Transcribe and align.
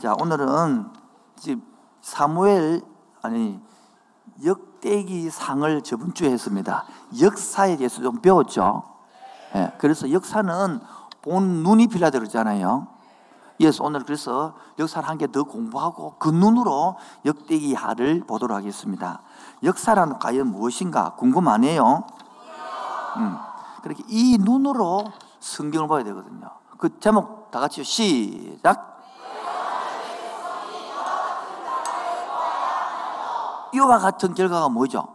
자, 0.00 0.14
오늘은 0.18 0.86
지금 1.36 1.62
사무엘 2.00 2.80
아니 3.20 3.60
역대기 4.42 5.28
상을 5.28 5.82
저번 5.82 6.14
주에 6.14 6.30
했습니다. 6.30 6.84
역사에 7.20 7.76
대해서 7.76 8.00
좀 8.00 8.20
배웠죠. 8.22 8.82
예, 9.56 9.72
그래서 9.76 10.10
역사는 10.10 10.80
본 11.20 11.62
눈이 11.62 11.88
필요하다 11.88 12.18
그러잖아요. 12.18 12.86
그래서 13.58 13.84
오늘 13.84 14.04
그래서 14.04 14.54
역사를 14.78 15.06
한 15.06 15.18
개 15.18 15.26
더 15.26 15.42
공부하고 15.44 16.14
그 16.18 16.30
눈으로 16.30 16.96
역대기 17.26 17.74
하를 17.74 18.20
보도록 18.26 18.56
하겠습니다. 18.56 19.20
역사란 19.62 20.18
과연 20.18 20.46
무엇인가 20.46 21.14
궁금하네요. 21.16 22.04
음, 23.18 23.36
그렇게 23.82 24.02
이 24.08 24.38
눈으로 24.40 25.04
성경을 25.40 25.88
봐야 25.88 26.04
되거든요. 26.04 26.48
그 26.78 26.98
제목 27.00 27.50
다 27.50 27.60
같이 27.60 27.84
시작. 27.84 28.99
이와 33.72 33.98
같은 33.98 34.34
결과가 34.34 34.68
뭐죠? 34.68 35.06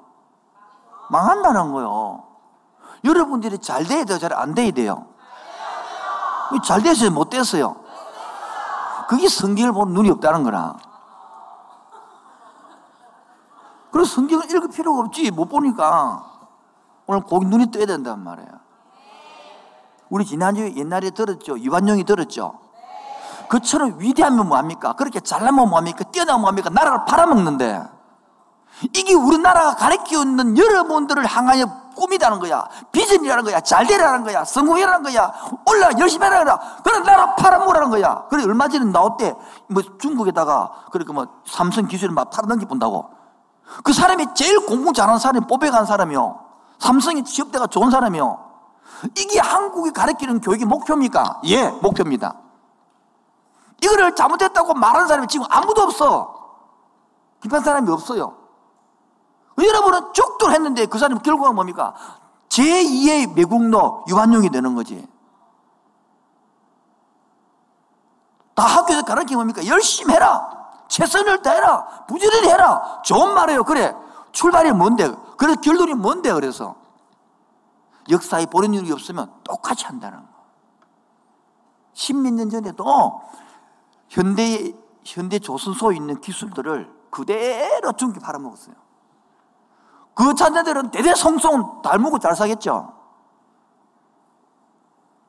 망한다는 1.10 1.72
거요. 1.72 2.24
여러분들이 3.04 3.60
잘 3.60 3.84
돼야 3.86 4.04
돼요? 4.06 4.18
잘 4.18 4.34
안 4.34 4.54
돼야 4.56 4.72
돼요? 4.72 5.08
잘 6.64 6.82
됐어요? 6.82 7.12
못 7.12 7.30
됐어요? 7.30 7.76
그게 9.08 9.28
성경을 9.28 9.72
보는 9.74 9.94
눈이 9.94 10.10
없다는 10.12 10.44
거라. 10.44 10.78
그래서 13.92 14.16
성경을 14.16 14.46
읽을 14.46 14.70
필요가 14.70 15.02
없지. 15.02 15.32
못 15.32 15.48
보니까. 15.48 16.24
오늘 17.08 17.22
거기 17.24 17.46
눈이 17.46 17.72
떠야 17.72 17.86
된단 17.86 18.24
말이에요. 18.24 18.50
우리 20.10 20.26
지난주에 20.26 20.76
옛날에 20.76 21.12
들었죠? 21.12 21.58
이완용이 21.58 22.04
들었죠? 22.04 22.60
그처럼 23.48 24.00
위대하면 24.00 24.48
뭐합니까? 24.48 24.94
그렇게 24.94 25.20
잘나면 25.20 25.70
뭐합니까? 25.70 26.04
뛰어나면 26.06 26.42
뭐합니까? 26.42 26.70
나라를 26.72 27.06
팔아먹는데. 27.06 27.84
이게 28.94 29.14
우리나라가 29.14 29.76
가르쳐 29.76 30.22
있는 30.22 30.58
여러분들을 30.58 31.26
향하여 31.26 31.66
꿈이라는 31.96 32.40
거야. 32.40 32.68
비전이라는 32.92 33.44
거야. 33.46 33.62
잘 33.62 33.88
되라는 33.88 34.24
거야. 34.24 34.44
성공이라는 34.44 35.04
거야. 35.04 35.34
올라 35.66 35.90
열심히 35.98 36.28
하라. 36.28 36.60
그래 36.84 37.00
나라 37.00 37.36
팔아먹으라는 37.36 37.90
거야. 37.90 38.26
그래 38.30 38.44
얼마 38.44 38.68
전에 38.68 38.86
나왔대. 38.86 39.34
뭐 39.70 39.82
중국에다가 39.98 40.72
그렇게 40.92 41.14
뭐 41.14 41.28
삼성 41.46 41.88
기술을 41.88 42.14
막 42.14 42.30
팔아넘기 42.30 42.66
본다고. 42.66 43.10
그 43.84 43.94
사람이 43.94 44.28
제일 44.36 44.66
공부 44.66 44.92
잘하는 44.92 45.20
사람이 45.20 45.48
뽑혀간 45.48 45.86
사람이요. 45.86 46.40
삼성이 46.80 47.24
취업대가 47.24 47.68
좋은 47.68 47.90
사람이요. 47.90 48.46
이게 49.18 49.40
한국이 49.40 49.92
가르치는 49.92 50.42
교육의 50.42 50.66
목표입니까? 50.66 51.42
예, 51.46 51.70
목표입니다. 51.70 52.36
이거를 53.82 54.16
잘못했다고 54.16 54.74
말하는 54.74 55.08
사람이 55.08 55.28
지금 55.28 55.46
아무도 55.50 55.84
없어. 55.84 56.36
비판 57.42 57.62
사람이 57.62 57.90
없어요. 57.90 58.45
여러분은 59.64 60.14
쭉들 60.14 60.52
했는데 60.52 60.86
그 60.86 60.98
사람 60.98 61.20
결과가 61.20 61.54
뭡니까? 61.54 61.94
제2의 62.50 63.34
매국노 63.34 64.06
유한용이 64.10 64.50
되는 64.50 64.76
거지. 64.76 65.08
다 68.54 68.64
학교에서 68.64 69.04
가르치는 69.04 69.26
게 69.26 69.36
뭡니까? 69.36 69.66
열심히 69.68 70.14
해라. 70.14 70.50
최선을 70.88 71.42
다해라. 71.42 72.06
부지런히 72.08 72.48
해라. 72.48 73.02
좋은 73.04 73.34
말이에요. 73.34 73.64
그래. 73.64 73.96
출발이 74.32 74.72
뭔데? 74.72 75.12
그래서 75.38 75.60
결론이 75.62 75.94
뭔데? 75.94 76.32
그래서. 76.34 76.76
역사에 78.10 78.46
보는 78.46 78.74
일이 78.74 78.92
없으면 78.92 79.32
똑같이 79.44 79.86
한다는 79.86 80.20
거. 80.20 80.28
십몇 81.94 82.34
년 82.34 82.50
전에도 82.50 83.22
현대, 84.10 84.74
현대 85.04 85.40
조선소에 85.40 85.96
있는 85.96 86.22
기술들을 86.22 86.94
그대로 87.10 87.94
중기 87.94 88.20
팔아먹었어요. 88.20 88.76
그 90.16 90.34
자녀들은 90.34 90.92
대대성송 90.92 91.82
닮고 91.84 92.18
잘 92.20 92.36
사겠죠. 92.36 92.94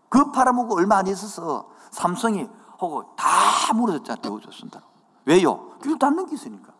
그 0.09 0.31
팔아먹고 0.31 0.77
얼마 0.77 0.99
안 0.99 1.07
있어서 1.09 1.69
삼성이 1.91 2.49
하고 2.79 3.15
다 3.17 3.27
무너졌잖아, 3.75 4.21
대우조선다. 4.23 4.81
왜요? 5.27 5.71
그걸 5.81 5.99
닮는 5.99 6.27
기술이니까. 6.27 6.73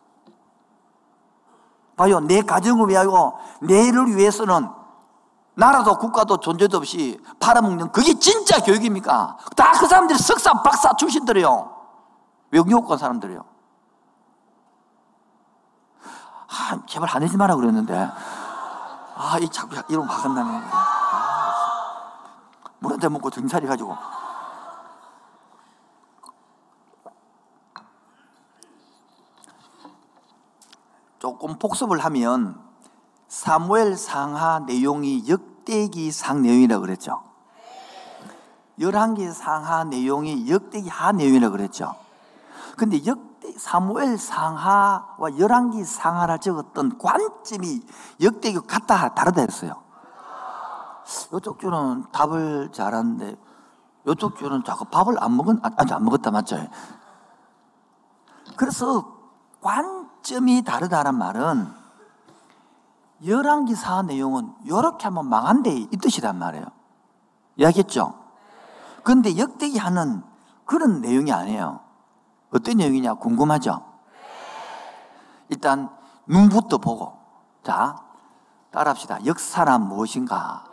봐요. 1.97 2.19
내 2.21 2.41
가정을 2.41 2.87
위하여, 2.89 3.37
내를 3.61 4.15
위해서는 4.15 4.69
나라도 5.55 5.97
국가도 5.97 6.37
존재도 6.37 6.77
없이 6.77 7.19
팔아먹는 7.39 7.91
그게 7.91 8.13
진짜 8.13 8.59
교육입니까? 8.63 9.37
다 9.55 9.71
그 9.73 9.87
사람들이 9.87 10.17
석사, 10.17 10.61
박사 10.61 10.95
출신들이요. 10.95 11.75
외국교육관 12.51 12.97
사람들이요. 12.97 13.43
아, 16.69 16.85
제발 16.85 17.07
화내지 17.07 17.37
마라 17.37 17.55
그랬는데. 17.55 18.11
아, 19.15 19.37
이 19.39 19.47
자꾸 19.49 19.75
이런 19.89 20.05
화가 20.05 20.27
나네. 20.29 20.65
물한 22.79 22.99
잔 22.99 23.13
먹고 23.13 23.29
등살이 23.29 23.65
가지고. 23.65 23.95
조금 31.19 31.57
복습을 31.57 31.99
하면 31.99 32.61
사무엘 33.29 33.95
상하 33.95 34.59
내용이 34.59 35.27
역대기 35.27 36.11
상 36.11 36.41
내용이라고 36.41 36.81
그랬죠. 36.81 37.23
열왕기 38.79 39.31
상하 39.31 39.85
내용이 39.85 40.49
역대기 40.51 40.89
하 40.89 41.11
내용이라고 41.13 41.53
그랬죠. 41.53 41.95
근데 42.75 43.03
역 43.05 43.26
사무엘 43.57 44.17
상하와 44.17 45.37
열왕기 45.37 45.83
상하를 45.83 46.39
적었던 46.39 46.97
관점이 46.97 47.81
역대기 48.21 48.59
같다 48.67 49.13
다르다 49.13 49.41
했어요. 49.41 49.81
이쪽 51.33 51.59
주는 51.59 52.05
답을 52.11 52.71
잘하는데 52.71 53.35
이쪽 54.07 54.37
주는 54.37 54.63
자꾸 54.63 54.85
밥을 54.85 55.21
안 55.21 55.35
먹은 55.35 55.59
아직 55.61 55.93
안 55.93 56.03
먹었다 56.03 56.31
맞죠? 56.31 56.57
그래서 58.55 59.17
관점이 59.61 60.63
다르다는 60.63 61.15
말은 61.15 61.67
열왕기 63.25 63.75
사 63.75 64.03
내용은 64.03 64.53
이렇게 64.63 65.05
하면 65.05 65.27
망한데 65.27 65.75
이 65.75 65.97
뜻이란 65.97 66.37
말이에요. 66.37 66.65
이야기했죠? 67.57 68.13
그런데 69.03 69.37
역대기 69.37 69.77
하는 69.77 70.23
그런 70.65 71.01
내용이 71.01 71.31
아니에요. 71.31 71.86
어떤 72.51 72.77
내용이냐 72.77 73.15
궁금하죠? 73.15 73.83
일단 75.49 75.89
눈부터 76.25 76.77
보고 76.77 77.17
자 77.63 77.95
따라합시다. 78.71 79.25
역사란 79.25 79.87
무엇인가? 79.87 80.63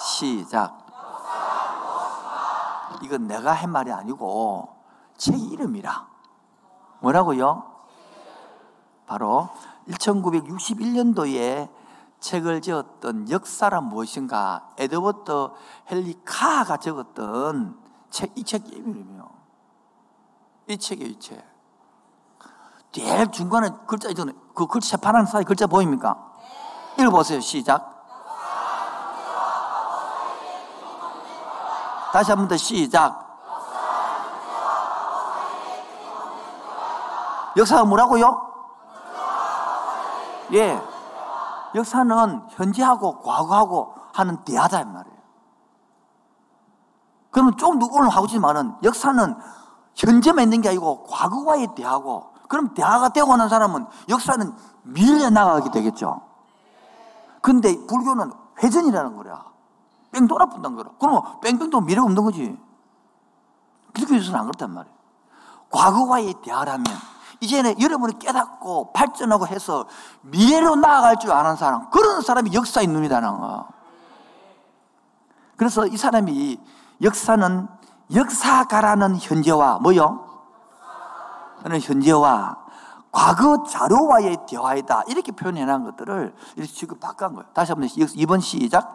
시작. 0.00 0.86
이건 3.02 3.26
내가 3.26 3.52
한 3.52 3.70
말이 3.70 3.92
아니고 3.92 4.68
책 5.16 5.38
이름이라. 5.38 6.06
뭐라고요? 7.00 7.64
바로 9.06 9.48
1961년도에 9.88 11.68
책을 12.20 12.60
지었던 12.60 13.30
역사란 13.30 13.84
무엇인가 13.84 14.68
에드워드 14.76 15.50
헨리 15.90 16.20
카가 16.24 16.76
적었던 16.78 17.78
책, 18.10 18.36
이 18.36 18.44
책 18.44 18.66
이름이에요. 18.68 19.37
이 20.68 20.76
책. 20.76 20.98
제일 22.92 23.30
중간에 23.30 23.70
글자 23.86 24.08
있잖아요. 24.10 24.34
그 24.54 24.66
글자 24.66 24.96
파란 24.98 25.24
사이 25.24 25.44
글자 25.44 25.66
보입니까? 25.66 26.16
읽어보세요. 26.98 27.40
시작. 27.40 27.96
다시 32.12 32.30
한 32.32 32.38
번 32.40 32.48
더 32.48 32.56
시작. 32.56 33.26
역사가 37.56 37.84
뭐라고요? 37.84 38.46
예. 40.52 40.82
역사는 41.74 42.42
현재하고 42.50 43.20
과거하고 43.20 43.94
하는 44.12 44.42
대화다 44.44 44.84
말이에요. 44.84 45.18
그러면 47.30 47.56
조금 47.56 47.78
오늘 47.92 48.08
하고 48.08 48.26
싶지만은 48.26 48.74
역사는 48.82 49.36
현재만 49.98 50.44
있는 50.44 50.60
게 50.60 50.68
아니고 50.68 51.04
과거와의 51.04 51.74
대화고 51.74 52.32
그럼 52.48 52.72
대화가 52.72 53.10
되고 53.10 53.32
하는 53.32 53.48
사람은 53.48 53.86
역사는 54.08 54.54
밀려 54.84 55.28
나가게 55.28 55.70
되겠죠. 55.70 56.22
근데 57.42 57.74
불교는 57.86 58.32
회전이라는 58.62 59.16
거야. 59.16 59.44
뺑 60.12 60.26
돌아pun다는 60.26 60.76
거라. 60.76 60.90
그러면 60.98 61.22
뺑뺑도 61.42 61.80
미래가 61.82 62.04
없는 62.04 62.24
거지. 62.24 62.58
기독교에서는 63.94 64.38
안 64.38 64.46
그렇단 64.46 64.72
말이에요. 64.72 64.96
과거와의 65.70 66.34
대화라면 66.42 66.86
이제는 67.40 67.80
여러분이 67.80 68.18
깨닫고 68.18 68.92
발전하고 68.92 69.46
해서 69.46 69.86
미래로 70.22 70.76
나아갈 70.76 71.18
줄 71.18 71.30
아는 71.30 71.56
사람, 71.56 71.90
그런 71.90 72.22
사람이 72.22 72.52
역사의 72.54 72.86
눈이라는 72.86 73.38
거. 73.38 73.68
그래서 75.56 75.86
이 75.86 75.96
사람이 75.96 76.58
역사는 77.02 77.77
역사가라는 78.14 79.16
현재와 79.16 79.78
뭐요? 79.80 80.24
는 81.64 81.80
현재와 81.80 82.56
과거 83.10 83.64
자료와의 83.64 84.38
대화이다. 84.48 85.04
이렇게 85.08 85.32
표현해 85.32 85.64
놓은 85.64 85.84
것들을 85.84 86.34
이렇게 86.56 86.72
지금 86.72 86.98
바꾼 87.00 87.34
거예요. 87.34 87.48
다시 87.52 87.72
한번 87.72 87.88
2번 87.88 88.40
시작. 88.40 88.94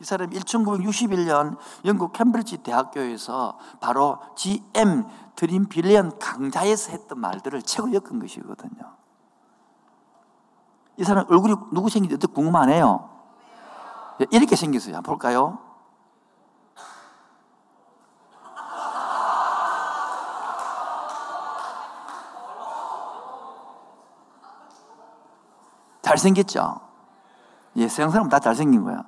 이 0.00 0.04
사람이 0.04 0.36
1961년 0.36 1.56
영국 1.84 2.12
캠브리지 2.12 2.58
대학교에서 2.58 3.56
바로 3.80 4.18
GM 4.34 5.04
드림 5.36 5.68
빌리언 5.68 6.18
강좌에서 6.18 6.90
했던 6.90 7.20
말들을 7.20 7.62
책을 7.62 7.94
엮은 7.94 8.18
것이거든요. 8.18 8.96
이 10.96 11.04
사람 11.04 11.24
얼굴이 11.28 11.54
누구 11.72 11.88
생긴지 11.88 12.26
궁금하네요. 12.26 13.11
이렇게 14.30 14.56
생겼어요. 14.56 14.96
한번 14.96 15.10
볼까요? 15.10 15.58
잘생겼죠? 26.02 26.80
예, 27.76 27.88
서양 27.88 28.10
사람 28.10 28.28
다 28.28 28.38
잘생긴 28.38 28.84
거야. 28.84 29.04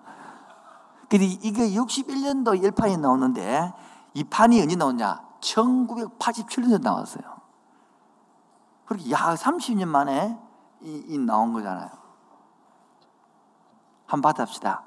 근데 1.09 1.27
이게 1.27 1.71
61년도 1.71 2.61
1판이 2.63 2.99
나오는데 2.99 3.73
이 4.15 4.25
판이 4.25 4.61
언제 4.61 4.75
나오냐? 4.75 5.23
1987년에 5.41 6.81
나왔어요. 6.81 7.23
그렇게 8.87 9.11
약 9.11 9.35
30년 9.35 9.87
만에 9.87 10.39
이, 10.81 11.05
이 11.09 11.19
나온 11.19 11.53
거잖아요. 11.53 11.91
한번 14.07 14.33
받합시다. 14.33 14.83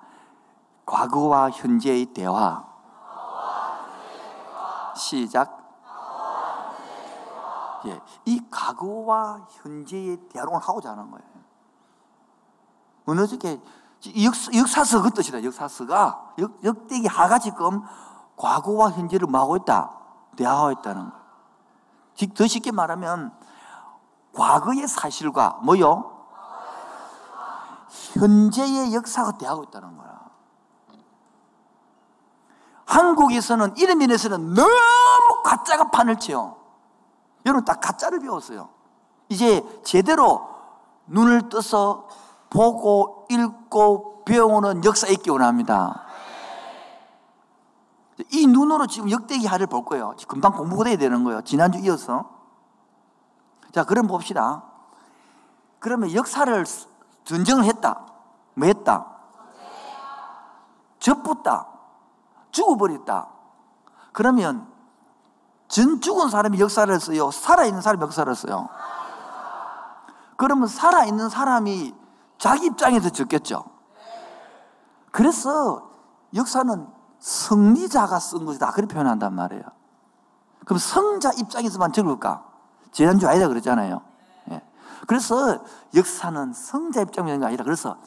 과거와 0.87 1.51
현재의 1.51 2.07
대화. 2.07 2.65
시작. 4.95 5.55
예, 7.85 8.01
이 8.25 8.41
과거와 8.49 9.45
현재의 9.49 10.17
대화를 10.29 10.55
하고자 10.55 10.91
하는 10.91 11.11
거예요. 11.11 11.27
어느 13.05 13.27
적에 13.27 13.61
역사, 14.55 14.83
서그 14.83 15.11
뜻이다. 15.11 15.43
역사서가 15.43 16.33
역, 16.39 16.63
역대기 16.63 17.05
하가 17.07 17.37
지금 17.37 17.83
과거와 18.35 18.91
현재를 18.91 19.27
뭐하고 19.27 19.57
있다? 19.57 19.91
대화하고 20.35 20.71
있다는 20.71 21.09
거예요. 21.11 22.33
더 22.33 22.47
쉽게 22.47 22.71
말하면 22.71 23.33
과거의 24.33 24.87
사실과 24.87 25.59
뭐요? 25.63 26.15
현재의 28.13 28.93
역사가 28.93 29.33
대하고 29.33 29.63
있다는 29.65 29.97
거야. 29.97 30.26
한국에서는 32.87 33.75
이런 33.77 33.97
면에서는 33.99 34.53
너무 34.53 35.43
가짜가 35.43 35.91
판을 35.91 36.17
쳐요. 36.17 36.55
여러분 37.45 37.63
다 37.65 37.75
가짜를 37.75 38.19
배웠어요. 38.19 38.69
이제 39.29 39.63
제대로 39.83 40.47
눈을 41.07 41.49
떠서 41.49 42.07
보고 42.49 43.27
읽고 43.29 44.23
배우는 44.25 44.83
역사 44.85 45.07
있기 45.07 45.29
원합니다. 45.29 46.03
이 48.31 48.47
눈으로 48.47 48.87
지금 48.87 49.11
역대기 49.11 49.45
하를 49.45 49.67
볼 49.67 49.85
거예요. 49.85 50.15
금방 50.27 50.53
공부가 50.53 50.85
돼야 50.85 50.97
되는 50.97 51.23
거예요. 51.23 51.41
지난주 51.41 51.79
이어서. 51.79 52.29
자, 53.73 53.83
그럼 53.83 54.07
봅시다. 54.07 54.63
그러면 55.79 56.13
역사를 56.13 56.65
전쟁을 57.25 57.65
했다. 57.65 58.05
뭐 58.55 58.65
했다? 58.65 59.05
접붙다. 60.99 61.76
죽어버렸다. 62.57 63.27
그러면 64.13 64.68
전 65.68 66.01
죽은 66.01 66.30
사람이 66.30 66.59
역사를 66.59 67.00
써요? 67.00 67.30
살아있는 67.30 67.81
사람이 67.81 68.01
역사를 68.01 68.33
써요? 68.36 68.69
그러면 70.38 70.68
살아있는 70.68 71.30
사람이 71.30 71.94
자기 72.38 72.68
입장에서 72.68 73.09
적겠죠. 73.09 73.63
그래서 75.12 75.92
역사는 76.33 76.88
승리자가 77.19 78.19
쓴 78.19 78.45
것이다. 78.45 78.71
그렇게 78.71 78.94
표현한단 78.94 79.33
말이에요. 79.33 79.63
그럼 80.65 80.80
성자 80.80 81.33
입장에서만 81.38 81.94
적을까? 81.94 82.44
지난주 82.92 83.27
아니다 83.27 83.48
그랬잖아요. 83.48 84.01
예. 84.51 84.62
그래서 85.07 85.63
역사는 85.95 86.54
성자 86.54 87.01
입장이 87.01 87.31
아니라 87.31 87.63
그래서 87.63 87.98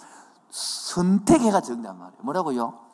선택해가 0.50 1.61
적는단 1.61 1.99
말이에요. 1.99 2.23
뭐라고요? 2.23 2.89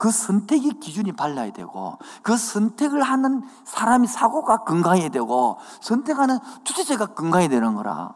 그 0.00 0.10
선택이 0.10 0.80
기준이 0.80 1.12
발라야 1.12 1.52
되고 1.52 1.98
그 2.22 2.34
선택을 2.34 3.02
하는 3.02 3.42
사람이 3.64 4.06
사고가 4.06 4.64
건강해야 4.64 5.10
되고 5.10 5.58
선택하는 5.82 6.38
주체자가 6.64 7.08
건강해야 7.08 7.50
되는 7.50 7.74
거라. 7.74 8.14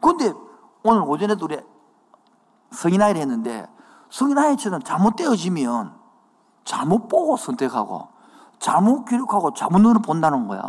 그런데 0.00 0.34
오늘 0.82 1.02
오전에도 1.02 1.44
우리 1.44 1.56
성인아이를 2.72 3.20
했는데 3.20 3.68
성인아이처럼 4.10 4.82
잘못되어지면 4.82 5.94
잘못 6.64 7.06
보고 7.06 7.36
선택하고 7.36 8.08
잘못 8.58 9.04
기록하고 9.04 9.54
잘못 9.54 9.78
눈을 9.78 10.02
본다는 10.02 10.48
거야. 10.48 10.62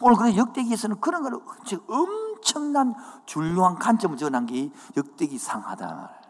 오늘 0.00 0.16
그래 0.16 0.36
역대기에서는 0.36 1.00
그런 1.00 1.24
걸 1.24 1.40
엄청난 1.88 2.94
중요한 3.26 3.74
관점을 3.80 4.16
전한 4.16 4.46
게 4.46 4.70
역대기 4.96 5.38
상하다. 5.38 6.21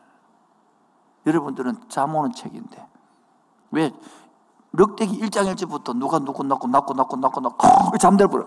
여러분들은 1.27 1.77
잠 1.89 2.15
오는 2.15 2.33
책인데 2.33 2.87
왜 3.71 3.93
역대기 4.79 5.21
1장 5.21 5.55
1절부터 5.55 5.97
누가 5.97 6.19
누구 6.19 6.43
낳고 6.45 6.69
낳고 6.69 6.95
낳고 6.95 7.17
낳고 7.17 7.41
낳고 7.41 7.99
잠들 7.99 8.29
버려. 8.29 8.47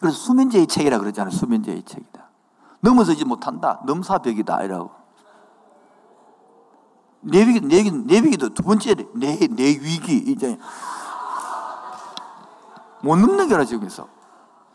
그래서 0.00 0.16
수면제의 0.16 0.66
책이라 0.66 0.98
그러잖아요. 0.98 1.30
수면제의 1.30 1.82
책이다. 1.84 2.28
넘어서지 2.80 3.24
못한다. 3.24 3.80
넘사벽이다. 3.84 4.62
이라고. 4.64 4.90
내 7.20 7.46
위기, 7.46 7.60
내 7.60 7.78
위기, 7.78 7.90
내 7.92 8.16
위기도 8.20 8.48
두 8.48 8.64
번째, 8.64 8.94
내, 9.14 9.36
내 9.36 9.64
위기. 9.64 10.16
이제. 10.16 10.58
못 13.00 13.16
넘는 13.16 13.48
게라, 13.48 13.64
지금에서. 13.64 14.08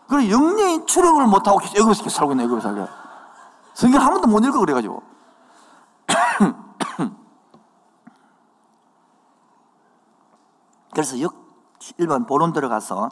그래, 0.07 0.29
영령이 0.29 0.85
출력을 0.85 1.25
못하고 1.27 1.59
애굽에서 1.75 2.09
살고 2.09 2.33
있네, 2.33 2.45
애굽에서 2.45 2.69
살고. 2.69 2.87
성경 3.73 4.01
한 4.01 4.13
번도 4.13 4.27
못 4.27 4.43
읽어, 4.45 4.59
그래가지고. 4.59 5.03
그래서 10.97 11.21
역, 11.21 11.35
일반 11.99 12.25
본론 12.25 12.53
들어가서 12.53 13.09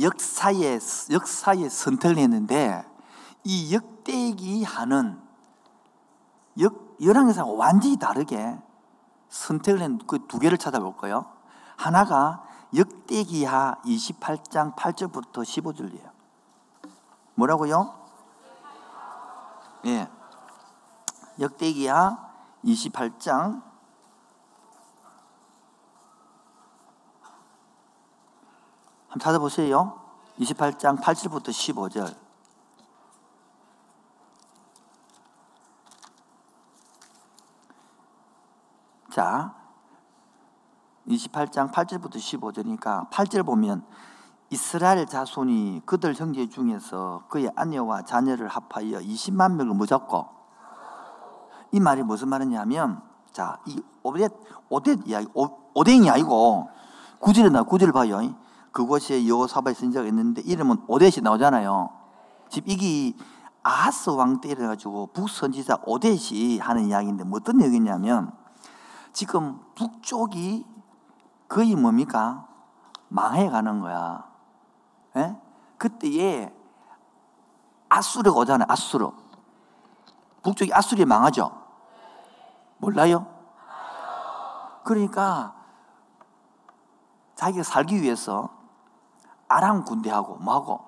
역사에, 0.00 0.78
역사에 1.10 1.68
선택을 1.68 2.16
했는데 2.16 2.82
이 3.44 3.74
역대기 3.74 4.64
하는 4.64 5.20
역, 6.58 6.96
열왕기상 7.02 7.58
완전히 7.58 7.98
다르게 7.98 8.58
선택을 9.28 9.82
한그 9.82 10.26
두 10.26 10.38
개를 10.38 10.56
찾아볼 10.56 10.96
거예요. 10.96 11.26
하나가 11.76 12.42
역대기하 12.74 13.82
28장 13.84 14.74
8절부터 14.74 15.42
15절이에요. 15.42 16.10
뭐라고요? 17.34 17.94
예. 19.84 20.08
역대기하 21.38 22.16
28장 22.64 23.71
한번 29.12 29.20
찾아보세요. 29.20 30.00
28장 30.40 30.98
8절부터 30.98 31.48
15절. 31.48 32.14
자, 39.10 39.54
28장 41.06 41.70
8절부터 41.70 42.14
15절이니까 42.14 43.10
8절 43.10 43.44
보면 43.44 43.84
이스라엘 44.48 45.04
자손이 45.06 45.82
그들 45.84 46.14
형제 46.14 46.48
중에서 46.48 47.24
그의 47.28 47.50
아내와 47.54 48.06
자녀를 48.06 48.48
합하여 48.48 49.00
20만 49.00 49.56
명을 49.56 49.74
무졌고 49.74 50.26
이 51.72 51.80
말이 51.80 52.02
무슨 52.02 52.28
말이냐면 52.28 53.02
자, 53.30 53.58
이 53.66 53.82
오벳 54.02 54.32
오벳 54.70 55.06
이야기 55.06 55.28
오, 55.34 55.84
댕이 55.84 56.08
아니고 56.08 56.70
구절에 57.18 57.50
나 57.50 57.62
구절 57.62 57.92
봐요. 57.92 58.42
그곳에 58.72 59.26
여호사바의 59.28 59.74
선지자가 59.74 60.08
있는데 60.08 60.42
이름은 60.42 60.84
오벳이 60.88 61.20
나오잖아요. 61.22 61.90
집 62.48 62.68
이게 62.68 63.16
아하스 63.62 64.10
왕때 64.10 64.50
이래가지고 64.50 65.10
북선지자 65.12 65.78
오벳이 65.84 66.58
하는 66.58 66.86
이야기인데 66.86 67.24
뭐 67.24 67.38
어떤 67.38 67.62
얘기냐면 67.62 68.32
지금 69.12 69.60
북쪽이 69.74 70.66
거의 71.48 71.76
뭡니까? 71.76 72.48
망해 73.08 73.50
가는 73.50 73.80
거야. 73.80 74.26
예? 75.16 75.36
그때에 75.76 76.52
아수르가 77.90 78.38
오잖아요. 78.40 78.66
아수르. 78.70 79.10
북쪽이 80.42 80.72
아수르 80.72 81.04
망하죠? 81.04 81.52
몰라요? 82.78 83.26
그러니까 84.82 85.54
자기가 87.34 87.62
살기 87.62 88.00
위해서 88.00 88.61
아람 89.52 89.84
군대하고 89.84 90.36
뭐하고? 90.36 90.80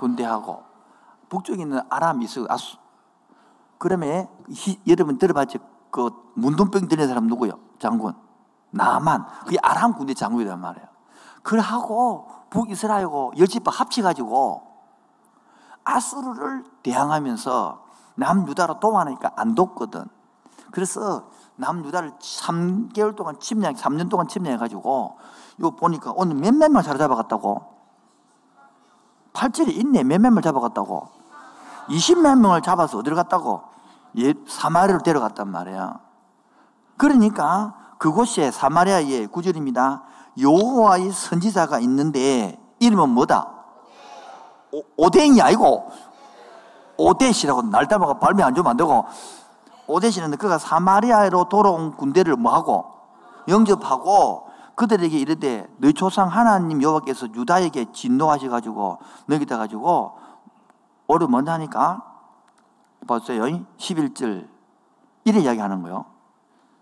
군대하고. 0.00 0.64
북쪽에 1.28 1.62
있는 1.62 1.80
아람이 1.90 2.24
있어 2.24 2.46
아수 2.48 2.76
그러면 3.78 4.28
히, 4.48 4.80
여러분 4.86 5.18
들어봤지? 5.18 5.58
그 5.90 6.10
문둥병 6.34 6.88
들린 6.88 7.06
사람 7.06 7.26
누구요? 7.26 7.58
장군. 7.78 8.14
나만. 8.70 9.26
그게 9.44 9.58
아람 9.62 9.92
군대 9.92 10.14
장군이란 10.14 10.58
말이에요. 10.58 10.88
그하고 11.42 12.28
북이스라엘하고 12.50 13.32
열지파 13.36 13.70
합쳐가지고 13.70 14.62
아수르를 15.84 16.64
대항하면서 16.82 17.84
남유다로 18.14 18.80
동하니까 18.80 19.32
안 19.36 19.54
돕거든. 19.54 20.04
그래서 20.70 21.28
남유다를 21.56 22.12
3개월 22.12 23.14
동안 23.16 23.38
침략, 23.40 23.74
3년 23.74 24.08
동안 24.08 24.28
침략해가지고 24.28 25.18
이거 25.58 25.70
보니까 25.70 26.12
오늘 26.16 26.36
몇몇 26.36 26.70
명 26.70 26.82
사로잡아갔다고? 26.82 27.71
8절에 29.32 29.74
있네. 29.76 30.04
몇몇 30.04 30.30
명 30.30 30.42
잡아갔다고? 30.42 31.08
20몇 31.88 32.38
명을 32.38 32.62
잡아서 32.62 32.98
어디로 32.98 33.16
갔다고? 33.16 33.62
예, 34.18 34.34
사마리아로 34.46 35.02
데려갔단 35.02 35.48
말이야. 35.48 35.98
그러니까 36.96 37.74
그곳에 37.98 38.50
사마리아의 38.50 39.28
구절입니다. 39.28 40.02
여호와의 40.38 41.12
선지자가 41.12 41.80
있는데 41.80 42.58
이름은 42.78 43.10
뭐다? 43.10 43.48
오, 44.72 44.82
오뎅이 44.96 45.40
아니고 45.40 45.90
오데시라고 46.96 47.62
날따마가 47.62 48.18
발매 48.18 48.42
안 48.42 48.54
주면 48.54 48.70
안 48.70 48.76
되고 48.76 49.06
오데시는 49.86 50.36
그가 50.36 50.58
사마리아로 50.58 51.48
돌아온 51.48 51.96
군대를 51.96 52.36
뭐하고 52.36 52.86
영접하고 53.48 54.51
그들에게 54.74 55.18
이르되 55.18 55.68
너희 55.78 55.92
조상 55.92 56.28
하나님 56.28 56.82
여호와께서 56.82 57.28
유다에게 57.34 57.92
진노하셔 57.92 58.48
가지고 58.48 58.98
너기다 59.26 59.58
가지고 59.58 60.18
오를 61.06 61.28
먼저 61.28 61.52
하니까? 61.52 62.02
보세요. 63.06 63.42
11절. 63.42 64.48
이래 65.24 65.40
이야기하는 65.40 65.82
거예요. 65.82 66.06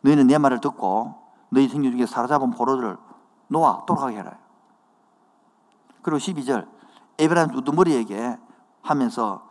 너희는 0.03 0.27
내 0.29 0.39
말을 0.39 0.61
듣고 0.61 1.15
너희 1.51 1.69
생존 1.69 1.93
중에 1.93 2.07
사로잡은 2.07 2.51
포로들을 2.51 2.97
놓아 3.49 3.85
돌아가게 3.87 4.19
해라. 4.19 4.39
그리고 6.03 6.19
12절. 6.19 6.67
에브라임 7.19 7.55
우두머리에게 7.55 8.39
하면서 8.83 9.43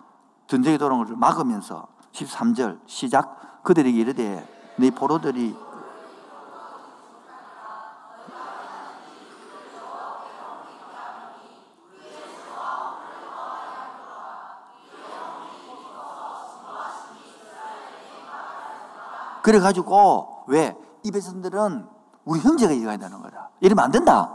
돌아온 0.47 1.03
것을 1.03 1.15
막으면서 1.15 1.87
13절 2.13 2.79
시작. 2.87 3.63
그들에게 3.63 3.97
이르되 3.99 4.47
네 4.77 4.89
포로들이 4.89 5.55
그래가지고 19.49 20.43
왜? 20.45 20.77
이 21.01 21.09
백성들은 21.09 21.87
우리 22.25 22.39
형제가 22.39 22.71
이겨야 22.71 22.97
되는 22.97 23.19
거다. 23.19 23.49
이러면 23.61 23.83
안 23.83 23.89
된다. 23.89 24.31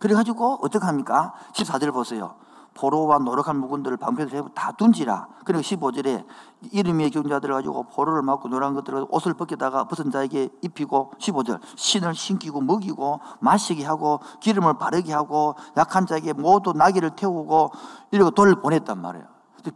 그래가지고 0.00 0.58
어떻게 0.60 0.84
합니까? 0.84 1.32
14절 1.52 1.92
보세요. 1.92 2.34
포로와 2.74 3.18
노력한 3.18 3.56
묵은들을 3.60 3.96
방패를 3.96 4.42
다 4.52 4.72
둔지라. 4.72 5.28
그리고 5.44 5.62
15절에 5.62 6.24
이름의 6.72 7.12
경자들을 7.12 7.54
가지고 7.54 7.84
포로를 7.84 8.22
맞고 8.22 8.48
노란 8.48 8.74
것들을 8.74 9.06
옷을 9.08 9.34
벗기다가 9.34 9.84
벗은 9.84 10.10
자에게 10.10 10.48
입히고 10.62 11.12
15절 11.20 11.60
신을 11.76 12.16
신기고 12.16 12.60
먹이고 12.60 13.20
마시게 13.38 13.84
하고 13.84 14.18
기름을 14.40 14.78
바르게 14.78 15.12
하고 15.12 15.54
약한 15.76 16.06
자에게 16.06 16.32
모두 16.32 16.72
나귀를 16.72 17.10
태우고 17.10 17.70
이러고 18.10 18.32
돌을 18.32 18.56
보냈단 18.56 19.00
말이에요. 19.00 19.26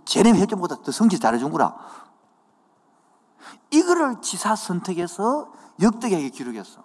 제네 0.04 0.32
회전보다 0.32 0.82
더 0.82 0.90
성질 0.90 1.20
잘해준 1.20 1.52
거라. 1.52 1.76
이거를 3.70 4.20
지사 4.20 4.56
선택해서 4.56 5.52
역대기에 5.80 6.28
기록했어. 6.30 6.82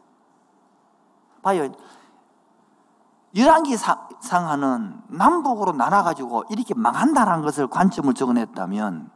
봐요. 1.41 1.71
열왕기 3.35 3.75
상하는 4.21 5.01
남북으로 5.07 5.73
나눠가지고 5.73 6.45
이렇게 6.49 6.73
망한다는 6.75 7.41
것을 7.41 7.67
관점을 7.67 8.13
적어냈다면 8.13 9.09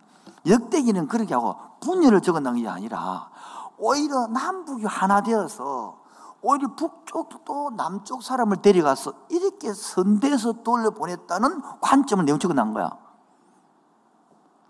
역대기는 0.47 1.07
그렇게 1.07 1.33
하고 1.35 1.55
분열을 1.81 2.21
적어놓은 2.21 2.55
게 2.61 2.67
아니라 2.67 3.29
오히려 3.77 4.27
남북이 4.27 4.85
하나 4.85 5.21
되어서 5.21 5.99
오히려 6.41 6.73
북쪽도 6.75 7.71
남쪽 7.75 8.23
사람을 8.23 8.57
데려가서 8.61 9.13
이렇게 9.29 9.73
선대에서 9.73 10.63
돌려보냈다는 10.63 11.61
관점을 11.81 12.25
내용 12.25 12.39
적어놓은 12.39 12.73
거야. 12.73 12.97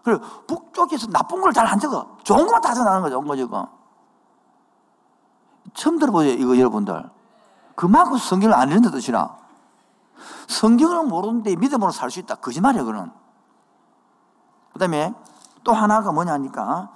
그리고 0.07 0.23
북쪽에서 0.47 1.07
나쁜 1.07 1.41
걸 1.41 1.51
잘 1.51 1.67
안 1.67 1.77
적어. 1.79 2.15
좋은 2.23 2.45
것만 2.45 2.61
다 2.61 2.73
적어놓은 2.73 3.01
거죠. 3.01 3.15
좋은 3.15 3.27
거 3.27 3.35
적어. 3.35 3.69
처음 5.73 5.99
들어보죠, 5.99 6.29
이거 6.29 6.57
여러분들. 6.57 7.09
그만큼 7.75 8.17
성경을 8.17 8.55
안 8.55 8.71
읽는 8.71 8.89
뜻이라. 8.89 9.37
성경을 10.47 11.03
모르는데 11.03 11.57
믿음으로 11.57 11.91
살 11.91 12.09
수 12.09 12.19
있다. 12.19 12.35
거짓말이야, 12.35 12.85
그는. 12.85 13.11
그 14.71 14.79
다음에 14.79 15.13
또 15.65 15.73
하나가 15.73 16.13
뭐냐니까, 16.13 16.89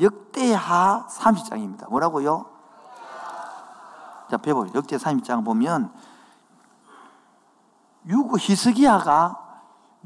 역대하 0.00 1.06
30장입니다. 1.08 1.88
뭐라고요? 1.88 2.46
자, 4.28 4.38
배워요. 4.38 4.70
역대 4.74 4.96
30장 4.96 5.44
보면, 5.44 5.92
유고 8.08 8.38
히스기야가 8.38 9.38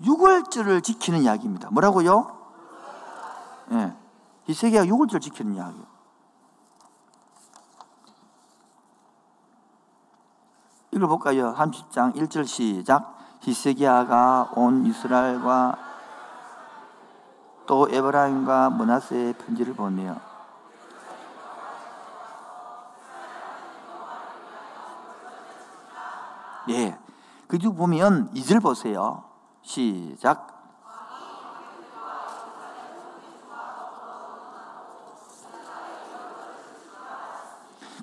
6월절을 0.02 0.84
지키는 0.84 1.22
이야기입니다. 1.22 1.70
뭐라고요? 1.70 2.39
예. 3.70 3.74
네. 3.76 3.96
히스기야가 4.44 4.86
6월절 4.86 5.20
지키는 5.20 5.54
이야기. 5.54 5.78
읽어볼까요? 10.92 11.54
30장 11.54 12.14
1절 12.16 12.46
시작. 12.46 13.16
히스기야가 13.40 14.52
온 14.56 14.84
이스라엘과 14.86 15.78
또 17.66 17.88
에브라임과 17.88 18.70
문하세의 18.70 19.34
편지를 19.34 19.74
보내요. 19.74 20.20
예. 26.70 26.98
그중 27.46 27.76
보면 27.76 28.32
2절 28.34 28.60
보세요. 28.60 29.24
시작. 29.62 30.59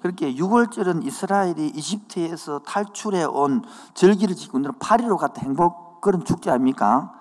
그렇게 0.01 0.33
6월절은 0.33 1.05
이스라엘이 1.05 1.67
이집트에서 1.67 2.59
탈출해 2.59 3.23
온 3.25 3.63
절기를 3.93 4.35
지키고 4.35 4.59
있는 4.59 4.71
8일로 4.73 5.17
갔다 5.17 5.41
행복 5.41 6.01
그런 6.01 6.23
축제 6.23 6.51
아닙니까? 6.51 7.13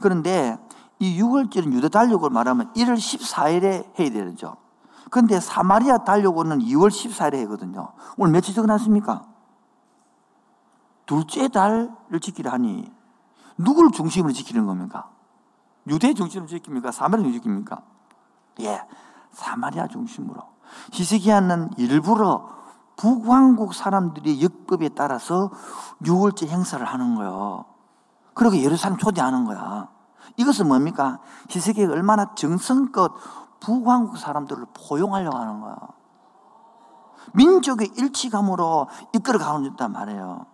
그런데 0.00 0.58
이 0.98 1.20
6월절은 1.20 1.72
유대 1.72 1.88
달력을 1.88 2.28
말하면 2.28 2.72
1월 2.74 2.96
14일에 2.96 3.98
해야 3.98 4.10
되죠. 4.10 4.56
그런데 5.10 5.38
사마리아 5.40 5.98
달력은 5.98 6.60
2월 6.60 6.88
14일에 6.88 7.42
하거든요. 7.44 7.92
오늘 8.16 8.32
며칠 8.32 8.54
적어놨습니까? 8.54 9.26
둘째 11.06 11.48
달을 11.48 11.90
지키려 12.20 12.50
하니 12.50 12.90
누구를 13.58 13.90
중심으로 13.92 14.32
지키는 14.32 14.66
겁니까? 14.66 15.10
유대 15.86 16.14
중심으로 16.14 16.48
지킵니까? 16.48 16.92
사마리아 16.92 17.30
중심으로 17.30 17.64
지킵니까? 17.64 17.82
예, 18.60 18.82
사마리아 19.32 19.86
중심으로. 19.86 20.53
히스기야는 20.92 21.70
일부러 21.76 22.48
북왕국 22.96 23.74
사람들이 23.74 24.42
역법에 24.42 24.90
따라서 24.90 25.50
6월절 26.02 26.48
행사를 26.48 26.84
하는 26.84 27.14
거예요. 27.16 27.64
그리고 28.34 28.56
예루살렘 28.56 28.98
초대하는 28.98 29.44
거야. 29.44 29.88
이것은 30.36 30.68
뭡니까? 30.68 31.18
히스기야가 31.50 31.92
얼마나 31.92 32.34
정성껏 32.34 33.12
북왕국 33.60 34.18
사람들을 34.18 34.66
포용하려고 34.74 35.36
하는 35.36 35.60
거야. 35.60 35.76
민족의 37.32 37.92
일치감으로 37.96 38.88
이끌어 39.14 39.38
가는 39.38 39.74
단 39.76 39.92
말이에요. 39.92 40.46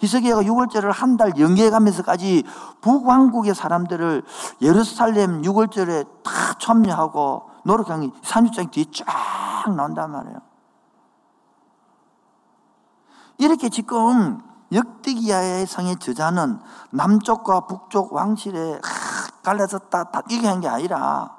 히스기야가 0.00 0.42
6월절을 0.42 0.92
한 0.92 1.16
달 1.16 1.38
연계해가면서까지 1.38 2.44
북왕국의 2.82 3.54
사람들을 3.54 4.22
예루살렘 4.60 5.42
6월절에 5.42 6.06
다 6.22 6.32
참여하고 6.58 7.48
노력한 7.64 8.00
게 8.00 8.10
산유장 8.22 8.70
뒤에 8.70 8.84
쫙 8.92 9.74
나온단 9.74 10.10
말이에요. 10.10 10.38
이렇게 13.38 13.68
지금 13.68 14.42
역대기야의 14.72 15.66
성의 15.66 15.96
저자는 15.96 16.60
남쪽과 16.90 17.66
북쪽 17.66 18.12
왕실에 18.12 18.80
갈라졌다 19.42 20.10
이게 20.30 20.48
한게 20.48 20.68
아니라 20.68 21.36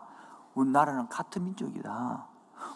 우리나라는 0.53 1.09
같은 1.09 1.43
민족이다. 1.43 2.27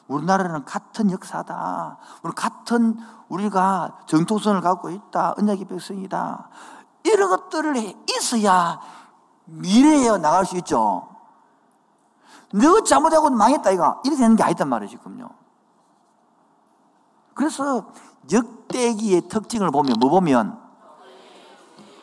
우리나라는 0.07 0.65
같은 0.65 1.11
역사다. 1.11 1.97
우리 2.23 2.33
같은 2.33 2.97
우리가 3.29 3.99
정통성을 4.07 4.59
갖고 4.61 4.89
있다. 4.89 5.35
언약의 5.37 5.65
백성이다. 5.65 6.49
이런 7.03 7.29
것들을 7.29 7.75
있어야 8.09 8.79
미래에 9.45 10.17
나갈 10.17 10.45
수 10.45 10.57
있죠. 10.57 11.08
너 12.53 12.83
잘못하고 12.83 13.29
망했다, 13.29 13.71
이거. 13.71 14.01
이렇게 14.03 14.19
되는 14.21 14.35
게 14.35 14.43
아니단 14.43 14.67
말이에요, 14.67 14.89
지금요. 14.89 15.29
그래서 17.33 17.87
역대기의 18.31 19.21
특징을 19.29 19.71
보면, 19.71 19.95
뭐 19.99 20.09
보면, 20.09 20.59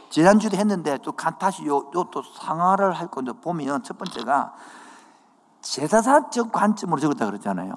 지난주도 0.09 0.57
했는데 0.57 0.99
또 0.99 1.13
다시 1.13 1.67
요, 1.67 1.91
요 1.95 2.05
또 2.11 2.23
상하를 2.23 2.93
할 2.93 3.09
건데 3.09 3.33
보면 3.33 3.83
첫 3.83 3.99
번째가 3.99 4.55
제사사적 5.61 6.53
관점으로 6.53 7.01
적었다 7.01 7.27
그러잖아요. 7.27 7.75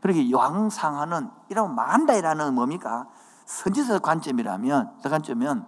그러게 0.00 0.30
요항상하는 0.30 1.30
이러면 1.48 1.74
만다이라는 1.74 2.54
뭡니까? 2.54 3.06
선지서 3.46 4.00
관점이라면, 4.00 4.98
그 5.02 5.08
관점은 5.08 5.64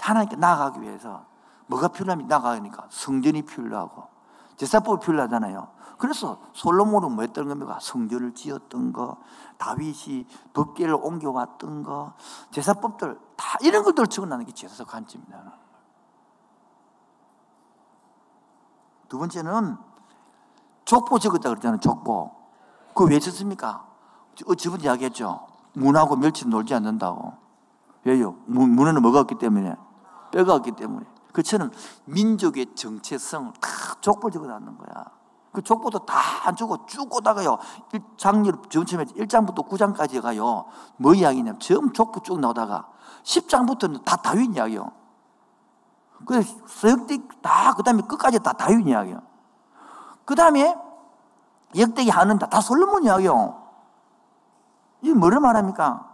하나님께 0.00 0.36
나아가기 0.36 0.80
위해서 0.82 1.24
뭐가 1.66 1.88
필요하면 1.88 2.28
나아가니까 2.28 2.86
성전이 2.90 3.42
필요하고 3.42 4.11
제사법이 4.56 5.04
필요하잖아요. 5.04 5.68
그래서 5.98 6.38
솔로몬은 6.52 7.12
뭐 7.12 7.22
했던 7.22 7.48
겁니까? 7.48 7.78
성전을 7.80 8.34
지었던 8.34 8.92
거, 8.92 9.18
다윗이 9.58 10.26
덮개를 10.52 10.94
옮겨왔던 10.94 11.84
거, 11.84 12.14
제사법들 12.50 13.18
다 13.36 13.58
이런 13.62 13.84
것들을 13.84 14.08
적어놨는 14.08 14.46
게 14.46 14.52
제사서 14.52 14.84
관점입니다. 14.84 15.52
두 19.08 19.18
번째는 19.18 19.76
족보 20.84 21.18
적었다 21.18 21.50
그랬잖아요. 21.50 21.80
족보. 21.80 22.32
그거 22.88 23.04
왜 23.04 23.18
쳤습니까? 23.18 23.86
저번 24.34 24.80
이야기했죠. 24.80 25.46
문하고 25.74 26.16
멸치 26.16 26.48
놀지 26.48 26.74
않는다고. 26.74 27.34
왜요? 28.04 28.36
문, 28.46 28.70
문에는 28.70 29.00
뭐가 29.02 29.20
없기 29.20 29.36
때문에? 29.36 29.76
뼈가 30.32 30.54
없기 30.54 30.72
때문에. 30.72 31.06
그처럼 31.32 31.70
민족의 32.04 32.74
정체성을 32.74 33.52
다 33.60 33.68
족보 34.00 34.30
적어놨는 34.30 34.78
거야. 34.78 35.04
그 35.52 35.62
족보도 35.62 36.00
다 36.06 36.20
안 36.44 36.56
주고 36.56 36.86
쭉 36.86 37.14
오다가요. 37.14 37.58
장렬 38.16 38.54
전체에 38.68 39.04
1장부터 39.04 39.68
9장까지 39.68 40.20
가요. 40.20 40.64
뭐 40.96 41.14
이야기냐면 41.14 41.60
처음 41.60 41.92
족보 41.92 42.20
쭉 42.22 42.40
나오다가 42.40 42.88
10장부터는 43.22 44.04
다 44.04 44.16
다윗 44.16 44.56
이야기요. 44.56 44.90
그 46.26 46.42
서역대 46.66 47.18
다 47.42 47.74
그 47.76 47.82
다음에 47.82 48.02
끝까지 48.02 48.40
다 48.40 48.52
다윗 48.52 48.86
이야기요. 48.86 49.22
그 50.24 50.34
다음에 50.34 50.76
역대기 51.76 52.10
하는 52.10 52.38
다 52.38 52.46
다 52.46 52.60
솔로몬 52.60 53.04
이야기요. 53.04 53.62
이 55.02 55.12
뭐를 55.12 55.40
말합니까? 55.40 56.11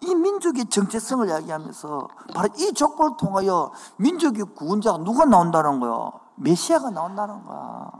이 0.00 0.14
민족의 0.14 0.66
정체성을 0.66 1.28
이야기하면서 1.28 2.08
바로 2.34 2.48
이 2.56 2.72
족보를 2.72 3.16
통하여 3.18 3.70
민족의 3.96 4.44
구원자가 4.56 4.98
누가 4.98 5.24
나온다는 5.24 5.78
거요? 5.78 6.12
메시아가 6.36 6.90
나온다는 6.90 7.44
거야. 7.44 7.90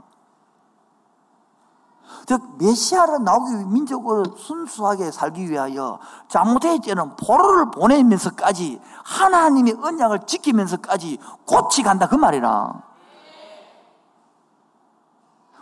즉 2.25 2.57
메시아를 2.57 3.23
나오기 3.23 3.53
위해 3.53 3.65
민족을 3.65 4.25
순수하게 4.35 5.11
살기 5.11 5.49
위하여 5.49 5.99
잘못했지는 6.27 7.15
포로를 7.15 7.71
보내면서까지 7.71 8.81
하나님의 9.03 9.77
언약을 9.81 10.25
지키면서까지 10.25 11.19
고치 11.45 11.83
간다 11.83 12.07
그 12.07 12.15
말이라. 12.15 12.81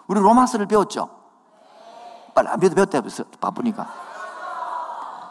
우리 0.07 0.19
로마서를 0.19 0.65
배웠죠? 0.65 1.09
빨리 2.33 2.47
안 2.47 2.59
배워도 2.59 2.75
배웠다 2.75 3.01
바쁘니까. 3.39 4.08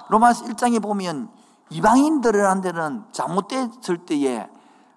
로마서 0.08 0.44
1장에 0.46 0.82
보면 0.82 1.30
이방인들한테는 1.70 3.04
잘못됐을 3.12 4.06
때에 4.06 4.48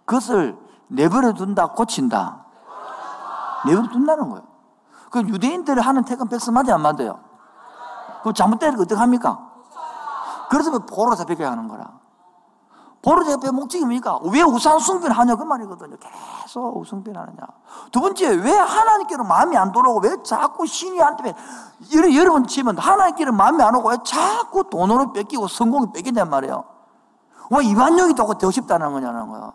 그것을 0.06 0.58
내버려 0.88 1.34
둔다 1.34 1.68
고친다. 1.68 2.46
내버려 3.66 3.90
둔다는 3.90 4.30
거예요. 4.30 4.44
그 5.10 5.22
유대인들이 5.22 5.80
하는 5.82 6.04
택은 6.04 6.30
백성 6.30 6.54
맞아 6.54 6.74
안 6.74 6.82
맞아요? 6.82 7.20
그럼 8.22 8.34
잘못되는 8.34 8.78
거 8.78 8.84
어떡합니까? 8.84 9.52
그래서 10.50 10.78
보로 10.80 11.16
잡혀야 11.16 11.52
하는 11.52 11.68
거라. 11.68 12.01
보로 13.02 13.24
잡혀 13.24 13.52
목적이 13.52 13.86
뭡니까? 13.86 14.20
왜 14.32 14.42
우상 14.44 14.78
숭배를 14.80 15.18
하냐 15.18 15.36
그 15.36 15.44
말이거든요. 15.44 15.98
계속 15.98 16.78
우상배를 16.78 17.20
하느냐. 17.20 17.38
두 17.92 18.00
번째 18.00 18.28
왜 18.36 18.56
하나님께로 18.56 19.24
마음이 19.24 19.58
안 19.58 19.72
돌아오고 19.72 20.02
왜 20.02 20.18
자꾸 20.24 20.68
신이 20.68 21.00
한테 21.00 21.34
여러, 21.96 22.14
여러 22.14 22.32
번 22.34 22.46
치면 22.46 22.78
하나님께로 22.78 23.32
마음이 23.34 23.62
안 23.64 23.76
오고 23.76 23.90
왜 23.90 23.98
자꾸 24.04 24.70
돈으로 24.70 25.14
뺏기고 25.14 25.48
성공이 25.48 25.94
뺏긴단 25.94 26.30
말이에요. 26.30 26.64
왜 27.50 27.66
이반용이 27.66 28.14
되고 28.14 28.52
싶다는 28.52 28.94
거냐는 28.94 29.30
거야. 29.30 29.52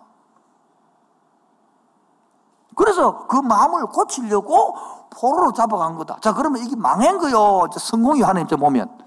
그래서 2.75 3.27
그 3.27 3.37
마음을 3.37 3.87
고치려고 3.87 4.77
포로로 5.11 5.53
잡아간 5.53 5.97
거다. 5.97 6.19
자, 6.21 6.35
그러면 6.35 6.63
이게 6.63 6.77
망한 6.77 7.19
거요. 7.19 7.69
성공이 7.73 8.21
하나님 8.23 8.49
때 8.49 8.57
보면. 8.57 9.06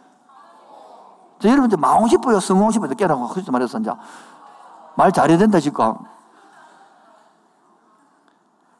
자, 1.40 1.50
여러분, 1.50 1.68
이제. 1.68 1.78
성공하고 2.40 2.72
싶어요. 2.72 2.90
깨라고. 2.96 3.28
그렇게 3.30 3.52
말해서, 3.52 3.80
이제. 3.80 3.92
말 4.96 5.12
잘해야 5.12 5.38
된다, 5.38 5.60
지금. 5.60 5.96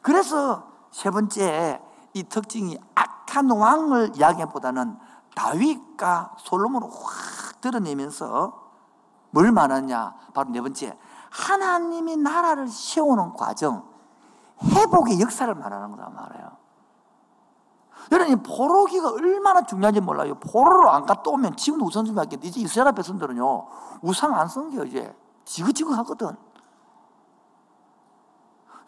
그래서 0.02 0.64
세 0.90 1.10
번째, 1.10 1.80
이 2.14 2.22
특징이 2.24 2.78
악한 2.94 3.50
왕을 3.50 4.12
이야기보다는 4.16 4.98
다윗과 5.34 6.34
솔로몬을 6.38 6.88
확 6.88 7.60
드러내면서 7.60 8.60
뭘 9.30 9.52
말하냐? 9.52 10.14
바로 10.34 10.50
네 10.50 10.60
번째, 10.60 10.98
하나님이 11.30 12.16
나라를 12.16 12.68
세우는 12.68 13.34
과정, 13.34 13.84
회복의 14.62 15.20
역사를 15.20 15.54
말하는 15.54 15.92
거다 15.92 16.10
말이에요. 16.10 16.59
여러분, 18.12 18.42
포로기가 18.42 19.10
얼마나 19.10 19.62
중요한지 19.62 20.00
몰라요. 20.00 20.34
포로로 20.36 20.90
안 20.90 21.06
갔다 21.06 21.30
오면 21.30 21.56
지금도 21.56 21.86
우상 21.86 22.06
숭배하겠는데, 22.06 22.48
이제 22.48 22.60
이스라엘 22.60 22.92
백성들은요, 22.94 23.66
우상 24.02 24.34
안 24.34 24.48
섬겨요, 24.48 24.84
이제. 24.84 25.14
지긋지긋 25.44 25.96
하거든. 25.98 26.36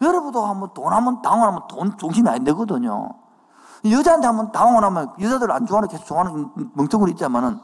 여러분도 0.01 0.45
한번 0.45 0.73
돈 0.73 0.91
한번 0.91 1.21
당원하면 1.21 1.67
돈 1.67 1.97
중심이 1.97 2.29
안 2.29 2.43
되거든요. 2.43 3.09
여자한테 3.89 4.27
한번 4.27 4.51
당원하면 4.51 5.13
여자들 5.19 5.51
안 5.51 5.65
좋아하는 5.65 5.89
계속 5.89 6.05
좋아하는 6.05 6.51
멍청구리 6.73 7.11
있지만은 7.11 7.59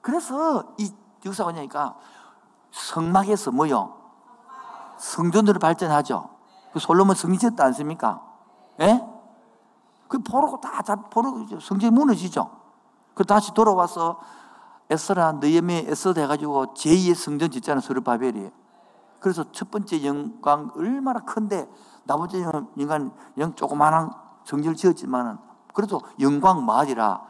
그래서 0.00 0.64
이 0.78 0.92
역사가 1.24 1.50
뭐냐니까 1.50 1.96
성막에서 2.70 3.52
뭐요? 3.52 3.96
성전으로 4.98 5.58
발전하죠. 5.58 6.28
그 6.72 6.78
솔로몬 6.78 7.14
성리 7.14 7.38
지었지 7.38 7.60
않습니까? 7.60 8.22
예? 8.80 9.04
그 10.08 10.18
포로고 10.18 10.60
다, 10.60 10.82
다 10.82 10.96
포로 10.96 11.46
성전이 11.60 11.90
무너지죠. 11.90 12.50
그 13.14 13.24
다시 13.24 13.52
돌아와서 13.54 14.20
에스라 14.90 15.32
느헤미 15.32 15.86
에스더 15.88 16.20
해가지고 16.20 16.74
제2의 16.74 17.14
성전 17.14 17.50
짓잖아요. 17.50 17.80
스르바벨이. 17.80 18.50
그래서 19.20 19.44
첫 19.52 19.70
번째 19.70 20.04
영광 20.04 20.70
얼마나 20.76 21.20
큰데 21.20 21.70
나머지 22.04 22.42
영광 22.42 23.12
영 23.38 23.54
조그마한 23.54 24.10
성전을 24.44 24.76
지었지만은 24.76 25.38
그래도 25.72 26.00
영광 26.20 26.64
마이라 26.66 27.22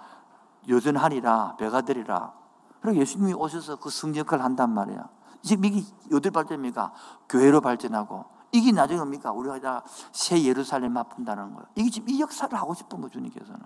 여전하리라 0.69 1.57
배가 1.57 1.83
되리라. 1.83 2.33
그리고 2.81 2.99
예수님이 3.01 3.35
오셔서 3.35 3.77
그 3.77 3.91
성전 3.91 4.21
역할을 4.21 4.45
한단 4.45 4.71
말이야. 4.71 5.09
지금 5.43 5.65
이게 5.65 5.83
어딜 6.13 6.31
발전입니까? 6.31 6.93
교회로 7.29 7.61
발전하고 7.61 8.25
이게 8.53 8.71
나중에 8.71 8.99
뭡니까? 8.99 9.33
우리가 9.33 9.83
새 10.13 10.43
예루살렘 10.43 10.93
맛푼다는 10.93 11.55
거예요. 11.55 11.67
이게 11.75 11.91
지금 11.91 12.11
이 12.11 12.21
역사를 12.21 12.57
하고 12.57 12.75
싶은 12.75 13.01
거 13.01 13.09
주님께서는. 13.09 13.61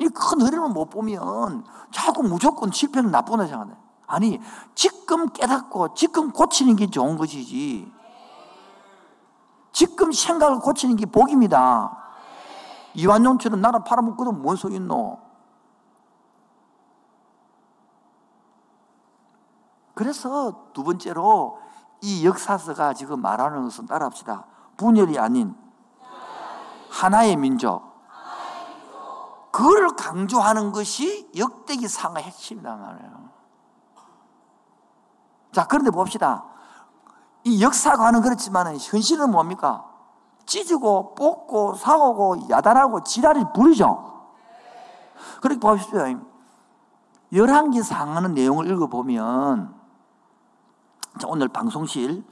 이 0.00 0.08
큰 0.08 0.40
흐름을 0.40 0.70
못 0.70 0.88
보면 0.88 1.64
자꾸 1.90 2.22
무조건 2.22 2.70
실패는 2.72 3.10
나쁘다 3.10 3.46
생각해. 3.46 3.72
아니, 4.06 4.40
지금 4.74 5.28
깨닫고 5.28 5.94
지금 5.94 6.32
고치는 6.32 6.76
게 6.76 6.86
좋은 6.88 7.16
것이지. 7.16 7.92
지금 9.72 10.12
생각을 10.12 10.60
고치는 10.60 10.96
게 10.96 11.06
복입니다. 11.06 11.96
이완용처럼 12.94 13.60
나라 13.60 13.80
팔아먹고도 13.80 14.32
뭔 14.32 14.56
소리 14.56 14.76
있노? 14.76 15.18
그래서 19.94 20.70
두 20.72 20.82
번째로 20.82 21.58
이 22.02 22.26
역사서가 22.26 22.94
지금 22.94 23.20
말하는 23.20 23.64
것은 23.64 23.86
따라합시다. 23.86 24.46
분열이 24.76 25.18
아닌 25.18 25.54
하나의 26.90 27.36
민족. 27.36 27.90
그걸 29.50 29.88
강조하는 29.96 30.72
것이 30.72 31.30
역대기 31.36 31.88
상의 31.88 32.22
핵심이다 32.22 32.76
말이에요. 32.76 33.30
자, 35.52 35.66
그런데 35.66 35.90
봅시다. 35.90 36.44
이 37.44 37.62
역사관은 37.62 38.22
그렇지만 38.22 38.76
현실은 38.78 39.30
뭡니까? 39.30 39.86
찢고 40.46 41.14
뽑고 41.14 41.74
사오고 41.74 42.48
야단하고 42.50 43.02
지랄이 43.02 43.44
부리죠. 43.54 44.28
그렇게 45.40 45.60
보십시오. 45.60 46.20
열한기 47.32 47.82
상하는 47.82 48.34
내용을 48.34 48.68
읽어보면 48.70 49.79
자, 51.20 51.26
오늘 51.28 51.48
방송실 51.48 52.24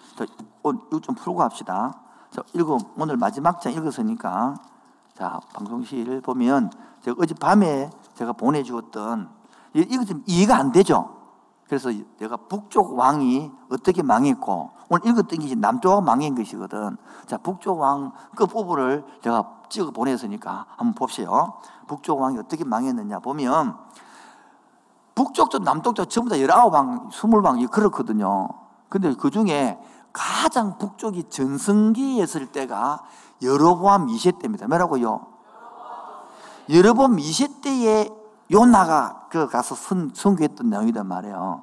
좀 1.02 1.14
풀고 1.14 1.42
합시다. 1.42 2.00
자, 2.30 2.42
읽어 2.54 2.78
오늘 2.96 3.18
마지막 3.18 3.60
장 3.60 3.70
읽었으니까 3.74 4.54
자 5.14 5.40
방송실 5.52 6.22
보면 6.22 6.70
제가 7.02 7.18
어젯밤에 7.22 7.90
제가 8.14 8.32
보내주었던 8.32 9.28
이거 9.74 10.04
좀 10.06 10.22
이해가 10.26 10.56
안 10.56 10.72
되죠. 10.72 11.14
그래서 11.66 11.90
내가 12.18 12.38
북쪽 12.38 12.98
왕이 12.98 13.52
어떻게 13.70 14.02
망했고 14.02 14.70
오늘 14.88 15.06
읽었던 15.06 15.38
것이 15.38 15.54
남쪽 15.56 16.00
망한 16.02 16.34
것이거든. 16.34 16.96
자 17.26 17.36
북쪽 17.36 17.80
왕 17.80 18.12
끝부분을 18.36 19.04
제가 19.22 19.64
찍어 19.68 19.90
보냈으니까 19.90 20.64
한번 20.76 20.94
봅시요. 20.94 21.60
북쪽 21.86 22.20
왕이 22.20 22.38
어떻게 22.38 22.64
망했느냐 22.64 23.18
보면 23.18 23.76
북쪽도 25.14 25.58
남쪽도 25.58 26.06
전부 26.06 26.30
다 26.30 26.36
19왕, 26.36 27.10
20왕이 27.10 27.70
그렇거든요. 27.70 28.48
근데 28.88 29.14
그 29.14 29.30
중에 29.30 29.78
가장 30.12 30.78
북쪽이 30.78 31.24
전성기였을 31.28 32.46
때가 32.46 33.04
여로보암 33.42 34.06
2세 34.06 34.38
때입니다. 34.40 34.66
뭐라고요? 34.66 35.26
여로보암 36.70 37.16
2세 37.16 37.62
때에 37.62 38.10
요나가 38.50 39.26
그 39.30 39.48
가서 39.48 39.74
선, 39.74 40.10
선교했던 40.14 40.70
내용이란 40.70 41.06
말이에요. 41.06 41.62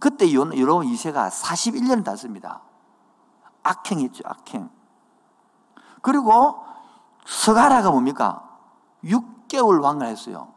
그때 0.00 0.32
여로보암 0.32 0.86
2세가 0.86 1.30
41년을 1.30 2.04
땄습니다. 2.04 2.62
악행했죠, 3.62 4.24
악행. 4.26 4.68
그리고 6.00 6.64
스가라가 7.24 7.90
뭡니까? 7.90 8.48
6개월 9.04 9.80
왕을 9.80 10.06
했어요. 10.06 10.48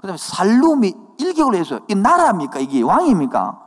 그 0.00 0.06
다음에 0.06 0.16
살룸이 0.16 0.94
1개월 1.18 1.54
했어요. 1.54 1.80
이 1.88 1.94
나라입니까? 1.94 2.58
이게 2.60 2.82
왕입니까? 2.82 3.59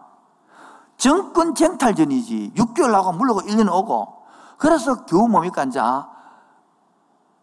정권 0.97 1.55
쟁탈전이지. 1.55 2.53
6개월 2.55 2.91
하고 2.91 3.11
물러고 3.11 3.41
1년 3.41 3.71
오고. 3.71 4.23
그래서 4.57 5.05
겨우 5.05 5.27
뭡니까? 5.27 5.63
이제 5.63 5.81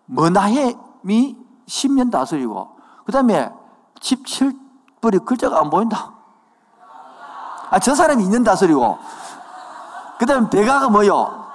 머나햄이 0.06 1.36
10년 1.66 2.10
다스리고. 2.10 2.76
그 3.04 3.12
다음에 3.12 3.52
17벌이 4.00 5.24
글자가 5.24 5.60
안 5.60 5.70
보인다. 5.70 6.12
아, 7.70 7.78
저 7.78 7.94
사람이 7.94 8.24
2년 8.24 8.44
다스리고. 8.44 8.98
그 10.18 10.26
다음에 10.26 10.48
베가가 10.50 10.88
뭐요? 10.88 11.46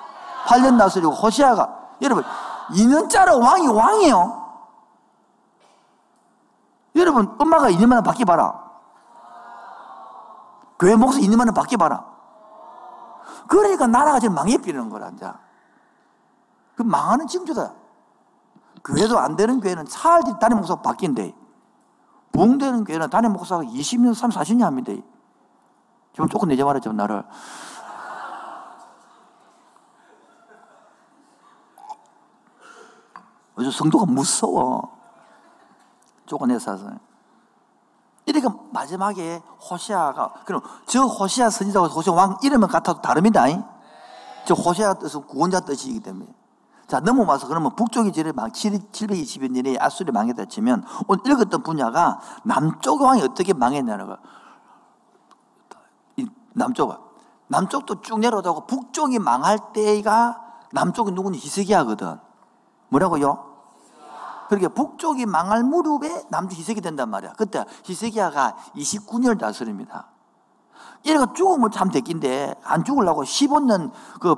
8년 0.45 0.77
다스리고. 0.77 1.11
호시아가. 1.11 1.89
여러분, 2.01 2.23
2년짜리 2.69 3.41
왕이 3.41 3.67
왕이에요. 3.67 4.45
여러분, 6.95 7.35
엄마가 7.37 7.69
2년만에 7.71 8.03
바뀌어봐라. 8.03 8.64
교회 10.79 10.95
목사 10.95 11.19
2년만에 11.19 11.55
바뀌어봐라. 11.55 12.05
그러니까 13.47 13.87
나라가 13.87 14.19
지금 14.19 14.35
망해버리는 14.35 14.89
거라, 14.89 15.09
이제. 15.09 15.31
그 16.75 16.81
망하는 16.83 17.27
징조다. 17.27 17.73
교회도 18.83 19.17
안 19.17 19.35
되는 19.35 19.59
교회는 19.59 19.85
차라리 19.85 20.33
담임 20.39 20.57
목사가 20.57 20.81
바뀐대. 20.81 21.33
부흥되는 22.31 22.83
교회는 22.83 23.09
담임 23.09 23.33
목사가 23.33 23.63
20년, 23.63 24.13
30, 24.13 24.39
40년 24.39 24.61
합니다. 24.61 24.93
좀 26.13 26.27
조금 26.27 26.49
내자 26.49 26.65
말했죠, 26.65 26.91
나를. 26.91 27.23
요즘 33.57 33.71
성도가 33.71 34.05
무서워. 34.05 34.95
쫓아내서. 36.25 36.77
이러니까 38.25 38.55
마지막에 38.71 39.41
호시아가, 39.69 40.33
그럼 40.45 40.61
저 40.85 41.03
호시아 41.03 41.49
선지자와 41.49 41.87
호시아 41.87 42.13
왕 42.13 42.37
이름은 42.41 42.67
같아도 42.67 43.01
다릅니다. 43.01 43.45
저 44.45 44.53
호시아 44.53 44.95
뜻은 44.95 45.27
구원자 45.27 45.59
뜻이기 45.59 45.99
때문에. 45.99 46.27
자, 46.87 46.99
넘어와서 46.99 47.47
그러면 47.47 47.75
북쪽이 47.75 48.11
지를 48.11 48.33
막 48.33 48.51
720여 48.51 49.51
년에 49.51 49.75
아수리 49.79 50.11
망했다 50.11 50.45
치면 50.45 50.85
오늘 51.07 51.31
읽었던 51.31 51.63
분야가 51.63 52.19
남쪽 52.43 53.01
왕이 53.01 53.21
어떻게 53.23 53.53
망했냐는 53.53 54.07
거. 54.07 54.17
남쪽은. 56.53 56.95
남쪽도 57.47 58.01
쭉 58.01 58.19
내려오다가 58.19 58.65
북쪽이 58.65 59.19
망할 59.19 59.59
때가 59.73 60.41
남쪽은 60.71 61.13
누구는 61.13 61.37
희석이하거든. 61.37 62.19
뭐라고요? 62.89 63.54
그러니까 64.47 64.69
북쪽이 64.73 65.25
망할 65.25 65.63
무렵에 65.63 66.23
남쪽 66.29 66.57
희석이 66.57 66.81
된단 66.81 67.09
말이야. 67.09 67.33
그때 67.33 67.65
희석이야가 67.87 68.55
29년을 68.75 69.39
다스립니다. 69.39 70.07
얘가 71.05 71.33
죽으면 71.33 71.71
참 71.71 71.89
됐긴데 71.89 72.55
안 72.63 72.83
죽으려고 72.83 73.23
15년 73.23 73.91
그 74.19 74.35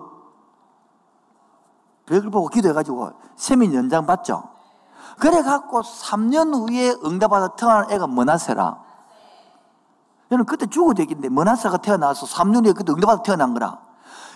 벽을 2.06 2.30
보고 2.30 2.48
기도해가지고 2.48 3.12
세민 3.36 3.74
연장 3.74 4.06
받죠. 4.06 4.44
그래갖고 5.20 5.82
3년 5.82 6.54
후에 6.54 6.96
응답받아 7.04 7.56
태어난 7.56 7.92
애가 7.92 8.08
머나세라. 8.08 8.84
얘는 10.32 10.46
그때 10.46 10.68
죽어도 10.68 10.96
되긴데 10.96 11.30
머나세가 11.30 11.78
태어나서 11.78 12.26
3년 12.26 12.66
후에 12.66 12.74
그때 12.74 12.92
응답받아 12.92 13.24
태어난 13.24 13.54
거라. 13.54 13.80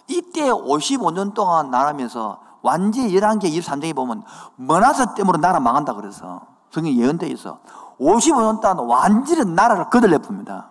이때 0.08 0.50
55년 0.50 1.34
동안 1.34 1.70
나라면서 1.70 2.42
완전 2.62 3.06
11개 3.08 3.44
23장에 3.46 3.96
보면 3.96 4.24
머나서 4.56 5.14
때문에 5.16 5.40
나라 5.40 5.60
망한다 5.60 5.94
그래서 5.94 6.42
성경 6.70 6.94
예언되어 6.94 7.30
있어 7.30 7.60
55년 8.00 8.62
동안 8.62 8.78
완전히 8.88 9.46
나라를 9.54 9.90
거들려 9.90 10.18
풉니다. 10.20 10.66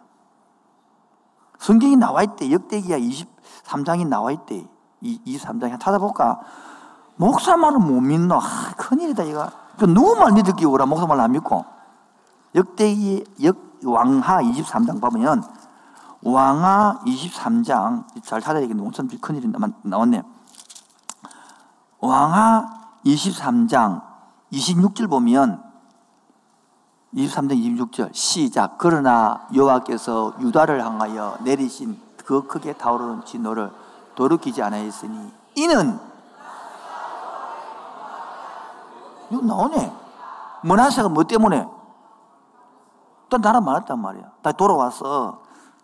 성경이 1.59 1.97
나와 1.97 2.23
있대. 2.25 2.51
역대기야 2.51 2.99
23장이 2.99 4.09
나와 4.09 4.33
있대. 4.33 4.67
23장 5.03 5.79
찾아볼까? 5.79 6.41
목사 7.17 7.57
말은 7.57 7.81
못 7.87 8.01
믿노? 8.01 8.35
아, 8.35 8.73
큰일이다 8.77 9.23
이거. 9.25 9.49
누구 9.79 10.17
말 10.17 10.33
믿을 10.33 10.55
기우라 10.55 10.87
목사 10.87 11.07
말 11.07 11.21
안 11.21 11.33
믿고. 11.33 11.65
역대기 12.55 13.25
역 13.45 13.57
왕하 13.85 14.43
23장 14.43 15.01
보면 15.01 15.45
왕하 16.23 16.99
23장 17.07 18.05
잘 18.25 18.41
찾아야 18.41 18.63
되겠네. 18.63 18.83
엄청 18.83 19.07
큰일이 19.21 19.53
나왔네 19.83 20.23
왕하 22.01 22.67
23장 23.05 24.03
26절 24.53 25.09
보면 25.09 25.63
23장 27.15 27.53
26절 27.53 28.15
시작. 28.15 28.79
그러나 28.79 29.47
여호와께서 29.55 30.35
유다를 30.41 30.85
향하여 30.85 31.39
내리신 31.43 31.99
그 32.25 32.47
크게 32.47 32.75
타오르는 32.75 33.25
진노를 33.25 33.71
돌이키지 34.15 34.63
않았으니 34.63 35.33
이는 35.57 35.99
이거 39.31 39.43
나오네. 39.43 39.93
머나세가 40.63 41.09
뭐 41.09 41.25
때문에? 41.25 41.67
또 43.29 43.39
나라 43.39 43.61
많았단 43.61 43.99
말이야. 43.99 44.25
다시 44.43 44.57
돌아와서 44.57 45.43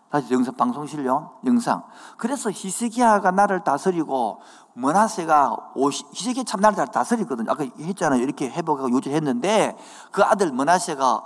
다시 0.09 0.33
영상 0.33 0.55
방송실용 0.55 1.29
영상. 1.45 1.83
그래서 2.17 2.49
히스기야가 2.51 3.31
나를 3.31 3.63
다스리고 3.63 4.41
머나세가 4.77 5.57
희석이 5.75 6.45
참 6.45 6.61
나를 6.61 6.85
다스리거든요. 6.87 7.51
아까 7.51 7.63
했잖아요. 7.79 8.21
이렇게 8.21 8.47
회복하고 8.47 8.91
유지했는데 8.91 9.75
그 10.11 10.23
아들 10.23 10.51
머나세가 10.51 11.23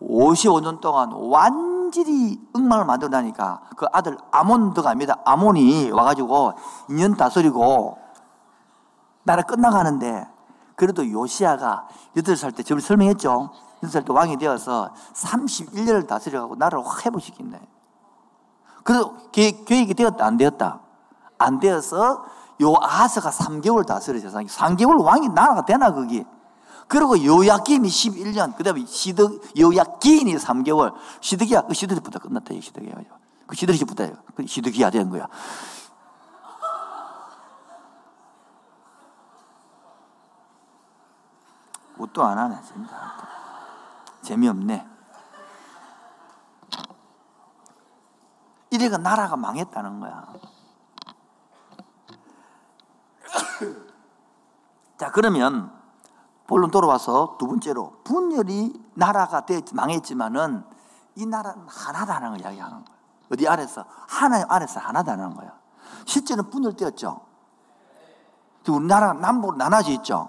55년 0.00 0.80
동안 0.80 1.12
완전히 1.12 2.40
엉망을 2.54 2.86
만들어나니까 2.86 3.60
그 3.76 3.86
아들 3.92 4.16
아몬드가 4.30 4.88
아닙니다. 4.88 5.18
아몬이 5.26 5.90
와가지고 5.90 6.54
2년 6.88 7.16
다스리고 7.18 7.98
나라 9.22 9.42
끝나가는데 9.42 10.26
그래도 10.74 11.08
요시아가 11.08 11.86
8살 12.16 12.56
때 12.56 12.62
저를 12.62 12.80
설명했죠. 12.80 13.50
8살 13.82 14.06
때 14.06 14.12
왕이 14.14 14.38
되어서 14.38 14.90
31년을 15.12 16.06
다스려가고 16.06 16.56
나라를 16.56 16.84
확 16.86 17.04
회복시킨다. 17.04 17.58
그래서 18.82 19.14
계획이 19.32 19.92
되었다, 19.92 20.24
안 20.24 20.36
되었다? 20.38 20.80
안 21.38 21.60
되어서 21.60 22.24
요 22.60 22.74
아하스가 22.80 23.30
3개월 23.30 23.86
다스려 23.86 24.20
세상에. 24.20 24.46
3개월 24.46 25.02
왕이 25.02 25.28
나라가 25.30 25.64
되나, 25.64 25.92
거기. 25.92 26.24
그리고 26.86 27.22
요야김이 27.22 27.88
11년, 27.88 28.56
그 28.56 28.62
다음에 28.62 28.84
시드, 28.84 29.40
요야기인이 29.58 30.36
3개월. 30.36 30.94
시드기야, 31.20 31.62
그 31.62 31.74
시드기부터 31.74 32.18
끝났다, 32.18 32.54
이 32.54 32.60
시드기야. 32.60 32.94
그 33.46 33.56
시드기부터, 33.56 34.08
그 34.34 34.46
시드기야 34.46 34.90
된 34.90 35.10
거야. 35.10 35.26
옷도 41.98 42.24
안 42.24 42.38
하네, 42.38 42.60
진짜. 42.66 42.90
재미없네. 44.22 44.86
이래가 48.70 48.98
나라가 48.98 49.36
망했다는 49.36 50.00
거야. 50.00 50.26
자, 54.98 55.10
그러면 55.10 55.72
본론 56.46 56.70
돌아와서 56.70 57.36
두 57.38 57.46
번째로 57.46 57.94
분열이 58.04 58.72
나라가 58.94 59.46
되, 59.46 59.60
망했지만은 59.72 60.64
이 61.16 61.26
나라는 61.26 61.66
하나다는 61.68 62.30
걸 62.30 62.40
이야기하는 62.40 62.84
거예요. 62.84 62.98
어디 63.32 63.48
아래서 63.48 63.84
하나님 64.08 64.46
아래서 64.50 64.80
하나다는 64.80 65.34
거예요. 65.34 65.52
실제는 66.04 66.50
분열되었죠. 66.50 67.20
우리나라가 68.68 69.12
남북으로 69.14 69.56
나눠져 69.56 69.92
있죠. 69.92 70.28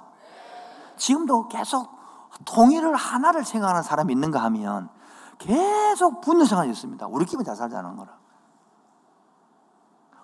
지금도 0.98 1.48
계속 1.48 1.96
통일을 2.46 2.96
하나를 2.96 3.46
생각하는 3.46 3.82
사람이 3.82 4.14
있는가 4.14 4.42
하면 4.44 4.90
계속 5.38 6.22
분열 6.22 6.46
생활이 6.46 6.70
있습니다. 6.72 7.08
우리끼리 7.08 7.44
잘 7.44 7.56
살자는 7.56 7.96
거라. 7.96 8.14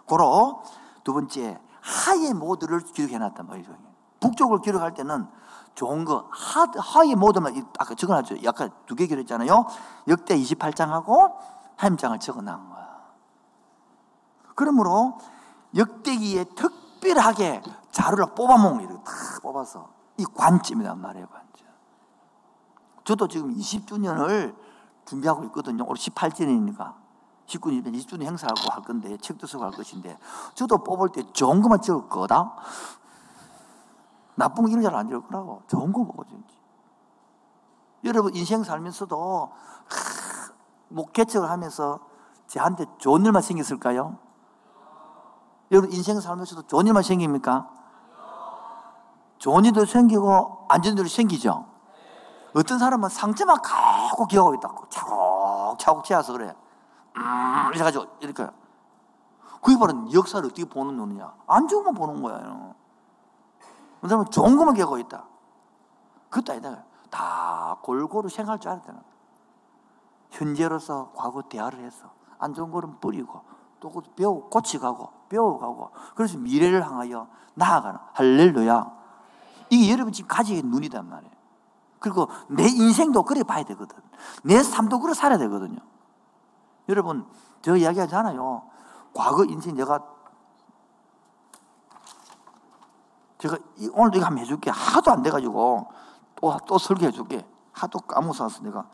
고로 0.06 0.64
두 1.04 1.14
번째 1.14 1.60
하의 1.82 2.34
모드를 2.34 2.80
기록해놨단 2.82 3.48
말이죠. 3.48 3.76
북쪽을 4.20 4.62
기록할 4.62 4.94
때는 4.94 5.28
좋은 5.74 6.06
거 6.06 6.28
하, 6.32 6.68
하의 6.78 7.16
모드만 7.16 7.56
아까 7.80 7.96
적어놨죠. 7.96 8.44
약간 8.44 8.70
두 8.86 8.96
개 8.96 9.08
기록했잖아요. 9.08 9.66
역대 10.08 10.38
28장하고 10.38 11.36
하임장을 11.78 12.20
적어놓은 12.20 12.70
거야. 12.70 13.02
그러므로 14.56 15.18
역대기에 15.76 16.44
특별하게 16.56 17.62
자료를 17.92 18.36
뽑아먹는 18.36 18.84
이렇게 18.84 19.04
다 19.04 19.12
뽑아서 19.42 19.90
이 20.18 20.26
관점이란 20.26 21.00
말이에요. 21.02 21.28
관점. 21.28 21.68
저도 23.04 23.28
지금 23.28 23.56
20주년을 23.56 24.56
준비하고 25.06 25.46
있거든요. 25.46 25.84
올해 25.88 26.00
18주년이니까. 26.00 27.01
19년, 27.48 27.94
20주년 27.94 28.24
행사하고 28.24 28.72
할 28.72 28.82
건데, 28.84 29.18
책도 29.18 29.48
쓰고 29.48 29.64
할 29.64 29.72
것인데, 29.72 30.18
저도 30.54 30.84
뽑을 30.84 31.10
때 31.10 31.24
좋은 31.34 31.62
것만 31.62 31.82
찍을 31.82 32.08
거다? 32.10 32.56
나쁜 34.36 34.64
거 34.64 34.70
이런 34.70 34.82
잘안 34.82 35.08
찍을 35.08 35.22
거라고. 35.24 35.64
좋은 35.68 35.92
거 35.92 36.08
진지. 36.28 36.58
여러분, 38.06 38.36
인생 38.36 38.64
살면서도, 38.64 39.52
하, 39.52 40.54
목개척을 40.90 41.50
하면서 41.50 42.00
저한테 42.48 42.86
좋은 42.98 43.26
일만 43.26 43.42
생겼을까요? 43.42 44.18
여러분, 45.72 45.92
인생 45.92 46.20
살면서도 46.20 46.64
좋은 46.64 46.88
일만 46.88 47.04
생깁니까? 47.04 47.70
좋은 49.38 49.66
일도 49.66 49.86
생기고, 49.86 50.66
안 50.70 50.82
좋은 50.82 50.98
일도 50.98 51.10
생기죠? 51.10 51.66
어떤 52.54 52.80
사람은 52.80 53.10
상처만 53.10 53.62
갖고 53.62 54.26
기억하고 54.26 54.56
있다고. 54.56 54.90
차곡차곡 54.90 56.04
채워서 56.04 56.34
그래. 56.34 56.54
음, 57.18 57.72
이래가지고, 57.74 58.06
이렇게. 58.22 58.48
그게 59.62 59.78
바로 59.78 60.12
역사를 60.14 60.44
어떻게 60.44 60.66
보는 60.66 60.96
눈이냐. 60.96 61.34
안 61.48 61.68
좋은 61.68 61.84
건 61.84 61.94
보는 61.94 62.22
거예요. 62.22 62.76
그 64.02 64.08
사람은 64.08 64.32
좋은 64.32 64.58
것만 64.58 64.74
기억하고 64.74 64.98
있다. 64.98 65.26
그것도 66.30 66.54
아니다. 66.54 66.84
다 67.12 67.78
골고루 67.82 68.30
생각할 68.30 68.60
줄 68.60 68.72
알아야 68.72 68.82
되는 68.82 69.00
거야. 69.00 69.12
현재로서 70.32 71.12
과거 71.16 71.44
대화를 71.44 71.80
해서 71.80 72.10
안 72.40 72.54
좋은 72.54 72.72
거는 72.72 73.00
뿌리고 73.00 73.42
또 73.80 73.92
배우고 74.16 74.50
고치가고 74.50 75.10
배워가고 75.30 75.92
그래서 76.16 76.38
미래를 76.38 76.84
향하여 76.86 77.28
나아가는 77.54 78.00
할렐루야. 78.14 78.92
이게 79.70 79.92
여러분 79.92 80.12
지금 80.14 80.28
가지게 80.28 80.62
눈이단 80.64 81.08
말이에요. 81.08 81.32
그리고 82.00 82.30
내 82.48 82.64
인생도 82.64 83.24
그래 83.24 83.44
봐야 83.44 83.64
되거든. 83.64 83.98
내 84.44 84.64
삶도 84.64 85.00
그래 85.00 85.14
살아야 85.14 85.38
되거든요. 85.38 85.80
여러분, 86.90 87.26
저 87.62 87.76
이야기 87.76 88.00
하잖아요. 88.00 88.64
과거 89.14 89.44
인생 89.46 89.76
내가 89.76 90.00
제가 93.42 93.58
오늘도 93.94 94.18
이거 94.18 94.26
한번 94.26 94.44
해줄게. 94.44 94.70
하도 94.70 95.12
안 95.12 95.24
돼가지고 95.24 95.88
또, 96.36 96.58
또 96.68 96.78
설계해 96.78 97.12
줄게. 97.12 97.46
하도 97.72 98.00
까먹어서 98.00 98.62
내가. 98.62 98.86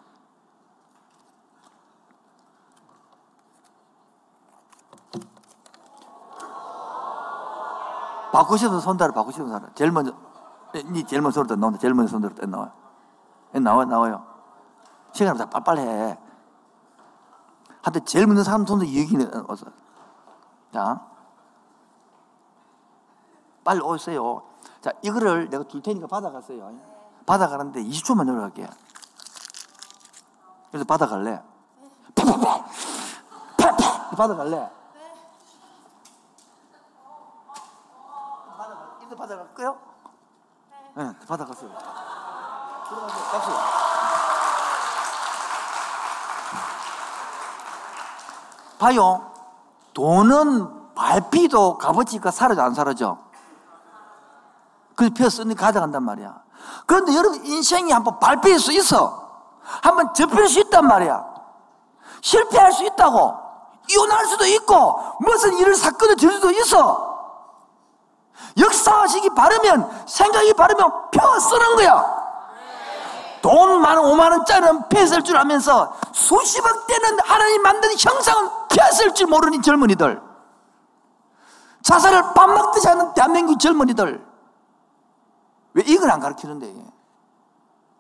바꾸시는 8.31 8.79
손달을 8.79 9.13
바꾸시는 9.13 9.49
사람. 9.49 9.73
제일 9.73 9.91
먼저, 9.91 10.13
니 10.73 11.03
제일 11.05 11.21
먼저 11.21 11.41
손으로 11.41 11.55
나온다. 11.55 11.79
제일 11.79 11.93
먼저 11.93 12.11
손으로 12.11 12.33
나와요. 12.45 12.71
나와요, 13.51 13.85
나와요. 13.85 14.25
시간을 15.11 15.39
다 15.39 15.49
빨빨 15.49 15.77
해. 15.79 16.19
하여튼 17.87 18.03
제일 18.03 18.27
먼저 18.27 18.43
사람 18.43 18.65
손도 18.65 18.85
여기는 18.85 19.49
어서. 19.49 19.65
자. 20.73 21.07
빨리 23.63 23.79
오세요. 23.79 24.43
자, 24.81 24.91
이거를 25.01 25.49
내가 25.49 25.63
줄 25.63 25.81
테니까 25.81 26.05
받아가세요. 26.07 26.69
받아가는데 27.25 27.81
20초만 27.81 28.25
내려갈게. 28.25 28.67
그래서 30.69 30.83
받아갈래? 30.83 31.41
파파! 32.13 32.65
받아갈래? 34.17 34.69
이거 39.01 39.15
받아갈 39.15 39.53
거요? 39.53 39.79
네, 40.95 41.13
받아갔어요. 41.25 41.69
들어가세요. 42.89 43.23
박수. 43.31 43.96
봐요. 48.77 49.31
돈은 49.93 50.93
발피도 50.95 51.77
값어치가 51.77 52.31
사라져 52.31 52.63
안 52.63 52.73
사라져? 52.73 53.17
그래서 54.95 55.13
펴 55.15 55.29
쓰니 55.29 55.55
가져간단 55.55 56.03
말이야. 56.03 56.41
그런데 56.85 57.15
여러분 57.15 57.45
인생이 57.45 57.91
한번 57.91 58.19
발표할 58.19 58.59
수 58.59 58.71
있어. 58.73 59.27
한번 59.61 60.13
접힐 60.13 60.47
수 60.47 60.59
있단 60.59 60.85
말이야. 60.87 61.23
실패할 62.21 62.71
수 62.71 62.83
있다고. 62.85 63.35
이혼할 63.89 64.25
수도 64.25 64.45
있고 64.45 64.99
무슨 65.19 65.53
일을 65.57 65.75
사건을 65.75 66.15
줄 66.17 66.31
수도 66.31 66.51
있어. 66.51 67.15
역사하시기 68.57 69.29
바르면 69.31 70.05
생각이 70.07 70.53
바르면 70.53 71.11
펴 71.11 71.39
쓰는 71.39 71.75
거야. 71.75 72.16
돈 73.41 73.81
많은 73.81 74.01
5만 74.01 74.31
원짜리는 74.31 74.89
펴쓸 74.89 75.23
줄 75.23 75.37
알면서 75.37 75.93
수십억 76.11 76.87
대는 76.87 77.19
하나님 77.23 77.61
만든 77.61 77.89
형상은 77.97 78.49
펴쓸 78.69 79.13
줄 79.13 79.27
모르는 79.27 79.61
젊은이들. 79.61 80.21
자살을 81.83 82.33
밥 82.33 82.47
먹듯이 82.47 82.87
하는 82.87 83.13
대한민국 83.13 83.59
젊은이들. 83.59 84.25
왜 85.73 85.83
이걸 85.85 86.11
안 86.11 86.19
가르치는데? 86.19 86.73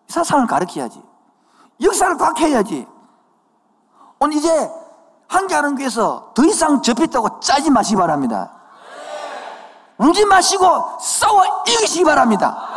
사상을 0.07 0.47
가르쳐야지. 0.47 1.01
역사를 1.81 2.17
과학해야지. 2.17 2.87
오늘 4.19 4.37
이제 4.37 4.71
한계하는 5.27 5.75
교회에서 5.75 6.31
더 6.33 6.43
이상 6.45 6.81
접했다고 6.81 7.39
짜지 7.39 7.69
마시기 7.69 7.97
바랍니다. 7.97 8.51
울지 9.97 10.25
마시고 10.25 10.97
싸워 10.99 11.43
이기시기 11.67 12.03
바랍니다. 12.03 12.69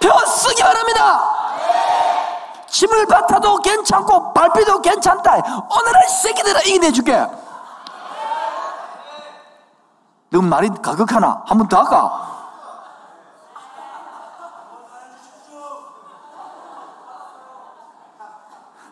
펴 0.00 0.18
쓰기 0.26 0.62
바랍니다. 0.62 1.27
짐을 2.70 3.06
받아도 3.06 3.56
괜찮고 3.58 4.32
발피도 4.34 4.80
괜찮다. 4.82 5.32
오늘은 5.36 6.08
새끼들아 6.22 6.60
이겨내줄게. 6.62 7.26
너 10.30 10.42
말이 10.42 10.68
가격하나? 10.82 11.42
한 11.46 11.58
번 11.58 11.68
더 11.68 11.78
할까? 11.78 12.26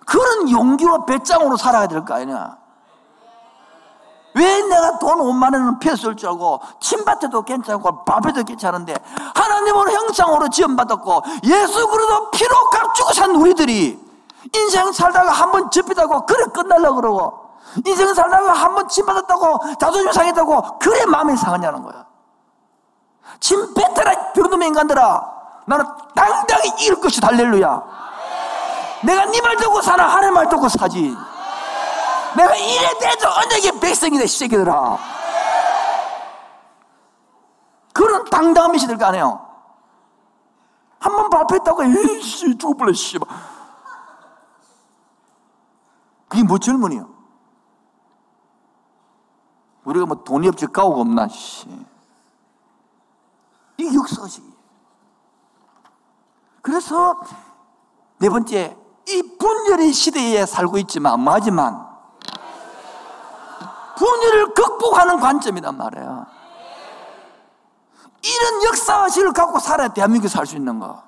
그런 0.06 0.50
용기와 0.50 1.04
배짱으로 1.04 1.56
살아야 1.56 1.86
될 1.88 2.04
거 2.04 2.14
아니냐. 2.14 2.56
왜 4.36 4.62
내가 4.62 4.98
돈 4.98 5.18
5만 5.18 5.44
원은 5.54 5.78
펴쓸 5.78 6.14
줄 6.14 6.28
알고 6.28 6.60
침밭에도 6.80 7.42
괜찮고 7.42 8.04
밥에도 8.04 8.44
괜찮은데 8.44 8.94
하나님으로 9.34 9.90
형상으로 9.90 10.48
지원받았고 10.48 11.22
예수 11.44 11.88
그리도 11.88 12.30
피로 12.32 12.54
값주고 12.70 13.12
산 13.14 13.34
우리들이 13.34 13.98
인생 14.54 14.92
살다가 14.92 15.30
한 15.32 15.50
번 15.50 15.70
접히다고 15.70 16.26
그래 16.26 16.44
끝날려고 16.52 16.96
그러고 16.96 17.32
인생 17.84 18.12
살다가 18.14 18.52
한 18.52 18.74
번 18.74 18.86
침받았다고 18.88 19.76
자존심 19.80 20.12
상했다고 20.12 20.78
그래 20.78 21.04
마음이 21.06 21.36
상하냐는 21.36 21.82
거야. 21.82 22.04
침 23.40 23.74
뱉어라 23.74 24.32
병놈의 24.34 24.68
인간들아. 24.68 25.34
나는 25.66 25.84
당당히 26.14 26.68
이길 26.68 27.00
것이 27.00 27.20
달렐루야. 27.20 27.82
내가 29.02 29.24
네 29.26 29.40
말 29.40 29.56
듣고 29.56 29.82
사나 29.82 30.06
하나님 30.08 30.34
말 30.34 30.48
듣고 30.48 30.68
사지. 30.68 31.16
내가 32.36 32.54
이래 32.56 32.98
대도 32.98 33.28
언약의 33.28 33.80
백성이다 33.80 34.26
시새끼들아. 34.26 34.98
그런 37.92 38.24
당당함이 38.24 38.76
있을 38.76 38.96
거 38.98 39.06
아니에요. 39.06 39.46
한 40.98 41.12
번 41.12 41.30
발표했다고 41.30 41.84
에이씨 41.84 42.58
죽을래 42.58 42.92
씨발. 42.92 43.28
그게 46.28 46.42
뭐 46.42 46.58
젊은이요? 46.58 47.08
우리가 49.84 50.06
뭐 50.06 50.24
돈이 50.24 50.48
없지 50.48 50.66
까오가 50.66 51.00
없나 51.02 51.28
씨. 51.28 51.68
이 53.78 53.96
역사시 53.96 54.42
그래서 56.60 57.20
네 58.18 58.28
번째, 58.28 58.76
이 59.06 59.36
분열의 59.38 59.92
시대에 59.92 60.44
살고 60.46 60.78
있지만, 60.78 61.20
뭐하지만, 61.20 61.85
분열을 63.96 64.54
극복하는 64.54 65.18
관점이란 65.20 65.76
말이에요. 65.76 66.26
이런 68.22 68.64
역사의식을 68.64 69.32
갖고 69.32 69.58
살아야 69.58 69.88
대한민국에 69.88 70.28
살 70.28 70.46
수 70.46 70.56
있는 70.56 70.78
거. 70.80 71.02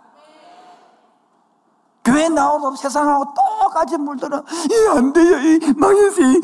교회 2.05 2.29
나와도 2.29 2.75
세상하고 2.77 3.35
똑같이 3.35 3.97
물들어. 3.99 4.43
이안 4.71 5.13
돼요. 5.13 5.39
이 5.39 5.59
망했어요. 5.77 6.41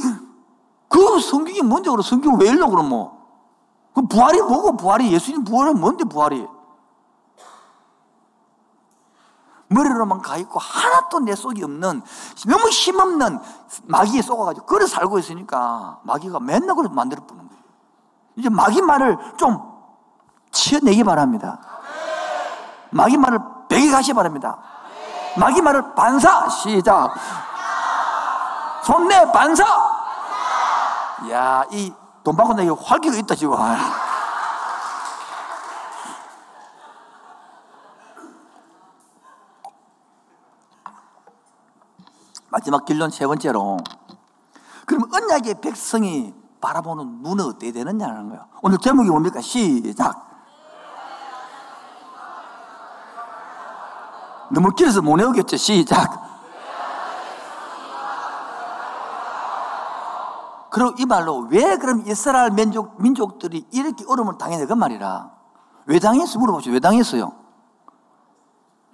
그 0.89 1.21
성경이 1.21 1.63
뭔데, 1.63 1.91
그럼 1.91 2.03
성경 2.03 2.39
왜 2.39 2.49
읽려, 2.49 2.69
그럼 2.69 2.89
뭐. 2.89 3.25
그 3.95 4.03
부활이 4.03 4.41
뭐고, 4.43 4.77
부활이, 4.77 5.11
예수님 5.13 5.45
부활은 5.45 5.81
뭔데, 5.81 6.05
부활이. 6.05 6.47
머리로만 9.69 10.21
가 10.23 10.37
있고 10.37 10.59
하나도 10.59 11.21
내 11.21 11.35
속이 11.35 11.63
없는 11.65 12.03
너무 12.47 12.69
힘없는 12.69 13.41
마귀에 13.85 14.23
속아가지고 14.23 14.67
그래 14.67 14.87
살고 14.87 15.19
있으니까 15.19 15.99
마귀가 16.03 16.41
맨날 16.41 16.77
그래 16.77 16.89
만들어 16.91 17.23
보는 17.25 17.49
거예요. 17.49 17.63
이제 18.37 18.49
마귀 18.49 18.83
말을 18.83 19.19
좀 19.37 19.61
치어내기 20.53 21.05
바랍니다. 21.05 21.61
마귀 22.91 23.17
말을 23.17 23.39
베게 23.69 23.91
가시 23.91 24.13
바랍니다. 24.13 24.59
마귀 25.37 25.63
말을 25.63 25.95
반사 25.95 26.49
시작. 26.49 27.15
손내 28.83 29.33
반사. 29.33 29.65
야, 31.31 31.65
이 31.71 31.93
돈 32.25 32.35
받고 32.35 32.55
내게 32.55 32.71
활기가 32.71 33.17
있다 33.17 33.35
지금. 33.35 33.57
마지막 42.55 42.85
결론 42.85 43.11
세 43.11 43.27
번째로 43.27 43.79
그럼 44.87 45.13
언약의 45.13 45.61
백성이 45.61 46.33
바라보는 46.61 47.23
눈은 47.23 47.47
어떻게 47.47 47.73
되느냐는 47.73 48.29
거예요. 48.29 48.47
오늘 48.63 48.79
제목이 48.79 49.11
뭡니까? 49.11 49.41
시작. 49.41 50.25
너무 54.53 54.71
길어서 54.71 55.03
못 55.03 55.15
외우겠죠. 55.19 55.57
시작. 55.57 56.23
그리고 60.71 60.95
이 60.99 61.07
말로 61.07 61.49
왜 61.51 61.77
그럼 61.77 62.05
이스라엘 62.07 62.53
민족, 62.53 63.03
민족들이 63.03 63.67
이렇게 63.73 64.05
어려움을 64.07 64.39
당했냐 64.39 64.67
그 64.67 64.75
말이라. 64.75 65.29
왜 65.87 65.99
당했어? 65.99 66.39
물어보죠. 66.39 66.71
왜 66.71 66.79
당했어요? 66.79 67.33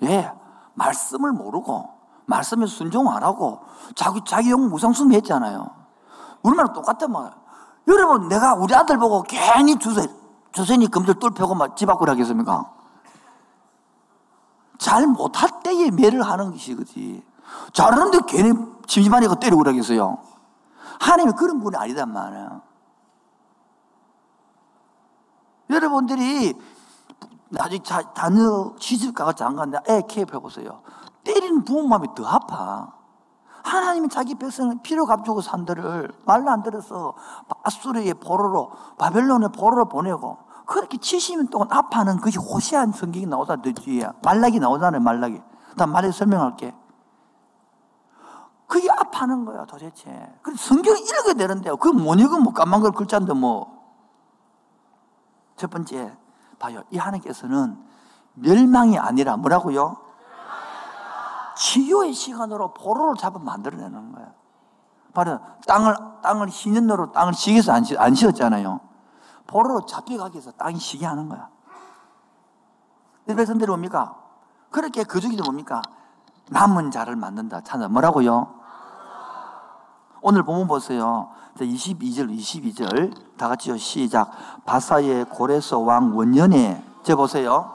예, 0.04 0.32
말씀을 0.72 1.32
모르고 1.32 1.99
말씀에 2.30 2.66
순종 2.66 3.10
안 3.10 3.22
하고 3.22 3.60
자기 3.94 4.22
자기 4.24 4.50
영 4.50 4.68
무상숭배 4.70 5.16
했잖아요. 5.16 5.68
우리말은 6.42 6.72
똑같단 6.72 7.10
말이야. 7.12 7.34
여러분 7.88 8.28
내가 8.28 8.54
우리 8.54 8.74
아들 8.74 8.98
보고 8.98 9.22
괜히 9.22 9.78
주세 9.78 10.08
주세니 10.52 10.88
금절 10.88 11.16
뚫펴고 11.16 11.54
막집 11.54 11.90
앞으로 11.90 12.12
하겠습니까? 12.12 12.72
잘 14.78 15.06
못할 15.06 15.50
때에 15.62 15.90
매를 15.90 16.22
하는 16.22 16.52
것이 16.52 16.74
그지. 16.74 17.22
잘하는데 17.72 18.20
괜히 18.26 18.52
심심하니까 18.86 19.34
때리고 19.34 19.58
그러겠어요. 19.58 20.18
하나님이 21.00 21.32
그런 21.32 21.60
분이 21.60 21.76
아니단 21.76 22.12
말이야. 22.12 22.60
여러분들이 25.68 26.54
나중에 27.50 27.82
자녀 27.82 28.72
시집 28.78 29.14
가서 29.14 29.32
장가인데 29.32 29.78
애 29.88 30.02
케이프 30.08 30.36
해보세요. 30.36 30.82
때리는 31.24 31.64
부모 31.64 31.86
마음이 31.88 32.08
더 32.14 32.26
아파. 32.26 32.92
하나님이 33.62 34.08
자기 34.08 34.34
백성을 34.34 34.74
필요 34.82 35.04
값주고 35.06 35.40
산들을 35.42 36.12
말로 36.24 36.50
안 36.50 36.62
들어서 36.62 37.14
아수르의 37.62 38.14
보로로 38.14 38.72
바벨론의 38.98 39.50
보로로 39.52 39.86
보내고 39.86 40.38
그렇게 40.64 40.96
70년 40.96 41.50
동안 41.50 41.68
아파하는 41.70 42.16
그것이 42.16 42.38
호시한 42.38 42.92
성경이 42.92 43.26
나오다 43.26 43.56
뒤에 43.56 44.08
말락이 44.22 44.60
나오잖아요 44.60 45.02
말락이 45.02 45.42
나 45.76 45.86
말에 45.86 46.10
설명할게. 46.10 46.74
그게 48.66 48.88
아파하는 48.88 49.44
거야 49.44 49.64
도대체. 49.64 50.32
그래서 50.42 50.62
성경 50.62 50.96
읽어야 50.96 51.34
되는데요. 51.34 51.76
그거 51.76 51.98
못 51.98 52.14
읽으면 52.14 52.44
뭐 52.44 52.52
까만 52.52 52.80
걸 52.80 52.92
글자인데 52.92 53.32
뭐. 53.34 53.80
첫 55.56 55.70
번째 55.70 56.16
봐요. 56.58 56.82
이 56.90 56.96
하나님께서는 56.96 57.76
멸망이 58.34 58.96
아니라 58.98 59.36
뭐라고요? 59.36 59.96
치유의 61.60 62.14
시간으로 62.14 62.72
포로를 62.72 63.16
잡아 63.16 63.38
만들어내는 63.38 64.12
거야. 64.12 64.32
바로 65.12 65.38
땅을, 65.66 65.94
땅을 66.22 66.48
희년으로 66.48 67.12
땅을 67.12 67.34
시기해서 67.34 67.72
안, 67.72 67.84
안 67.98 68.14
쉬었잖아요. 68.14 68.80
포로로 69.46 69.84
잡혀가기 69.84 70.36
위해서 70.36 70.52
땅이 70.52 70.78
쉬게 70.78 71.04
하는 71.04 71.28
거야. 71.28 71.50
이 73.28 73.34
백성들이 73.34 73.68
뭡니까? 73.68 74.16
그렇게 74.70 75.04
그중에도 75.04 75.44
뭡니까? 75.44 75.82
남은 76.48 76.90
자를 76.90 77.14
만든다. 77.14 77.60
찾아. 77.60 77.88
뭐라고요? 77.88 78.54
오늘 80.22 80.42
보면 80.42 80.66
보세요. 80.66 81.28
22절, 81.58 82.34
22절. 82.38 83.36
다 83.36 83.48
같이요. 83.48 83.76
시작. 83.76 84.30
바사의 84.64 85.26
고레스 85.26 85.74
왕 85.74 86.16
원년에. 86.16 86.82
제 87.02 87.14
보세요. 87.14 87.74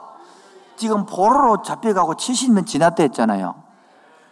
지금 0.74 1.06
포로로 1.06 1.62
잡혀가고 1.62 2.14
70년 2.14 2.66
지났다 2.66 3.04
했잖아요. 3.04 3.65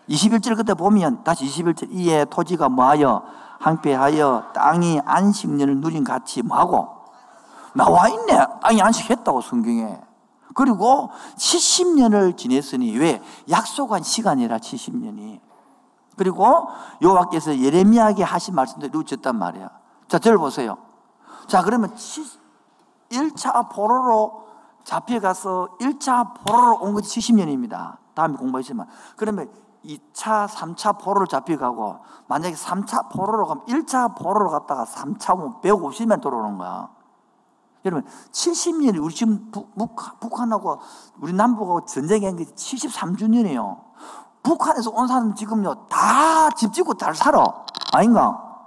21절 0.08 0.56
그때 0.56 0.74
보면 0.74 1.24
다시 1.24 1.46
21절 1.46 1.88
이에 1.92 2.24
토지가 2.26 2.68
뭐하여 2.68 3.22
항폐하여 3.58 4.52
땅이 4.54 5.00
안식년을 5.04 5.78
누린 5.78 6.04
같이 6.04 6.42
뭐하고? 6.42 6.88
나와 7.74 8.08
있네. 8.08 8.46
땅이 8.62 8.80
안식했다고 8.80 9.40
성경에. 9.40 10.00
그리고 10.54 11.10
70년을 11.36 12.36
지냈으니 12.36 12.96
왜? 12.98 13.22
약속한 13.50 14.02
시간이라 14.02 14.58
70년이. 14.58 15.40
그리고 16.16 16.68
여호와께서 17.02 17.58
예레미야에게 17.58 18.22
하신 18.22 18.54
말씀도 18.54 18.86
이루어졌단 18.86 19.36
말이야. 19.36 19.70
자 20.08 20.18
저를 20.18 20.38
보세요. 20.38 20.76
자 21.48 21.62
그러면 21.62 21.92
1차 23.10 23.70
포로로 23.70 24.44
잡혀가서 24.84 25.76
1차 25.80 26.44
포로로 26.44 26.76
온 26.82 26.94
것이 26.94 27.18
70년입니다. 27.18 27.96
다음에 28.14 28.36
공부하시면 28.36 28.86
그러면 29.16 29.50
2차, 29.84 30.46
3차 30.48 30.98
포로를 30.98 31.26
잡혀가고 31.26 31.98
만약에 32.26 32.54
3차 32.54 33.10
포로로 33.10 33.46
가면 33.46 33.66
1차 33.66 34.16
포로로 34.16 34.50
갔다가 34.50 34.84
3차 34.84 35.34
오면 35.34 35.60
150년 35.62 36.20
돌아오는 36.20 36.56
거야. 36.58 36.88
여러분 37.84 38.08
70년이 38.32 39.02
우리 39.02 39.14
지금 39.14 39.50
북, 39.50 40.40
한하고 40.40 40.80
우리 41.20 41.32
남북하고 41.32 41.84
전쟁한 41.84 42.36
게 42.36 42.44
73주년이에요. 42.44 43.78
북한에서 44.42 44.90
온 44.90 45.06
사람 45.06 45.34
지금요 45.34 45.86
다 45.88 46.34
집 46.56 46.72
짓고 46.72 46.94
잘 46.94 47.14
살아. 47.14 47.44
아닌가? 47.92 48.64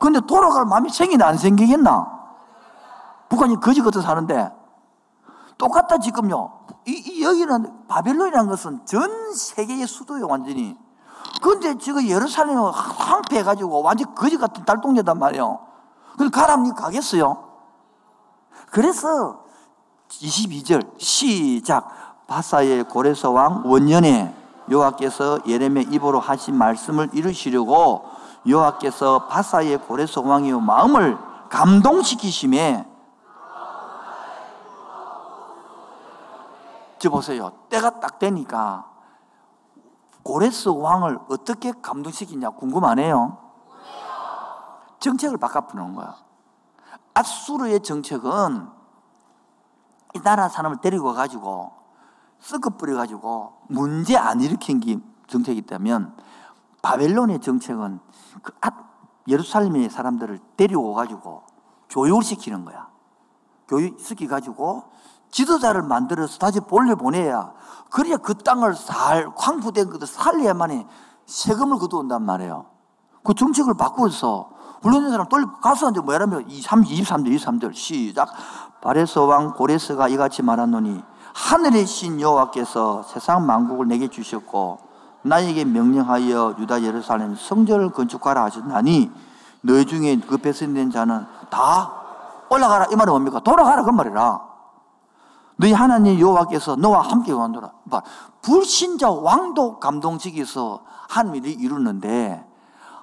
근데 0.00 0.20
돌아갈 0.20 0.64
마음이 0.64 0.90
생기나 0.90 1.28
안 1.28 1.36
생기겠나? 1.36 2.14
북한이 3.28 3.60
거지 3.60 3.82
같아 3.82 4.00
사는데 4.00 4.52
똑같다 5.58 5.98
지금요. 5.98 6.50
이, 6.86 6.92
이 6.92 7.22
여기는 7.24 7.86
바벨론이라는 7.88 8.48
것은 8.48 8.86
전 8.86 9.32
세계의 9.34 9.86
수도예요 9.86 10.26
완전히. 10.28 10.76
그런데 11.42 11.76
지금 11.78 12.06
예루살렘을 12.06 12.70
황폐해가지고 12.70 13.82
완전 13.82 14.14
거지 14.14 14.36
같은 14.36 14.64
달동네단 14.64 15.18
말이에요. 15.18 15.60
그래서 16.16 16.30
가라니 16.30 16.74
가겠어요? 16.74 17.44
그래서 18.70 19.44
22절 20.08 20.98
시작 20.98 22.26
바사의 22.26 22.84
고레서 22.84 23.30
왕 23.30 23.62
원년에 23.64 24.34
여호와께서 24.70 25.40
예레미야 25.46 25.88
입으로 25.90 26.20
하신 26.20 26.56
말씀을 26.56 27.10
이루시려고 27.12 28.04
여호와께서 28.46 29.26
바사의 29.28 29.78
고레서 29.78 30.22
왕의 30.22 30.60
마음을 30.60 31.18
감동시키심에 31.50 32.95
저 36.98 37.10
보세요. 37.10 37.52
때가 37.68 38.00
딱 38.00 38.18
되니까 38.18 38.90
고레스 40.22 40.70
왕을 40.70 41.18
어떻게 41.28 41.72
감동시키냐 41.72 42.50
궁금하네요. 42.50 43.38
정책을 44.98 45.38
바꿔보는 45.38 45.94
거야. 45.94 46.16
아수르의 47.14 47.82
정책은 47.82 48.68
이 50.14 50.20
나라 50.20 50.48
사람을 50.48 50.80
데리고 50.80 51.12
가지고 51.14 51.72
썩어 52.40 52.70
뿌려 52.76 52.96
가지고 52.96 53.58
문제 53.68 54.16
안 54.16 54.40
일으킨 54.40 54.80
게 54.80 54.98
정책이 55.26 55.58
있다면 55.60 56.16
바벨론의 56.82 57.40
정책은 57.40 58.00
그 58.42 58.52
예루살렘의 59.28 59.90
사람들을 59.90 60.38
데리고 60.56 60.94
가지고 60.94 61.42
교육을 61.90 62.22
시키는 62.22 62.64
거야. 62.64 62.88
교육 63.68 63.98
시키 63.98 64.28
가지고 64.28 64.84
지도자를 65.36 65.82
만들어서 65.82 66.38
다시 66.38 66.60
돌려보내야 66.66 67.52
그래야 67.90 68.16
그 68.16 68.34
땅을 68.34 68.74
살 68.74 69.30
황푸된 69.36 69.90
것을 69.90 70.06
살려야만이 70.06 70.86
세금을 71.26 71.78
거두온단 71.78 72.22
말이에요. 72.22 72.64
그 73.22 73.34
정책을 73.34 73.74
바꾸어서 73.74 74.48
훈련된 74.80 75.10
사람 75.10 75.28
돌려 75.28 75.46
가서 75.60 75.90
이제 75.90 76.00
23, 76.00 76.84
23절 76.84 77.36
23절 77.36 77.74
시작 77.74 78.30
바레스 78.80 79.18
왕 79.18 79.52
고레스가 79.52 80.08
이같이 80.08 80.42
말하노니 80.42 81.02
하늘의 81.34 81.84
신 81.84 82.18
여호와께서 82.18 83.02
세상 83.02 83.44
만국을 83.44 83.88
내게 83.88 84.08
주셨고 84.08 84.78
나에게 85.20 85.66
명령하여 85.66 86.54
유다 86.58 86.82
예루살렘 86.82 87.36
성전을 87.36 87.90
건축하라 87.90 88.44
하셨나니 88.44 89.10
너희 89.60 89.84
중에 89.84 90.18
그 90.20 90.38
배선된 90.38 90.90
자는 90.90 91.26
다 91.50 91.92
올라가라 92.48 92.86
이 92.90 92.96
말은 92.96 93.12
뭡니까? 93.12 93.40
돌아가라 93.40 93.82
그 93.82 93.90
말이라. 93.90 94.45
너희 95.56 95.72
하나님 95.72 96.20
여호와께서 96.20 96.76
너와 96.76 97.00
함께 97.00 97.32
원하노라. 97.32 97.72
불신자 98.42 99.10
왕도 99.10 99.80
감동적이서 99.80 100.82
하나님이 101.08 101.52
이루는데 101.52 102.46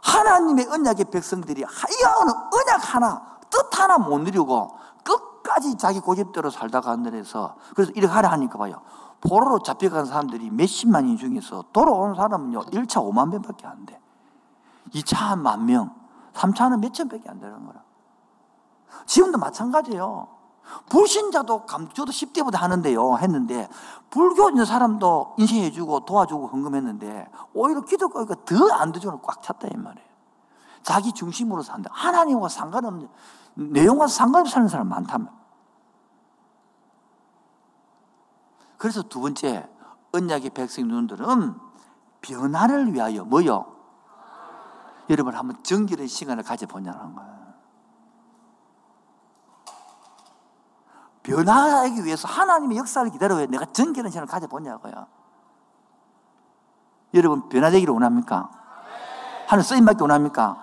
하나님의 0.01 0.67
언약의 0.67 1.05
백성들이 1.05 1.63
하여는 1.63 2.33
언약 2.33 2.93
하나 2.95 3.37
뜻 3.49 3.79
하나 3.79 3.97
못 3.97 4.19
누리고 4.19 4.77
끝까지 5.03 5.77
자기 5.77 5.99
고집대로 5.99 6.49
살다가 6.49 6.91
하늘에서 6.91 7.55
그래서 7.75 7.91
이렇게 7.95 8.13
하라 8.13 8.31
하니까 8.31 8.57
봐요. 8.57 8.81
포로로 9.21 9.59
잡혀간 9.63 10.05
사람들이 10.05 10.49
몇십만 10.51 11.07
인 11.07 11.17
중에서 11.17 11.65
돌아온 11.71 12.15
사람은요 12.15 12.65
1차 12.65 13.01
5만 13.01 13.29
명밖에 13.29 13.65
안 13.65 13.85
돼. 13.85 13.99
2차 14.93 15.39
만 15.39 15.65
명, 15.65 15.95
3차는 16.33 16.79
몇천 16.81 17.09
밖에 17.09 17.29
안 17.29 17.39
되는 17.39 17.65
거라. 17.65 17.81
지금도 19.05 19.37
마찬가지예요. 19.37 20.27
불신자도 20.89 21.65
감, 21.65 21.89
저도 21.89 22.11
10대보다 22.11 22.57
하는데요. 22.57 23.17
했는데, 23.17 23.69
불교 24.09 24.49
있는 24.49 24.65
사람도 24.65 25.35
인쇄해주고 25.37 26.05
도와주고 26.05 26.47
헌금했는데, 26.47 27.29
오히려 27.53 27.81
기독교가 27.81 28.35
더 28.45 28.71
안 28.71 28.91
되주는 28.91 29.19
꽉 29.21 29.41
찼다, 29.41 29.67
이 29.67 29.77
말이에요. 29.77 30.07
자기 30.83 31.13
중심으로 31.13 31.61
산다. 31.63 31.89
하나님과 31.93 32.49
상관없는, 32.49 33.07
내용과 33.55 34.07
상관없이 34.07 34.53
사는 34.53 34.67
사람 34.67 34.89
말이에요. 34.89 35.29
그래서 38.77 39.01
두 39.03 39.21
번째, 39.21 39.69
언약의 40.13 40.49
백성 40.51 40.87
눈들은 40.87 41.55
변화를 42.21 42.93
위하여 42.93 43.23
뭐요? 43.23 43.73
여러분 45.09 45.35
한번 45.35 45.61
정결의 45.63 46.07
시간을 46.07 46.43
가져보냐는 46.43 47.15
거예요. 47.15 47.32
변화하기 51.23 52.03
위해서 52.03 52.27
하나님의 52.27 52.77
역사를 52.77 53.09
기다려야 53.09 53.45
내가 53.47 53.65
정결한 53.65 54.11
시간을 54.11 54.27
가져보냐고요. 54.27 55.07
여러분 57.13 57.47
변화되기를 57.49 57.93
원합니까? 57.93 58.49
하늘 59.47 59.63
쓰임받기 59.63 60.01
원합니까? 60.01 60.57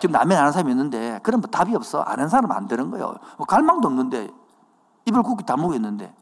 지금 0.00 0.12
남의 0.12 0.36
아는 0.36 0.52
사람이 0.52 0.70
있는데 0.72 1.20
그럼 1.22 1.40
뭐 1.40 1.50
답이 1.50 1.74
없어. 1.76 2.00
아는 2.00 2.28
사람 2.28 2.50
안 2.52 2.66
되는 2.66 2.90
거예요. 2.90 3.14
뭐 3.36 3.46
갈망도 3.46 3.86
없는데 3.86 4.30
입을 5.04 5.22
굳게 5.22 5.44
다물고 5.44 5.74
있는데 5.74 6.14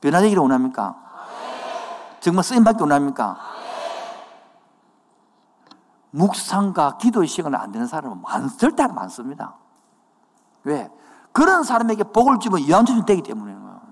변화되기를 0.00 0.40
원합니까? 0.40 0.96
정말 2.20 2.44
쓰임받기 2.44 2.82
원합니까? 2.82 3.38
묵상과 6.10 6.98
기도의 6.98 7.28
시간을 7.28 7.58
안 7.58 7.72
되는 7.72 7.86
사람은 7.86 8.22
많, 8.22 8.48
절대 8.48 8.86
많습니다. 8.86 9.54
왜? 10.64 10.90
그런 11.36 11.64
사람에게 11.64 12.04
복을 12.04 12.38
주면 12.38 12.60
이완전이 12.60 13.04
되기 13.04 13.20
때문에요. 13.20 13.82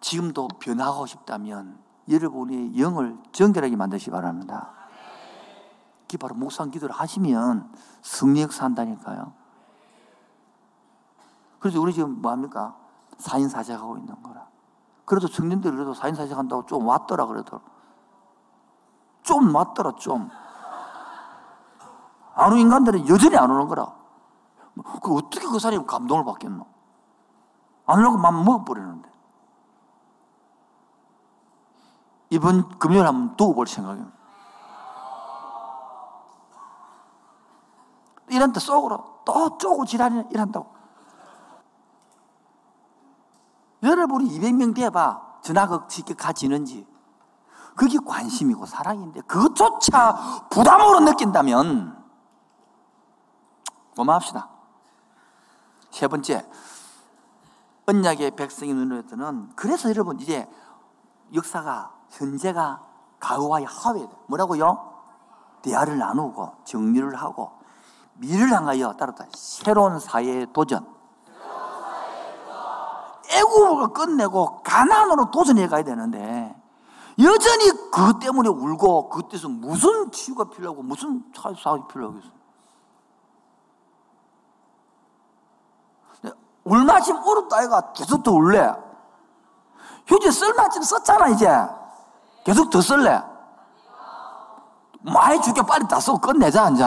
지금도 0.00 0.48
변하고 0.58 1.06
싶다면 1.06 1.78
여러분의 2.10 2.76
영을 2.80 3.16
정결하게 3.30 3.76
만드시기 3.76 4.10
바랍니다. 4.10 4.72
그게 6.02 6.18
바로 6.18 6.34
묵상 6.34 6.72
기도를 6.72 6.92
하시면 6.92 7.72
승리 8.02 8.42
역사 8.42 8.64
한다니까요. 8.64 9.32
그래서 11.60 11.80
우리 11.80 11.92
지금 11.92 12.20
뭐합니까? 12.20 12.76
사인사색하고 13.18 13.98
있는 13.98 14.20
거라. 14.24 14.48
그래도 15.04 15.28
청년들이 15.28 15.72
그래도 15.72 15.94
사인사색한다고 15.94 16.66
좀 16.66 16.84
왔더라 16.84 17.26
그래도. 17.26 17.60
좀 19.22 19.54
왔더라 19.54 19.92
좀. 20.00 20.28
안 22.34 22.50
오는 22.50 22.58
인간들은 22.58 23.08
여전히 23.08 23.36
안 23.36 23.48
오는 23.52 23.68
거라. 23.68 23.95
그 24.82 25.14
어떻게 25.14 25.46
그 25.46 25.58
사람이 25.58 25.86
감동을 25.86 26.24
받겠노? 26.24 26.66
안 27.86 27.98
오려고 27.98 28.18
맘 28.18 28.44
먹어버리는데. 28.44 29.10
이번 32.30 32.68
금요일 32.78 33.06
한번 33.06 33.36
두고 33.36 33.54
볼 33.54 33.66
생각이에요. 33.66 34.10
이런데 38.28 38.58
속으로 38.58 39.22
또 39.24 39.56
쪼고 39.56 39.86
지랄이 39.86 40.24
일한다고. 40.30 40.74
여러분이 43.82 44.28
200명 44.30 44.74
돼봐. 44.74 45.38
전화가 45.42 45.86
쉽게 45.88 46.14
가지는지. 46.14 46.86
그게 47.76 47.98
관심이고 47.98 48.66
사랑인데 48.66 49.20
그것조차 49.22 50.48
부담으로 50.50 51.00
느낀다면 51.00 52.04
고마합시다. 53.94 54.55
세 55.96 56.08
번째, 56.08 56.46
언약의 57.86 58.32
백성이 58.32 58.74
눈으로 58.74 59.06
뜨는 59.06 59.48
그래서 59.56 59.88
여러분 59.88 60.20
이제 60.20 60.46
역사가 61.32 61.90
현재가 62.10 62.82
과거와의 63.18 63.64
합에 63.64 64.06
뭐라고요? 64.26 64.92
대화를 65.62 65.96
나누고 65.96 66.52
정리를 66.64 67.14
하고 67.14 67.52
미래를 68.16 68.52
향하여 68.52 68.92
따르다 68.92 69.24
새로운 69.32 69.98
사회의 69.98 70.46
도전. 70.52 70.86
애국을 73.30 73.88
끝내고 73.94 74.62
가난으로 74.64 75.30
도전해 75.30 75.66
가야 75.66 75.82
되는데 75.82 76.54
여전히 77.18 77.70
그것 77.90 78.18
때문에 78.18 78.50
울고 78.50 79.08
그때서 79.08 79.48
무슨 79.48 80.10
치유가 80.10 80.44
필요하고 80.44 80.82
무슨 80.82 81.24
사업이 81.34 81.90
필요하겠어요. 81.90 82.36
울마침 86.66 87.16
울었다 87.16 87.56
아이가 87.58 87.92
계속 87.92 88.22
더 88.22 88.32
울래. 88.32 88.74
휴지 90.06 90.30
쓸마침 90.30 90.82
썼잖아 90.82 91.28
이제. 91.28 91.48
계속 92.44 92.70
더 92.70 92.80
쓸래. 92.80 93.22
많이 95.02 95.40
줄게 95.40 95.62
빨리 95.62 95.86
다 95.86 96.00
쓰고 96.00 96.18
끝내자 96.18 96.68
이제. 96.70 96.84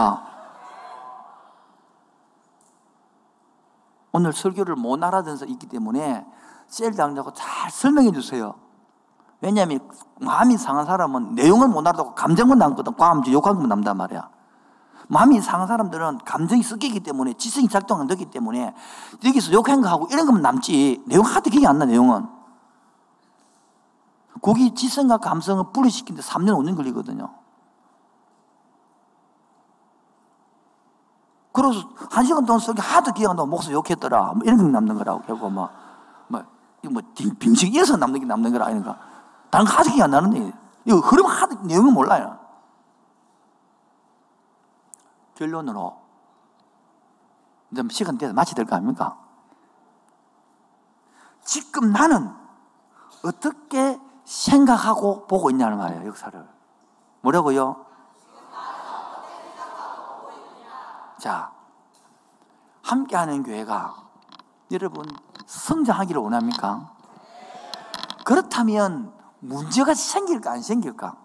오늘 4.12 4.34
설교를 4.34 4.76
못 4.76 5.02
알아듣어서 5.02 5.46
있기 5.46 5.68
때문에 5.68 6.26
셀 6.68 6.94
당자고 6.96 7.34
잘 7.34 7.72
설명해 7.72 8.12
주세요. 8.12 8.56
왜냐하면 9.42 9.80
마음이 10.20 10.58
상한 10.58 10.86
사람은 10.86 11.36
내용을 11.36 11.70
못 11.70 11.88
알아듣고 11.88 12.16
감정만 12.16 12.58
남거든. 12.58 12.96
과음지 12.96 13.32
욕한 13.32 13.54
것만 13.54 13.70
남단 13.70 13.96
말이야. 13.96 14.30
마음이 15.12 15.42
상한 15.42 15.68
사람들은 15.68 16.20
감정이 16.20 16.62
섞이기 16.62 17.00
때문에 17.00 17.34
지성이 17.34 17.68
작동 17.68 18.00
안 18.00 18.06
되기 18.06 18.26
때문에 18.26 18.76
여기서 19.26 19.52
욕한 19.52 19.82
거 19.82 19.90
하고 19.90 20.08
이런 20.12 20.28
것만 20.28 20.44
남지 20.44 21.04
내용 21.08 21.26
하도 21.26 21.50
기억이 21.50 21.66
안 21.66 21.80
나, 21.80 21.86
내용은. 21.86 22.28
거기 24.42 24.74
지성과 24.74 25.18
감성을 25.18 25.64
분리시키는데 25.74 26.26
3년, 26.26 26.56
5년 26.58 26.78
걸리거든요. 26.78 27.28
그래서 31.52 31.90
한 32.12 32.24
시간 32.24 32.46
동안 32.46 32.60
설교 32.60 32.80
하도 32.80 33.12
기억 33.12 33.32
안 33.32 33.36
나고 33.36 33.50
목소리 33.50 33.74
욕했더라. 33.74 34.34
뭐 34.34 34.42
이런 34.46 34.58
게 34.58 34.64
남는 34.64 34.96
거라고. 34.96 35.24
결국 35.24 35.52
뭐, 35.52 35.70
뭐, 36.28 36.44
이거 36.84 36.94
뭐, 36.94 37.02
빙식이어서 37.40 37.98
남는 37.98 38.20
게 38.20 38.26
남는 38.28 38.52
거라. 38.54 38.68
아닌가. 38.68 38.96
다른 39.50 39.66
거 39.66 39.72
하도 39.74 39.90
기억 39.90 40.06
안 40.06 40.12
나는데. 40.12 40.54
이거 40.86 41.00
흐름 41.00 41.26
하도 41.26 41.56
내용을 41.64 41.92
몰라요. 41.92 42.39
결론으로 45.40 45.98
이제 47.72 47.82
시간 47.92 48.18
돼서 48.18 48.34
마치 48.34 48.54
될거 48.56 48.76
아닙니까? 48.76 49.18
지금 51.46 51.94
나는 51.94 52.30
어떻게 53.24 53.98
생각하고 54.26 55.28
보고 55.28 55.50
있냐는 55.50 55.78
말이에요, 55.78 56.08
역사를. 56.08 56.48
뭐라고요? 57.22 57.86
자, 61.20 61.52
함께하는 62.84 63.44
교회가 63.44 63.96
여러분 64.72 65.06
성장하기를 65.46 66.22
원합니까? 66.22 66.94
그렇다면 68.26 69.14
문제가 69.40 69.94
생길까 69.94 70.52
안 70.52 70.62
생길까? 70.62 71.16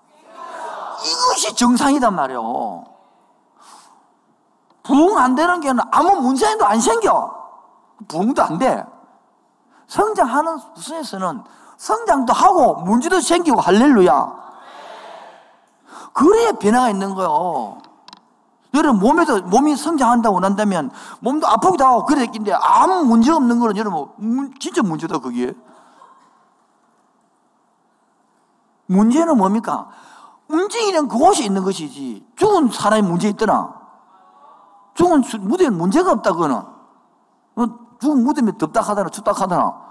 이것이 1.05 1.57
정상이단 1.57 2.15
말이에요. 2.15 2.94
부흥 4.85 5.19
안 5.19 5.35
되는 5.35 5.61
게 5.61 5.73
아무 5.91 6.21
문제도 6.21 6.65
안 6.65 6.81
생겨. 6.81 7.35
부흥도 8.07 8.43
안 8.43 8.59
돼. 8.59 8.85
성장하는 9.89 10.59
수에서는 10.77 11.43
성장도 11.77 12.33
하고 12.33 12.75
문제도 12.77 13.21
생기고 13.21 13.61
할렐루야. 13.61 14.45
그래야 16.13 16.53
변화가 16.53 16.91
있는 16.91 17.15
거요. 17.15 17.79
여러분 18.75 19.01
몸에도 19.01 19.41
몸이 19.43 19.77
성장한다고 19.77 20.41
난다면 20.41 20.91
몸도 21.21 21.47
아프기도 21.47 21.85
하고 21.85 22.05
그랬긴데 22.05 22.53
아무 22.53 23.05
문제 23.05 23.31
없는 23.33 23.61
거는 23.61 23.77
여러분 23.77 24.53
진짜 24.61 24.83
문제다 24.83 25.19
그게. 25.19 25.55
문제는 28.87 29.39
뭡니까? 29.39 29.89
움직이는 30.49 31.09
그곳이 31.09 31.45
있는 31.45 31.65
것이지 31.65 32.27
죽은 32.37 32.71
사람이 32.71 33.03
문제 33.03 33.29
있더나. 33.29 33.84
죽은 34.95 35.23
무덤에 35.41 35.71
문제가 35.71 36.13
없다 36.13 36.33
그거는. 36.33 36.57
어, 36.57 37.67
죽은 38.01 38.25
무덤에 38.25 38.53
덥다 38.59 38.81
하더나 38.81 39.09
춥다 39.11 39.33
하더나. 39.33 39.85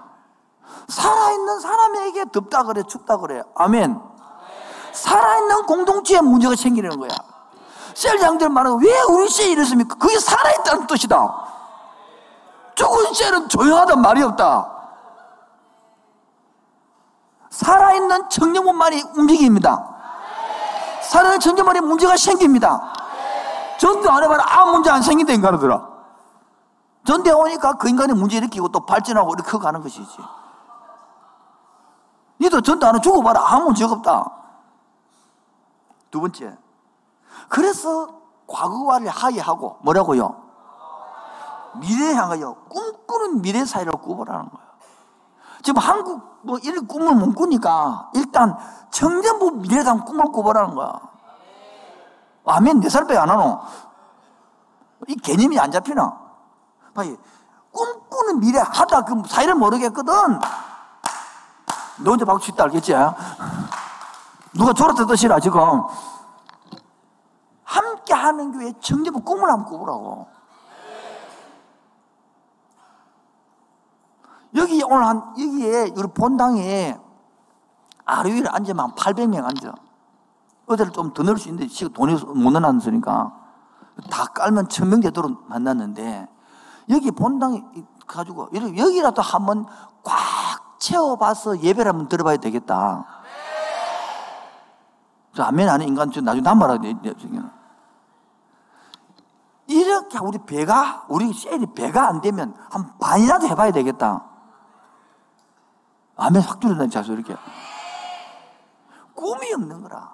살아있는 0.87 1.59
사람에게 1.59 2.25
덥다 2.31 2.63
그래 2.63 2.83
춥다 2.83 3.17
그래. 3.17 3.43
아멘. 3.55 3.99
살아있는 4.93 5.65
공동체에 5.65 6.21
문제가 6.21 6.55
생기는 6.55 6.89
거야. 6.99 7.09
셀 7.93 8.17
장들 8.19 8.49
말하고 8.49 8.77
왜 8.77 9.01
우리 9.09 9.29
셀이 9.29 9.51
이랬습니까? 9.51 9.95
그게 9.95 10.17
살아있다는 10.19 10.87
뜻이다. 10.87 11.45
죽은 12.75 13.13
셀은 13.13 13.49
조용하단 13.49 14.01
말이 14.01 14.23
없다. 14.23 14.71
살아있는 17.49 18.29
청년만이 18.29 19.03
움직입니다. 19.15 19.89
살아있는 21.03 21.39
청년만이 21.39 21.81
문제가 21.81 22.17
생깁니다. 22.17 22.93
전도 23.83 24.09
안 24.09 24.23
해봐라 24.23 24.45
아무 24.47 24.71
문제 24.71 24.89
안 24.89 25.01
생긴다 25.01 25.33
인간들아. 25.33 25.89
전대 27.03 27.31
오니까 27.31 27.73
그 27.73 27.89
인간이 27.89 28.13
문제 28.13 28.37
일으키고 28.37 28.69
또 28.69 28.85
발전하고 28.85 29.33
이렇게 29.33 29.57
가는 29.57 29.81
것이지. 29.81 30.17
니도 32.39 32.61
전도 32.61 32.87
안 32.87 32.95
하고 32.95 33.01
죽어봐라 33.01 33.41
아무 33.45 33.65
문제가 33.65 33.91
없다. 33.91 34.31
두 36.11 36.21
번째. 36.21 36.57
그래서 37.49 38.07
과거와를 38.47 39.09
하이하고 39.09 39.79
뭐라고요? 39.81 40.33
미래 41.81 42.13
향하여 42.13 42.53
꿈꾸는 42.69 43.41
미래 43.41 43.65
사이를 43.65 43.91
꾸보라는 43.91 44.49
거예요. 44.49 44.67
지금 45.61 45.81
한국 45.81 46.21
뭐 46.43 46.57
이런 46.59 46.87
꿈을 46.87 47.15
못 47.15 47.33
꾸니까 47.33 48.11
일단 48.13 48.57
청년부 48.91 49.51
미래당 49.57 50.05
꿈을 50.05 50.23
꾸보라는 50.31 50.73
거야. 50.73 51.12
아멘, 52.45 52.79
네 52.81 52.89
살밖에 52.89 53.17
안 53.17 53.29
하노? 53.29 53.61
이 55.07 55.15
개념이 55.15 55.59
안 55.59 55.71
잡히나? 55.71 56.19
봐요. 56.93 57.15
꿈꾸는 57.71 58.39
미래 58.39 58.59
하다 58.59 59.05
그 59.05 59.23
사이를 59.27 59.55
모르겠거든. 59.55 60.13
너 61.99 62.11
혼자 62.11 62.25
박수 62.25 62.51
있다 62.51 62.65
알겠지? 62.65 62.93
누가 64.53 64.73
졸았다 64.73 65.05
뜻이라 65.05 65.39
지금. 65.39 65.83
함께 67.63 68.13
하는 68.13 68.51
교회 68.51 68.71
청년부 68.79 69.21
꿈을 69.21 69.49
한번 69.49 69.65
꾸보라고. 69.65 70.27
여기 74.55 74.83
오늘 74.83 75.03
한, 75.03 75.33
여기에, 75.39 75.93
우리 75.95 76.07
본당에 76.13 76.99
아래위에 78.05 78.43
앉으면 78.47 78.85
한 78.85 78.95
800명 78.95 79.43
앉아. 79.45 79.73
어제를 80.73 80.91
좀 80.91 81.13
더 81.13 81.23
넣을 81.23 81.37
수 81.37 81.49
있는데, 81.49 81.67
지금 81.67 81.93
돈이 81.93 82.13
못 82.13 82.51
넣어놨으니까. 82.51 83.33
다 84.09 84.25
깔면 84.25 84.69
천명 84.69 84.99
되도록 84.99 85.47
만났는데, 85.47 86.27
여기 86.89 87.11
본당에 87.11 87.63
가지고, 88.07 88.49
여기라도 88.53 89.21
한번 89.21 89.65
꽉 90.03 90.79
채워봐서 90.79 91.61
예배를 91.61 91.89
한번 91.89 92.09
들어봐야 92.09 92.37
되겠다. 92.37 93.05
아멘 95.37 95.67
하는 95.69 95.87
인간 95.87 96.11
좀 96.11 96.25
나중에 96.25 96.41
남아라. 96.41 96.77
이렇게 99.67 100.19
우리 100.19 100.37
배가, 100.39 101.05
우리 101.07 101.33
셀이 101.33 101.67
배가 101.73 102.07
안 102.07 102.21
되면 102.21 102.53
한 102.69 102.97
반이라도 102.99 103.47
해봐야 103.47 103.71
되겠다. 103.71 104.25
아멘 106.17 106.41
확 106.41 106.59
줄어든다, 106.61 106.91
자서 106.91 107.13
이렇게. 107.13 107.35
꿈이 109.15 109.53
없는 109.53 109.81
거라. 109.81 110.12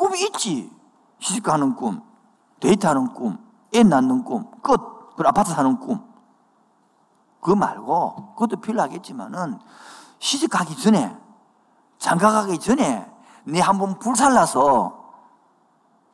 꿈이 0.00 0.22
있지. 0.22 0.74
시집가는 1.18 1.76
꿈, 1.76 2.02
데이트하는 2.60 3.12
꿈, 3.12 3.36
애 3.74 3.82
낳는 3.82 4.24
꿈, 4.24 4.50
끝. 4.62 5.14
그 5.14 5.22
아파트 5.26 5.52
사는 5.52 5.78
꿈. 5.78 6.02
그거 7.42 7.54
말고, 7.54 8.32
그것도 8.34 8.62
필요하겠지만은, 8.62 9.58
시집 10.18 10.50
가기 10.50 10.74
전에, 10.76 11.14
장가 11.98 12.32
가기 12.32 12.58
전에, 12.58 13.12
네 13.44 13.60
한번 13.60 13.98
불 13.98 14.16
살라서, 14.16 15.12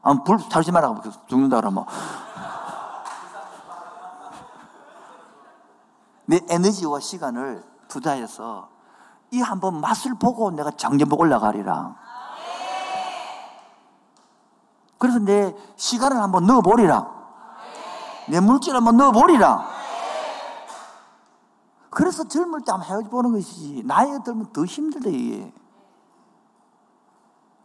아, 0.03 0.15
불 0.25 0.41
살지 0.41 0.73
말라고 0.73 1.01
죽는다 1.29 1.61
그러면, 1.61 1.85
내 6.27 6.41
에너지와 6.49 6.99
시간을 6.99 7.65
투자해서 7.87 8.69
이 9.31 9.41
한번 9.41 9.81
맛을 9.81 10.15
보고 10.15 10.51
내가 10.51 10.73
장전복 10.73 11.21
올라가리라. 11.21 12.06
그래서 14.99 15.19
내 15.19 15.55
시간을 15.77 16.17
한번 16.17 16.47
넣어보리라. 16.47 17.15
내 18.29 18.41
물질 18.41 18.75
한번 18.75 18.97
넣어보리라. 18.97 19.77
그래서 21.91 22.25
젊을 22.29 22.63
때 22.63 22.73
한번 22.73 22.89
헤어져보는 22.89 23.33
것이지. 23.33 23.83
나이가 23.85 24.19
들면 24.19 24.53
더 24.53 24.65
힘들다, 24.65 25.09
이게. 25.09 25.53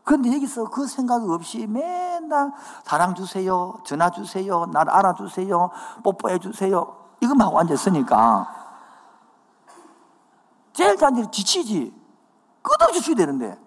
그런데 0.04 0.34
여기서 0.34 0.66
그 0.66 0.88
생각 0.88 1.22
없이 1.30 1.68
맨날 1.68 2.52
사랑 2.84 3.14
주세요, 3.16 3.80
전화 3.86 4.10
주세요, 4.10 4.66
날 4.68 4.90
알아주세요, 4.90 5.70
뽀뽀해 6.04 6.40
주세요. 6.40 6.98
이것만 7.22 7.48
하고 7.48 7.60
앉았으니까. 7.60 8.62
제일 10.74 10.98
단지 10.98 11.26
지치지. 11.32 11.94
끝없이 12.62 13.02
쉬야 13.02 13.16
되는데. 13.16 13.58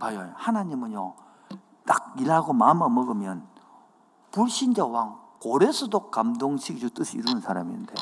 봐요. 0.00 0.32
하나님은요, 0.34 1.14
딱 1.86 2.14
일하고 2.18 2.52
마음만 2.52 2.92
먹으면 2.92 3.46
불신자 4.32 4.84
왕 4.86 5.18
고레스도 5.40 6.10
감동시키주 6.10 6.90
뜻을 6.90 7.20
이루는 7.20 7.40
사람인데 7.40 7.94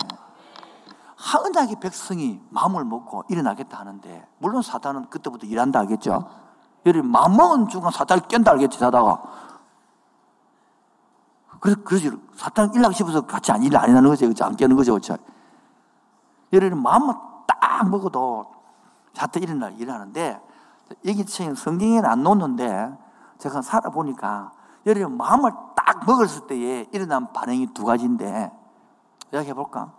하은하게 1.16 1.80
백성이 1.80 2.40
마음을 2.50 2.84
먹고 2.84 3.24
일어나겠다 3.28 3.78
하는데 3.78 4.26
물론 4.38 4.62
사탄은 4.62 5.10
그때부터 5.10 5.46
일한다 5.46 5.80
하겠죠. 5.80 6.28
여러분 6.86 7.10
마음 7.10 7.36
먹은 7.36 7.68
중간 7.68 7.92
사탄을 7.92 8.22
깬다 8.28 8.52
알겠지 8.52 8.78
자다가 8.78 9.22
그래서, 11.60 11.80
그래서 11.84 12.16
사탄 12.36 12.72
일하고 12.74 12.92
싶어서 12.92 13.26
같이 13.26 13.50
안, 13.52 13.62
일 13.62 13.76
안 13.76 13.94
하는 13.94 14.08
거죠. 14.08 14.26
그렇죠? 14.26 14.44
안 14.44 14.56
깨는 14.56 14.76
거죠. 14.76 14.92
그렇죠? 14.92 15.16
여러분, 16.52 16.82
마음만 16.82 17.20
딱 17.46 17.88
먹어도 17.88 18.46
자태 19.12 19.40
일어나, 19.40 19.68
일하는데, 19.70 20.40
여기 21.06 21.24
성경에는 21.24 22.04
안 22.04 22.22
놓는데, 22.22 22.96
제가 23.38 23.62
살아보니까, 23.62 24.52
여러분, 24.86 25.16
마음을 25.16 25.52
딱 25.76 26.04
먹었을 26.06 26.46
때에 26.46 26.88
일어난 26.92 27.32
반응이 27.32 27.68
두 27.74 27.84
가지인데, 27.84 28.50
이야기해 29.32 29.54
볼까? 29.54 29.92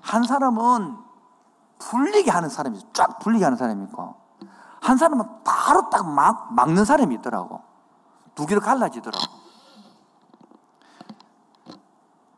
한 0.00 0.24
사람은 0.24 0.96
풀리게 1.78 2.30
하는 2.30 2.48
사람이 2.48 2.76
있어. 2.78 2.86
쫙 2.92 3.18
풀리게 3.20 3.44
하는 3.44 3.56
사람이 3.56 3.84
있고, 3.84 4.14
한 4.80 4.96
사람은 4.96 5.24
바로 5.44 5.88
딱 5.90 6.06
막, 6.08 6.52
막는 6.52 6.84
사람이 6.84 7.14
있더라고. 7.16 7.62
두 8.34 8.46
개로 8.46 8.60
갈라지더라고. 8.60 9.42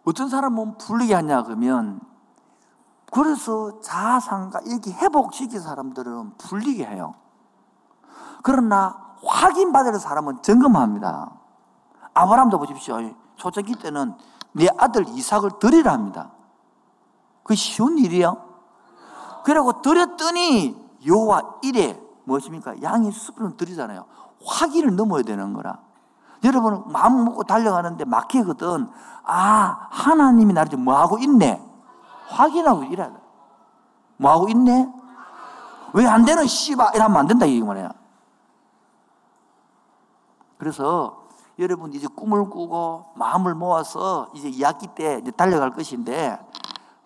어떤 0.05 0.29
사람은 0.29 0.77
풀리게 0.77 1.15
하냐 1.15 1.43
그러면 1.45 2.01
그래서 3.15 3.81
자아상가 3.81 4.59
이렇게 4.67 4.93
회복시킨 4.93 5.61
사람들은 5.61 6.37
풀리게 6.37 6.85
해요. 6.85 7.15
그러나 8.43 9.15
확인받을 9.25 10.01
사람은 10.01 10.43
점검합니다. 10.43 11.31
아브라함도 12.13 12.59
보십시오. 12.59 12.99
초창기 13.37 13.77
때는 13.77 14.15
내 14.51 14.67
아들 14.77 15.09
이삭을 15.09 15.61
드리라 15.61 15.93
합니다. 15.93 16.33
그 17.45 17.55
쉬운 17.55 17.99
일이요. 17.99 18.37
그리고 19.45 19.81
드렸더니 19.81 20.77
요와 21.07 21.59
일에 21.63 22.01
무엇입니까? 22.25 22.83
양의 22.83 23.13
수분을 23.13 23.57
드리잖아요. 23.57 24.07
확인을 24.45 24.97
넘어야 24.97 25.23
되는 25.23 25.53
거라. 25.53 25.79
여러분 26.43 26.83
마음 26.89 27.25
먹고 27.25 27.45
달려가는데 27.45 28.07
막히거든. 28.07 28.89
아 29.23 29.87
하나님이 29.91 30.53
나를 30.53 30.71
지금 30.71 30.85
뭐하고 30.85 31.19
있네. 31.19 31.74
확인하고 32.29 32.85
일해야 32.85 33.13
돼. 33.13 33.17
뭐 34.17 34.31
하고 34.33 34.49
있네? 34.49 34.93
왜 35.95 36.07
안 36.07 36.25
되는 36.25 36.47
씨바 36.47 36.91
이러면 36.95 37.17
안 37.19 37.27
된다 37.27 37.47
이 37.47 37.61
말이야. 37.63 37.91
그래서 40.59 41.25
여러분 41.59 41.93
이제 41.93 42.07
꿈을 42.09 42.49
꾸고 42.51 43.13
마음을 43.15 43.55
모아서 43.55 44.29
이제 44.35 44.51
2학기 44.51 44.95
때 44.95 45.19
이제 45.23 45.31
달려갈 45.31 45.71
것인데 45.71 46.39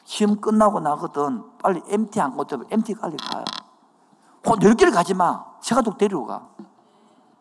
시험 0.04 0.40
끝나고 0.40 0.80
나거든 0.80 1.44
빨리 1.62 1.82
MT 1.86 2.20
안 2.20 2.34
꽂으면 2.34 2.66
MT 2.70 2.94
빨리 2.94 3.16
가요. 3.18 3.44
열 4.62 4.74
개를 4.74 4.92
가지 4.92 5.12
마. 5.12 5.44
새가족 5.60 5.98
데리고 5.98 6.24
가. 6.24 6.48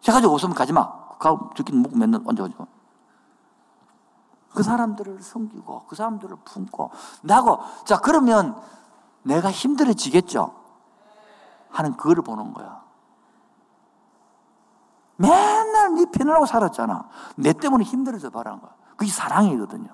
새가족 0.01 0.33
없으면 0.33 0.53
가지 0.53 0.73
마. 0.73 0.85
가, 1.17 1.37
저끼는 1.55 1.83
먹고 1.83 1.95
맨날 1.97 2.21
얹어가지고. 2.25 2.67
그 4.57 4.63
사람들을 4.63 5.21
섬기고 5.21 5.83
그 5.87 5.95
사람들을 5.95 6.35
품고 6.43 6.89
나고 7.21 7.59
자 7.85 7.99
그러면 7.99 8.59
내가 9.21 9.51
힘들어지겠죠? 9.51 10.51
하는 11.69 11.95
그거를 11.95 12.23
보는 12.23 12.55
거야. 12.55 12.81
맨날 15.17 15.93
네 15.93 16.05
편하고 16.11 16.47
살았잖아. 16.47 17.07
내 17.35 17.53
때문에 17.53 17.83
힘들어져 17.83 18.31
봐라는 18.31 18.59
거야. 18.59 18.71
그게 18.95 19.11
사랑이거든요. 19.11 19.89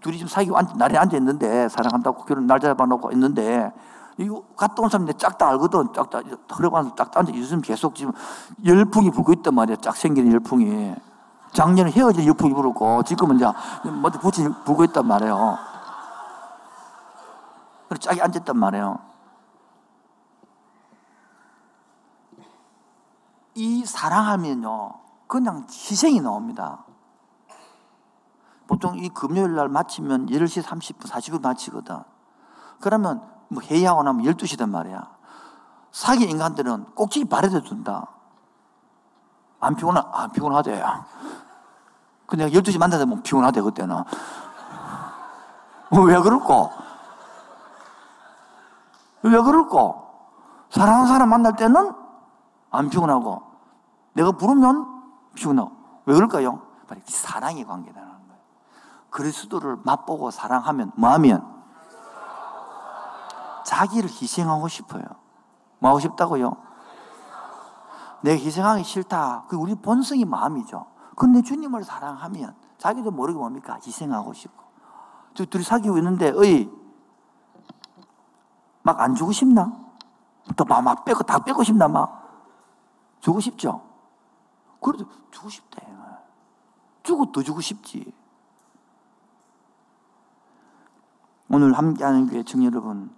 둘이 0.00 0.16
지금 0.16 0.26
사귀고 0.28 0.56
앉, 0.58 0.76
날에 0.76 0.98
앉아 0.98 1.16
있는데 1.18 1.68
사랑한다고 1.68 2.24
결혼 2.24 2.48
날 2.48 2.58
잡아놓고 2.58 3.12
있는데 3.12 3.72
이거 4.18 4.42
갔다 4.56 4.82
온 4.82 4.88
사람 4.88 5.06
내 5.06 5.12
짝 5.12 5.38
다 5.38 5.48
알거든. 5.50 5.92
짝다 5.92 6.22
들어가서 6.48 6.96
짝다 6.96 7.20
앉아 7.20 7.32
요즘 7.36 7.60
계속 7.60 7.94
지금 7.94 8.12
열풍이 8.64 9.12
불고 9.12 9.32
있단 9.34 9.54
말이야. 9.54 9.76
짝 9.76 9.96
생기는 9.96 10.32
열풍이 10.32 10.96
작년에 11.56 11.90
헤어진 11.90 12.24
유풍이 12.24 12.52
불었고 12.52 13.02
지금은 13.04 13.36
이제 13.36 13.46
뭐지 13.88 14.18
붙이 14.18 14.46
불고 14.66 14.84
있단 14.84 15.06
말이에요. 15.06 15.58
그래 17.88 17.98
짝이 17.98 18.20
앉았단 18.20 18.58
말이에요. 18.58 18.98
이 23.54 23.86
사랑하면요 23.86 24.92
그냥 25.26 25.66
희생이 25.70 26.20
나옵니다. 26.20 26.84
보통 28.66 28.98
이 28.98 29.08
금요일 29.08 29.54
날 29.54 29.68
마치면 29.70 30.26
10시 30.26 30.62
30분, 30.62 31.08
40분 31.08 31.40
마치거든. 31.40 32.02
그러면 32.80 33.22
뭐 33.48 33.62
회의하고 33.62 34.02
나면 34.02 34.26
12시단 34.26 34.68
말이야. 34.68 35.08
사기 35.90 36.24
인간들은 36.24 36.84
꼭지기 36.94 37.30
발에도 37.30 37.62
둔다. 37.62 38.08
안 39.60 39.74
피곤하, 39.74 40.06
안 40.12 40.30
피곤하대. 40.32 40.82
근데 42.26 42.46
내가 42.46 42.60
12시 42.60 42.78
만나다 42.78 43.04
보면 43.04 43.22
피곤하대, 43.22 43.60
그때는. 43.60 44.02
뭐왜 45.90 46.20
그럴까? 46.20 46.70
왜 49.22 49.40
그럴까? 49.40 49.94
사랑하는 50.70 51.06
사람 51.06 51.28
만날 51.28 51.54
때는 51.56 51.94
안 52.70 52.90
피곤하고, 52.90 53.42
내가 54.14 54.32
부르면 54.32 55.02
피곤하고. 55.34 55.72
왜 56.06 56.14
그럴까요? 56.14 56.62
사랑의 57.04 57.64
관계라는 57.64 58.08
거예요. 58.08 58.40
그리스도를 59.10 59.78
맛보고 59.84 60.30
사랑하면, 60.30 60.92
뭐 60.96 61.10
하면? 61.10 61.56
자기를 63.64 64.08
희생하고 64.08 64.68
싶어요. 64.68 65.02
뭐 65.78 65.90
하고 65.90 66.00
싶다고요? 66.00 66.56
내가 68.22 68.42
희생하기 68.42 68.84
싫다. 68.84 69.44
그 69.48 69.56
우리 69.56 69.74
본성이 69.74 70.24
마음이죠. 70.24 70.86
근데 71.16 71.42
주님을 71.42 71.82
사랑하면 71.82 72.54
자기도 72.78 73.10
모르게 73.10 73.38
뭡니까? 73.38 73.80
희생하고 73.84 74.32
싶고. 74.34 74.64
둘이 75.34 75.64
사귀고 75.64 75.98
있는데, 75.98 76.30
어이, 76.30 76.70
막 78.82 79.00
안 79.00 79.14
주고 79.14 79.32
싶나? 79.32 79.72
또막 80.56 81.04
빼고, 81.04 81.24
다 81.24 81.38
빼고 81.40 81.64
싶나, 81.64 81.88
막? 81.88 82.22
주고 83.20 83.40
싶죠? 83.40 83.82
그래도 84.80 85.06
주고 85.30 85.48
싶다. 85.48 85.82
주고 87.02 87.32
더 87.32 87.42
주고 87.42 87.60
싶지. 87.60 88.12
오늘 91.48 91.72
함께하는 91.72 92.28
교회 92.28 92.42
청 92.42 92.64
여러분, 92.64 93.14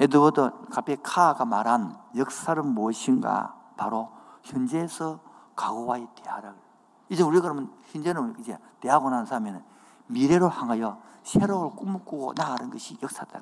에드워드 0.00 0.68
카페 0.70 0.96
카가 0.96 1.44
말한 1.44 1.96
역사는 2.16 2.66
무엇인가? 2.66 3.54
바로 3.76 4.10
현재에서 4.42 5.20
과거와의 5.54 6.08
대화를 6.16 6.65
이제 7.08 7.22
우리가 7.22 7.42
그러면 7.42 7.72
현재는 7.92 8.36
이제 8.38 8.58
대하고 8.80 9.10
난 9.10 9.24
다음에는 9.24 9.62
미래로 10.08 10.48
향하여 10.48 11.00
새로운 11.22 11.74
꿈을 11.74 12.04
꾸고 12.04 12.32
나가는 12.36 12.70
것이 12.70 12.96
역사다. 13.02 13.40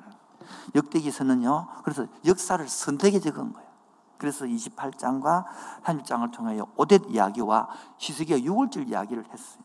역대기서는요, 0.75 1.67
그래서 1.83 2.05
역사를 2.25 2.67
선택해 2.67 3.19
적은 3.19 3.53
거예요. 3.53 3.65
그래서 4.17 4.45
28장과 4.45 5.45
30장을 5.83 6.31
통하여 6.31 6.67
오댓 6.77 7.03
이야기와 7.09 7.67
시세기가 7.97 8.39
6월절 8.39 8.89
이야기를 8.89 9.25
했어요. 9.31 9.63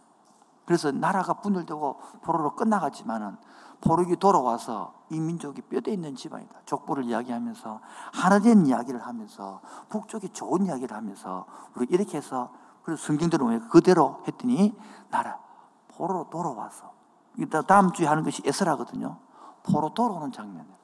그래서 0.65 0.93
나라가 0.93 1.35
분열되고 1.35 2.01
포로로 2.23 2.55
끝나갔지만은 2.57 3.37
포로기 3.81 4.17
돌아와서 4.17 4.93
이 5.09 5.19
민족이 5.19 5.63
뼈대 5.63 5.93
있는 5.93 6.15
집안이다. 6.15 6.61
족보를 6.67 7.05
이야기하면서 7.05 7.81
하나된 8.13 8.67
이야기를 8.67 9.05
하면서 9.05 9.61
북쪽이 9.89 10.29
좋은 10.31 10.67
이야기를 10.67 10.95
하면서 10.97 11.47
우리 11.75 11.87
이렇게 11.91 12.19
해서 12.19 12.53
그래서 12.91 13.07
성경대로 13.07 13.47
그대로 13.69 14.21
했더니 14.27 14.77
나라 15.11 15.39
포로로 15.95 16.29
돌아와서 16.29 16.91
다음 17.69 17.93
주에 17.93 18.07
하는 18.07 18.25
것이 18.25 18.43
에스라거든요. 18.45 19.17
포로 19.63 19.95
돌아오는 19.95 20.33
장면이에요. 20.33 20.75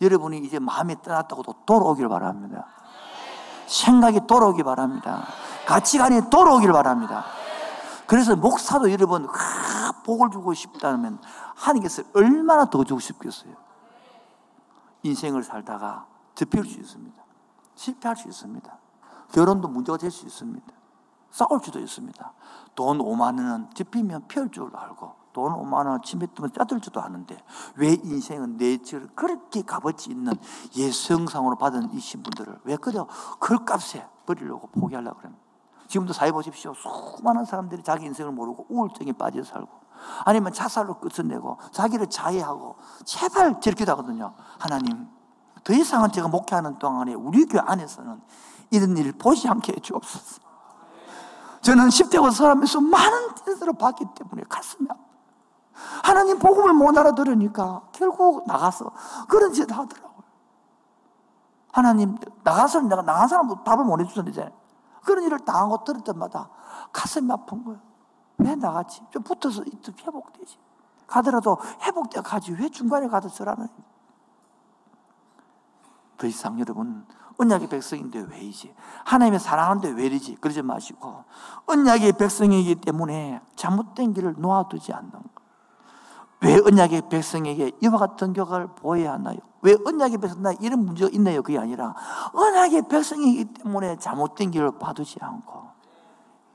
여러분이 0.00 0.38
이제 0.38 0.58
마음이 0.58 1.00
떠났다고 1.00 1.44
도 1.44 1.54
돌아오길 1.64 2.08
바랍니다. 2.08 2.66
생각이 3.68 4.26
돌아오기 4.26 4.64
바랍니다. 4.64 5.26
가치관이 5.66 6.28
돌아오길 6.28 6.72
바랍니다. 6.72 7.24
그래서 8.08 8.34
목사도 8.34 8.90
여러분 8.90 9.28
복을 10.04 10.30
주고 10.30 10.54
싶다면 10.54 11.20
하나님께서 11.54 12.02
얼마나 12.14 12.68
더 12.68 12.82
주고 12.82 12.98
싶겠어요. 12.98 13.54
인생을 15.04 15.44
살다가 15.44 16.06
접힐 16.34 16.64
수 16.64 16.80
있습니다. 16.80 17.22
실패할 17.76 18.16
수 18.16 18.26
있습니다. 18.26 18.78
결혼도 19.32 19.68
문제가 19.68 19.98
될 19.98 20.10
수 20.10 20.26
있습니다. 20.26 20.77
싸울 21.30 21.60
수도 21.62 21.78
있습니다. 21.78 22.32
돈 22.74 22.98
5만 22.98 23.38
원은 23.38 23.70
집히면 23.74 24.28
피울 24.28 24.50
줄 24.50 24.70
알고 24.74 25.14
돈 25.32 25.52
5만 25.52 25.86
원 25.86 26.00
짜들 26.52 26.80
줄도 26.80 27.00
아는데 27.00 27.36
왜 27.76 27.92
인생은 27.92 28.56
내지를 28.56 29.08
그렇게 29.14 29.62
값어치 29.62 30.10
있는 30.10 30.32
예성상으로 30.76 31.56
받은 31.56 31.92
이 31.92 32.00
신분들을 32.00 32.60
왜 32.64 32.76
그래 32.76 32.98
그 33.38 33.64
값에 33.64 34.06
버리려고 34.26 34.66
포기하려고 34.68 35.18
그럽니다. 35.18 35.42
지금도 35.86 36.12
사회 36.12 36.32
보십시오. 36.32 36.74
수많은 36.74 37.44
사람들이 37.44 37.82
자기 37.82 38.06
인생을 38.06 38.32
모르고 38.32 38.66
우울증에 38.68 39.12
빠져 39.12 39.42
살고 39.42 39.68
아니면 40.24 40.52
자살로 40.52 40.98
끝을 40.98 41.26
내고 41.28 41.58
자기를 41.72 42.08
자해하고 42.08 42.76
제발 43.04 43.60
저렇게 43.60 43.84
하거든요. 43.84 44.34
하나님 44.58 45.08
더 45.64 45.72
이상은 45.72 46.12
제가 46.12 46.28
목회하는 46.28 46.78
동안에 46.78 47.14
우리 47.14 47.44
교회 47.46 47.62
안에서는 47.64 48.20
이런 48.70 48.96
일 48.96 49.12
보지 49.12 49.48
않게 49.48 49.74
해주옵소서. 49.76 50.47
저는 51.62 51.88
10대 51.88 52.32
사람에서 52.32 52.80
많은 52.80 53.34
뜻으로 53.44 53.72
봤기 53.74 54.06
때문에 54.14 54.42
가슴이 54.48 54.86
아파. 54.90 55.00
하나님 56.02 56.38
복음을 56.38 56.72
못 56.72 56.96
알아들으니까 56.96 57.82
결국 57.92 58.46
나가서 58.46 58.92
그런 59.28 59.52
짓 59.52 59.70
하더라고요. 59.70 60.18
하나님, 61.72 62.16
나가서 62.42 62.80
내가 62.82 63.02
나간 63.02 63.28
사람도 63.28 63.62
답을 63.62 63.84
못 63.84 64.00
해주던데, 64.00 64.52
그런 65.04 65.24
일을 65.24 65.38
당하고 65.40 65.84
들을 65.84 66.00
때마다 66.02 66.48
가슴이 66.92 67.30
아픈 67.30 67.64
거예요. 67.64 67.80
왜 68.38 68.54
나갔지? 68.54 69.02
좀 69.10 69.22
붙어서 69.22 69.62
이쪽 69.64 69.98
회복되지. 70.00 70.58
가더라도 71.06 71.58
회복돼 71.82 72.20
가지. 72.22 72.52
왜 72.52 72.68
중간에 72.68 73.08
가서 73.08 73.28
저라는? 73.28 73.68
더 76.16 76.26
이상 76.26 76.58
여러분, 76.58 77.06
언약의 77.38 77.68
백성인데 77.68 78.26
왜 78.30 78.40
이지? 78.40 78.74
하나님의 79.04 79.38
사랑하는데 79.38 79.90
왜 79.90 80.06
이러지? 80.06 80.36
그러지 80.36 80.62
마시고 80.62 81.24
언약의 81.66 82.12
백성이기 82.12 82.76
때문에 82.76 83.40
잘못된 83.54 84.12
길을 84.12 84.34
놓아두지 84.38 84.92
않는 84.92 85.10
거. 85.12 85.38
왜 86.40 86.56
언약의 86.56 87.08
백성에게 87.08 87.72
이와 87.80 87.98
같은 87.98 88.32
격을 88.32 88.74
보여야 88.74 89.12
하나요? 89.14 89.38
왜 89.62 89.76
언약의 89.84 90.18
백성 90.18 90.42
나 90.42 90.52
이런 90.60 90.84
문제가 90.84 91.10
있나요? 91.12 91.42
그게 91.42 91.58
아니라 91.58 91.94
언약의 92.32 92.88
백성이기 92.88 93.54
때문에 93.54 93.98
잘못된 93.98 94.50
길을 94.50 94.78
봐두지 94.78 95.18
않고 95.20 95.68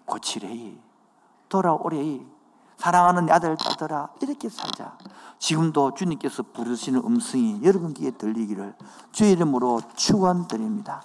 고치래 0.06 0.78
돌아오래 1.50 2.26
사랑하는 2.84 3.32
아들 3.32 3.56
딸들아 3.56 4.10
이렇게 4.20 4.50
살자. 4.50 4.98
지금도 5.40 5.94
주님께서 5.94 6.44
부르시는 6.54 7.02
음성이 7.06 7.62
여러분 7.64 7.94
귀에 7.94 8.12
들리기를 8.12 8.76
주의 9.14 9.32
이름으로 9.32 9.80
축원드립니다. 9.96 11.02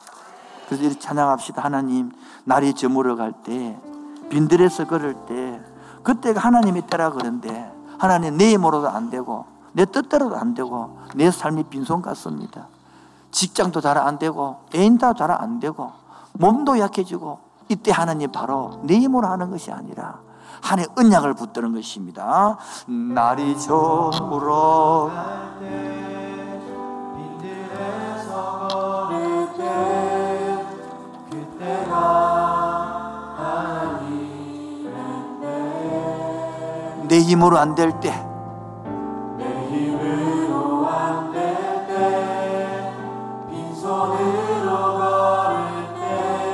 그래서 0.66 0.82
이렇게 0.82 0.98
찬양합시다. 0.98 1.62
하나님 1.62 2.10
날이 2.42 2.74
저물어 2.74 3.14
갈 3.14 3.32
때 3.44 3.80
빈들에서 4.28 4.88
걸을 4.88 5.14
때 5.26 5.60
그때가 6.02 6.40
하나님의 6.40 6.82
때라 6.88 7.10
그런데 7.10 7.72
하나님 7.96 8.36
내 8.36 8.50
힘으로도 8.54 8.88
안 8.88 9.08
되고 9.08 9.44
내 9.72 9.84
뜻대로도 9.84 10.34
안 10.34 10.54
되고 10.54 10.98
내 11.14 11.30
삶이 11.30 11.62
빈손 11.70 12.02
같습니다. 12.02 12.66
직장도 13.30 13.80
잘 13.80 13.98
안 13.98 14.18
되고 14.18 14.64
애인도 14.74 15.14
잘 15.14 15.30
안 15.30 15.60
되고 15.60 15.92
몸도 16.32 16.80
약해지고 16.80 17.38
이때 17.68 17.92
하나님 17.92 18.32
바로 18.32 18.80
내 18.82 18.98
힘으로 18.98 19.28
하는 19.28 19.50
것이 19.50 19.70
아니라 19.70 20.26
하나의 20.62 20.88
언약을 20.96 21.34
붙드는 21.34 21.72
것입니다. 21.74 22.56
날이 22.86 23.58
저물어 23.58 25.10
내 37.08 37.20
힘으로 37.20 37.58
안 37.58 37.74
될 37.74 37.98
때, 38.00 38.12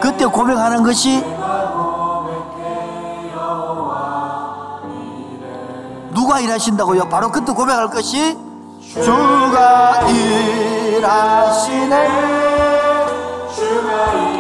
그때 0.00 0.26
고백하는 0.26 0.82
것이 0.82 1.22
누가 6.34 6.40
일하신다고요? 6.40 7.08
바로 7.08 7.30
그때 7.30 7.52
고백할 7.52 7.90
것이 7.90 8.36
주가 8.92 10.00
일하시네 10.08 11.08
주가 13.54 14.12
일하시네 14.14 14.33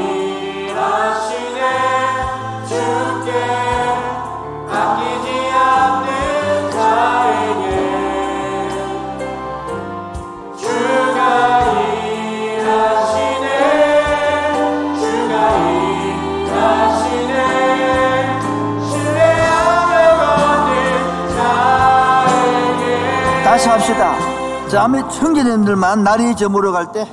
다시 23.54 23.68
합시다 23.68 24.16
자, 24.68 24.82
아무 24.82 25.08
청년님들만 25.08 26.02
날이 26.02 26.34
저물어 26.34 26.72
갈때 26.72 27.06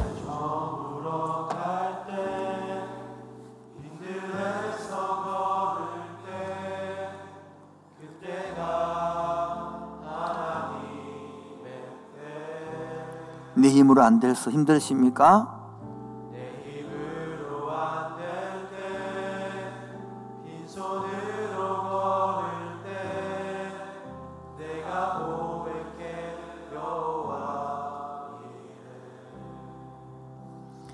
내 13.53 13.69
힘으로 13.69 14.01
안 14.01 14.19
돼서 14.19 14.49
힘드십니까? 14.49 15.60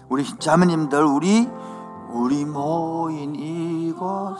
우리 0.09 0.23
자매님들 0.23 1.03
우리 1.03 1.47
우리 2.09 2.45
모인 2.45 3.35
이곳 3.35 4.37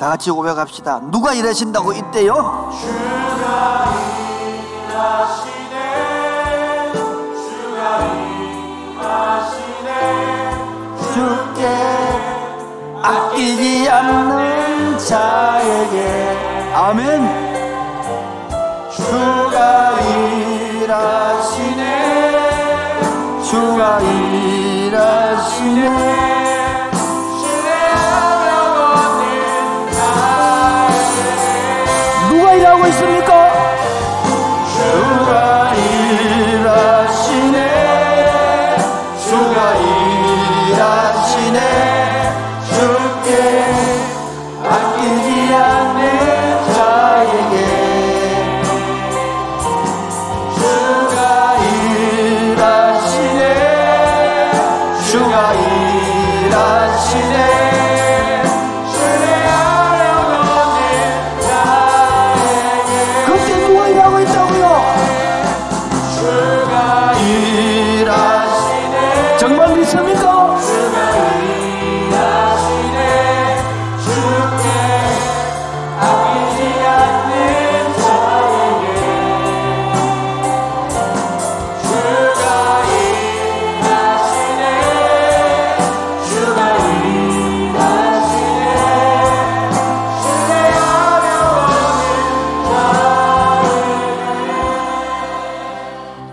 다 0.00 0.08
같이 0.08 0.30
고백합시다. 0.30 0.98
누가 1.10 1.34
일하신다고 1.34 1.92
이때요? 1.92 2.70
일하시네 4.88 5.74
주가 7.36 8.00
일하시네. 8.96 9.90
주께 11.12 11.66
아끼지 13.02 13.90
않는 13.90 14.96
자에게. 14.96 16.72
아멘. 16.74 17.50
주가 18.90 20.00
일하시네 20.80 21.82
주가 23.44 24.00
일하시네 24.00 25.60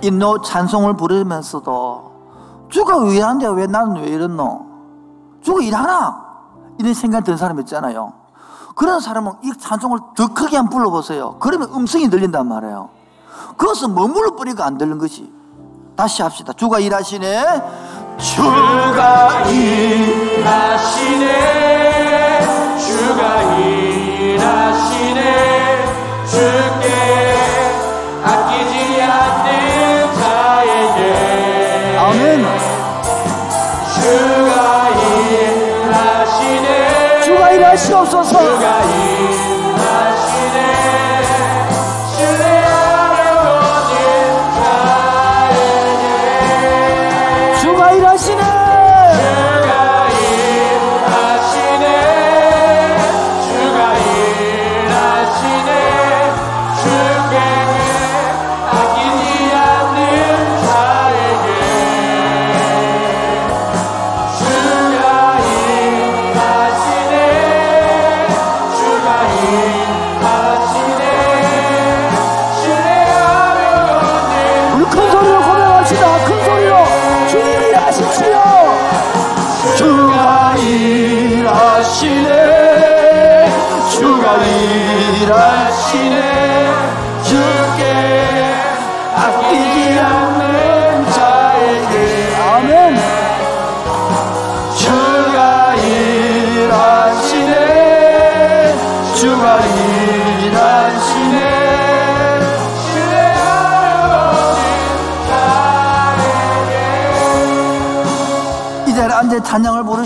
인노 0.07 0.41
찬송을 0.41 0.95
부르면서도 0.95 2.11
주가 2.69 2.97
왜 2.97 3.17
일하는데 3.17 3.47
왜 3.49 3.67
나는 3.67 4.01
왜 4.01 4.07
이랬노? 4.09 4.65
주가 5.41 5.61
일하나? 5.61 6.25
이런 6.79 6.93
생각이 6.93 7.25
드는 7.25 7.37
사람 7.37 7.59
있잖아요. 7.61 8.13
그런 8.75 8.99
사람은 8.99 9.33
이 9.43 9.51
찬송을 9.57 9.99
더 10.15 10.33
크게 10.33 10.57
한번 10.57 10.77
불러보세요. 10.77 11.37
그러면 11.39 11.69
음성이 11.73 12.09
들린단 12.09 12.47
말이에요. 12.47 12.89
그것은 13.57 13.93
머물러 13.95 14.35
뿌리가 14.35 14.65
안 14.65 14.77
들는 14.77 14.97
것이. 14.97 15.31
다시 15.95 16.21
합시다. 16.21 16.53
주가 16.53 16.79
일하시네. 16.79 17.45
주가 18.17 19.43
일. 19.49 20.27
일하시네 20.47 22.41
주가 22.77 23.41
일하시네 23.57 25.21
주께 26.25 27.06
일하시네 37.57 38.05
주 38.05 39.16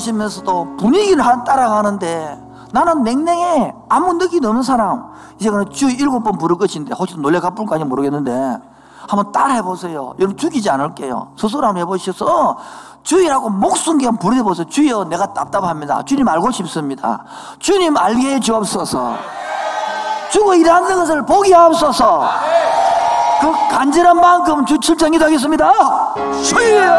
부르시면서도 0.02 0.78
분위기를 0.78 1.26
하- 1.26 1.44
따라가는데 1.44 2.40
나는 2.72 3.04
냉랭해. 3.04 3.74
아무 3.90 4.14
느낌이 4.14 4.46
없는 4.46 4.64
사람. 4.64 5.12
이제 5.40 5.50
그는 5.50 5.70
주 5.72 5.90
일곱 5.90 6.24
번 6.24 6.38
부를 6.38 6.58
것인데 6.58 6.94
혹시 6.98 7.20
놀래 7.20 7.40
갚을까지 7.40 7.84
모르겠는데 7.84 8.58
한번 9.10 9.32
따라해 9.34 9.62
보세요. 9.62 10.14
여러분 10.20 10.38
죽이지 10.38 10.70
않을게요. 10.70 11.34
스스로 11.38 11.68
한번 11.68 11.82
해보셔서 11.82 12.58
주의라고 13.04 13.50
목숨 13.50 13.98
그냥 13.98 14.16
부르해보세요. 14.18 14.68
주여 14.70 15.06
내가 15.06 15.34
답답합니다. 15.34 16.04
주님 16.04 16.28
알고 16.28 16.52
싶습니다. 16.52 17.26
주님 17.60 17.98
알게 17.98 18.36
해 18.36 18.40
주옵소서. 18.40 19.16
주고 20.32 20.54
일하는 20.54 20.96
것을 20.96 21.26
보게 21.26 21.54
하옵소서. 21.54 22.24
그 23.42 23.52
간절한 23.76 24.22
만큼 24.22 24.66
주 24.66 24.78
출장 24.80 25.12
기도하겠습니다. 25.12 25.74
주여 26.44 26.44
주여 26.44 26.92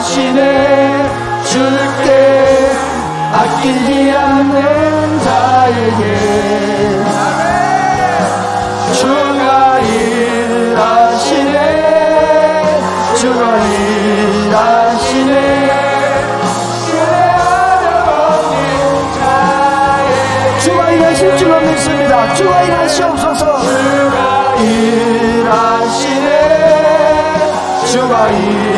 일하시네 0.00 1.42
줄게 1.44 2.72
아끼지 3.32 4.10
않는 4.10 5.20
자에게 5.20 6.00
주가 8.94 9.78
일하시네 9.80 11.56
주가 13.14 13.58
일하시네. 13.58 15.34
주가 20.60 20.90
일하실 20.90 21.36
줄로 21.36 21.60
믿습니다. 21.60 22.34
주가 22.34 22.62
일하시네 22.62 23.10
주가 27.86 28.28
일 28.30 28.69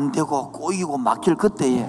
안 0.00 0.10
되고 0.10 0.50
꼬이고 0.50 0.96
막힐 0.96 1.34
그때에. 1.34 1.86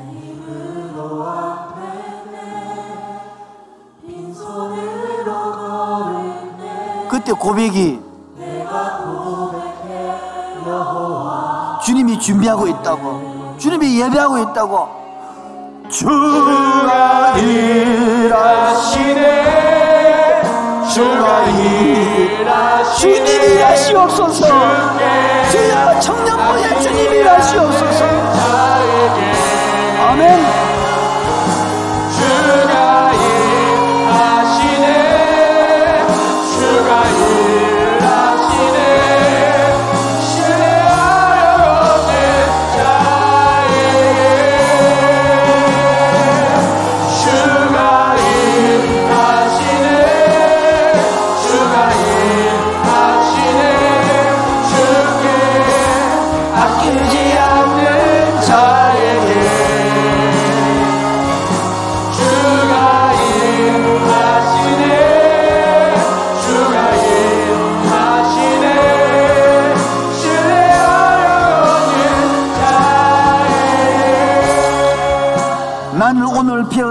그때 7.09 7.32
고백이 7.32 8.01
주님이 11.86 12.20
준비하고 12.20 12.68
있다고 12.68 13.55
주님이 13.57 14.01
예배하고 14.01 14.39
있다고. 14.39 15.01
주가 15.89 17.38
일하시네 17.38 18.41
주가 20.93 21.47
일하시네 21.47 23.13
주님이 23.15 23.45
일하시옵소서. 23.45 24.45
주여 25.49 25.99
청년부의 26.01 26.81
주님이 26.81 27.17
일하시옵소서. 27.19 28.05
아멘 30.09 30.70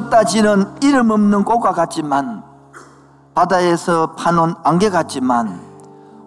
오늘 0.01 0.09
피었다 0.09 0.24
지는 0.24 0.64
이름 0.82 1.11
없는 1.11 1.44
꽃과 1.44 1.72
같지만 1.72 2.42
바다에서 3.34 4.14
파놓은 4.14 4.55
안개 4.64 4.88
같지만 4.88 5.61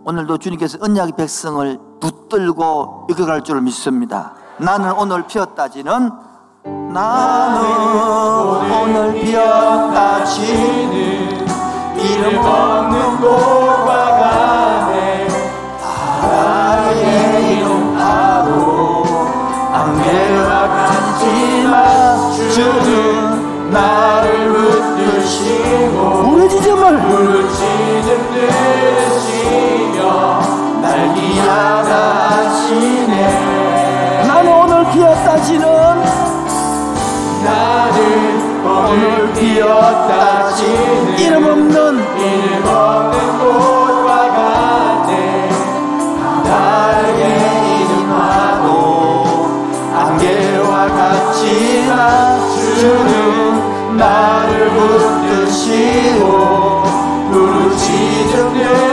오늘도 0.05 0.37
주님께서 0.37 0.77
언약의 0.79 1.13
백성을 1.17 1.79
붙들고 1.99 3.07
이끌어갈 3.09 3.41
줄 3.41 3.61
믿습니다. 3.61 4.33
나는 4.59 4.91
오늘 4.91 5.25
피었다 5.25 5.67
지는 5.69 6.11
나는 6.93 7.61
오늘 8.69 9.19
피었다 9.21 10.23
지는 10.23 11.47
이름 11.97 12.37
없는 12.37 13.17
꽃과 13.21 13.87
같네 14.19 15.27
바다의 16.21 17.57
이름 17.57 17.95
바로 17.95 19.03
안개와 19.73 20.67
같지만 20.67 22.31
주는 22.51 23.22
나를 23.73 24.53
붙드시고 24.53 25.97
부르짖음을 26.23 27.01
부르짖음 27.01 28.07
들으시며 28.33 29.97
날 30.81 31.13
기하다 31.15 31.91
하시네 32.29 33.13
나는 34.27 34.47
오늘 34.53 34.71
기었다시는. 34.91 35.63
나를 37.43 37.99
오늘 38.63 39.33
기었다시는. 39.33 41.17
이름 41.19 41.43
없는 41.43 42.17
이름 42.17 42.65
없는 42.67 43.39
곳. 43.39 43.82
붙드시고 54.75 56.23
부르짖음 57.31 58.53
들 58.53 58.92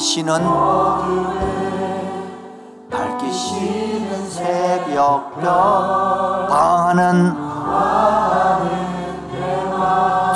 밝히시는 0.00 0.40
밝히시는 2.90 4.30
새벽별. 4.30 5.44
방하는 6.48 7.36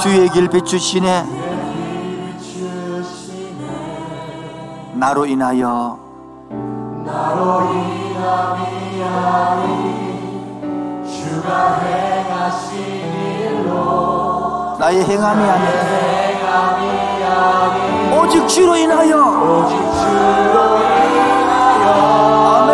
주의 0.02 0.28
길 0.28 0.48
비추시네. 0.48 1.24
나로 4.92 5.24
인하여 5.24 5.98
주가 11.06 11.78
행하신 11.78 12.78
일로 13.40 14.76
나의 14.78 15.04
행함이 15.04 15.42
아니라 15.42 16.04
오직 18.16 18.46
주로 18.48 18.76
인하여. 18.76 19.16
오직 19.16 19.76
주로 19.76 20.78
인하여. 20.78 21.86
아멘 22.62 22.73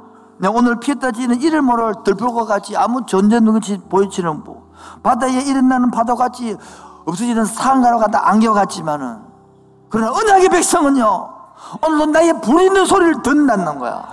내가 0.41 0.55
오늘 0.55 0.79
피했다 0.79 1.11
지는 1.11 1.39
이를 1.39 1.61
모를 1.61 1.93
들불과 2.03 2.45
같이 2.45 2.75
아무 2.75 3.05
존재 3.05 3.39
능치 3.39 3.77
보이지는 3.89 4.43
뭐 4.43 4.71
바다에 5.03 5.39
일어나는 5.39 5.91
파도 5.91 6.15
같이 6.15 6.57
없어지는 7.05 7.45
상가로 7.45 7.99
간다 7.99 8.27
안개와 8.27 8.55
같지만은 8.55 9.19
그러나 9.89 10.11
언약의 10.11 10.49
백성은요 10.49 11.29
오늘도 11.85 12.05
나의 12.07 12.41
불 12.41 12.59
있는 12.63 12.85
소리를 12.87 13.21
듣는다는 13.21 13.77
거야. 13.77 14.03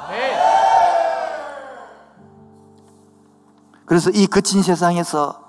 그래서 3.86 4.10
이 4.10 4.26
거친 4.26 4.62
세상에서 4.62 5.40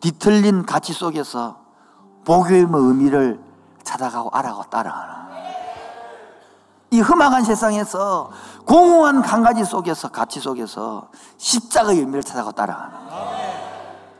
뒤틀린 0.00 0.66
가치 0.66 0.92
속에서 0.92 1.56
복음의 2.26 2.82
의미를 2.82 3.40
찾아가고 3.82 4.28
알아가고 4.30 4.64
따라가는 4.64 5.14
이 6.90 7.00
험악한 7.00 7.44
세상에서 7.44 8.30
공허한 8.64 9.20
강가지 9.22 9.64
속에서 9.64 10.08
가치 10.08 10.40
속에서 10.40 11.08
십자가의 11.36 11.98
의미를 11.98 12.22
찾아가고 12.22 12.52
따라가는 12.52 12.92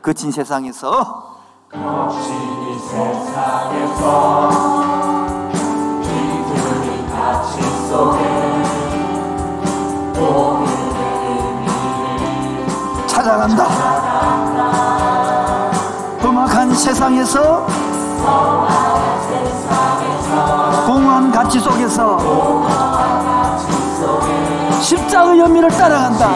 거친 0.01 0.31
세상에서. 0.31 1.39
이 1.73 2.79
세상에서 2.79 4.49
비들이 6.01 7.07
가치 7.11 7.61
속에 7.89 8.39
찾아간다. 13.07 13.65
험악한 16.23 16.73
세상에서 16.73 17.67
공허한 20.85 21.31
가치 21.31 21.59
속에서 21.59 22.17
십자가의 24.81 25.41
의미를 25.41 25.69
따라간다 25.69 26.29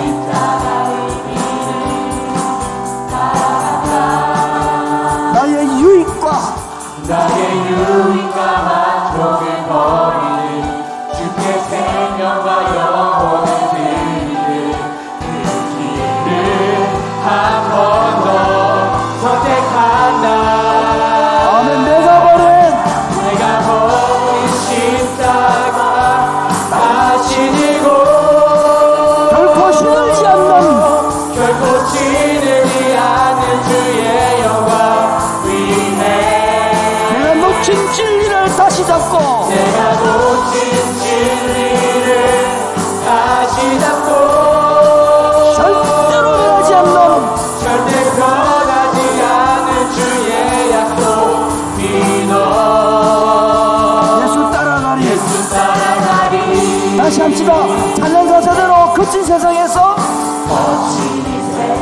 거친 59.03 59.21
세상에서 59.21 59.97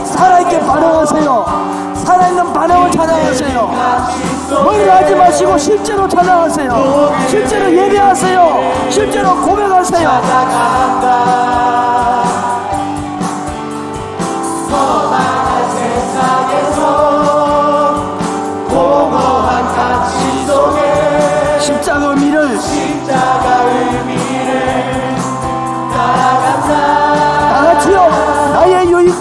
살아있게 0.06 0.60
반응하세요. 0.62 1.94
살아있는 2.04 2.52
반응을 2.52 2.90
찾아가세요. 2.90 3.72
머리를 4.50 4.92
하지 4.92 5.14
마시고 5.14 5.56
실제로 5.56 6.08
찾아가세요. 6.08 7.14
실제로 7.30 7.72
예배하세요. 7.72 8.90
실제로 8.90 9.36
고백하세요. 9.40 10.10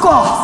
过。 0.01 0.40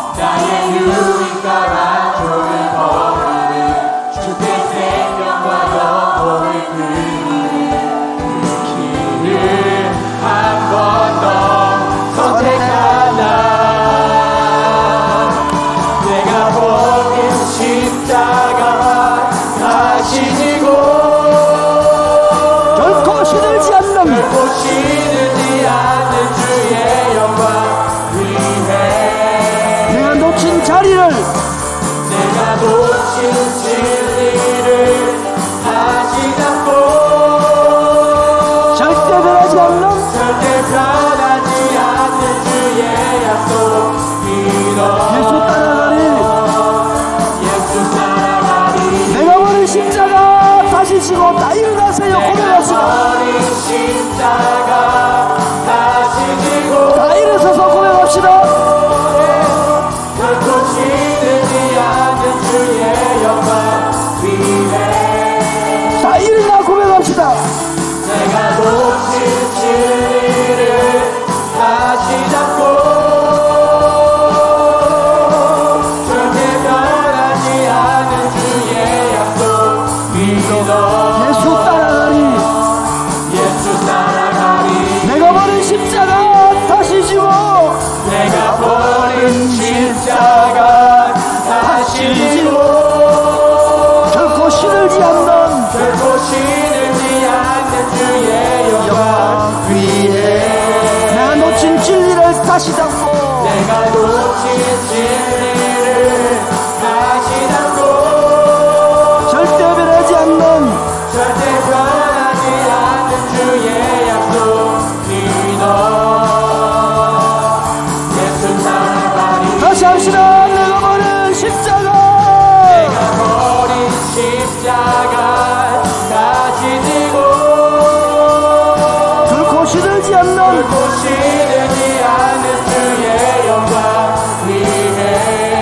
시들지 129.77 130.15
않는 130.15 130.37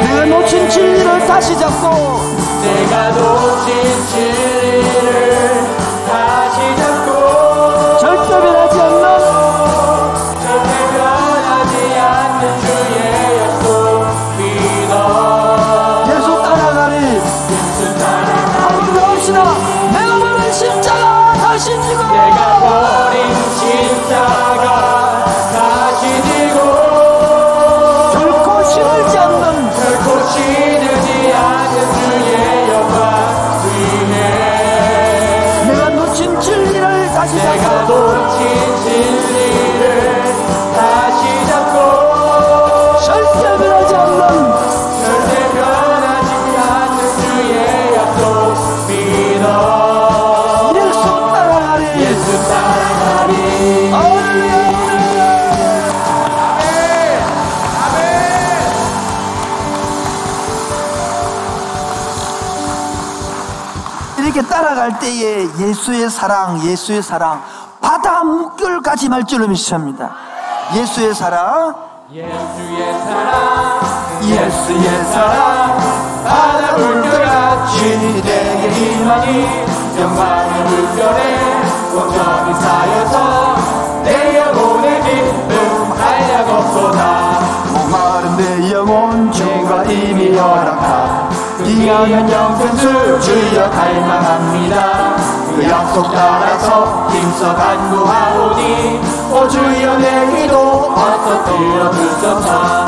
내가 0.03 0.25
놓친 0.27 0.71
진리를 0.71 1.27
다시 1.27 1.59
잡고 1.59 1.91
내가 2.63 3.11
놓친 3.11 4.07
진리를 4.07 5.34
할 64.85 64.99
때에 64.99 65.49
예수의 65.59 66.11
사랑, 66.11 66.61
예수의 66.63 67.03
사랑, 67.03 67.43
바다 67.81 68.23
물결까지 68.23 69.09
말줄로 69.09 69.49
믿습니다. 69.49 70.15
예수의 70.77 71.15
사랑, 71.15 71.75
예수의 72.13 72.93
사랑, 72.93 73.81
예수의 74.23 75.05
사랑, 75.07 75.79
바다 76.23 76.77
물결같이 76.77 78.23
내게 78.27 78.93
임하니 78.93 79.47
영광의 79.99 80.65
물결에 80.65 81.63
온전히 81.95 82.55
쌓여서 82.61 83.57
내 84.05 84.37
영혼의 84.37 85.03
기쁨 85.03 85.93
한량 85.99 86.59
없도다 86.59 87.41
목마른 87.73 88.37
내 88.37 88.73
영혼 88.73 89.33
주가 89.33 89.83
이미 89.85 90.37
허락하 90.37 91.24
이어연 91.67 92.31
영생수 92.31 93.21
주여 93.21 93.71
갈망합니다. 93.71 95.17
그 95.55 95.69
약속 95.69 96.13
따라서 96.13 97.09
힘써 97.11 97.55
간구하오니 97.55 99.01
오 99.33 99.49
주여 99.49 99.99
내 99.99 100.27
기도 100.31 100.93
어서 100.95 101.45
들어주소서 101.45 102.87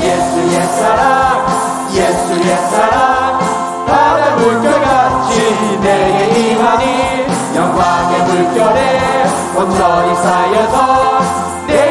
예수 0.00 0.52
옛사랑 0.52 1.46
예수 1.92 2.38
옛사랑 2.40 3.38
바다 3.86 4.34
물결같이 4.36 5.78
내게 5.80 6.50
임하니 6.50 7.26
영광의 7.54 8.22
물결에 8.24 9.26
온전히 9.56 10.14
쌓여서 10.16 11.20
내 11.66 11.85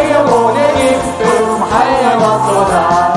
한량없도다. 1.76 3.14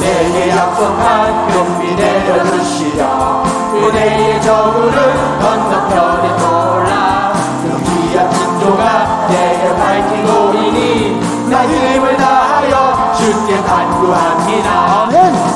내게 0.00 0.50
약속한 0.50 1.46
금비 1.48 1.94
내려주시려. 1.94 3.42
그대의 3.72 4.42
저물은 4.42 5.38
건너편에 5.40 6.36
떠올라. 6.36 7.32
그 7.62 7.82
귀한 7.84 8.30
진도가 8.30 9.28
내게 9.28 9.74
밝히고 9.76 10.52
이니 10.54 11.20
나 11.48 11.64
힘을 11.66 12.16
다하여 12.16 13.12
주께 13.16 13.56
간구합니다. 13.62 15.08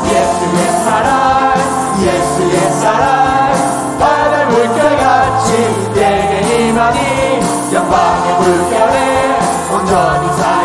예수의 0.04 0.70
사랑 0.84 1.54
예수의 2.00 2.72
사랑. 2.72 3.52
바다 3.98 4.44
물결같이 4.46 5.92
내게 5.94 6.68
임하니 6.68 7.40
영광의 7.72 8.34
물결에 8.38 9.38
온전히 9.72 10.32
쌓 10.38 10.55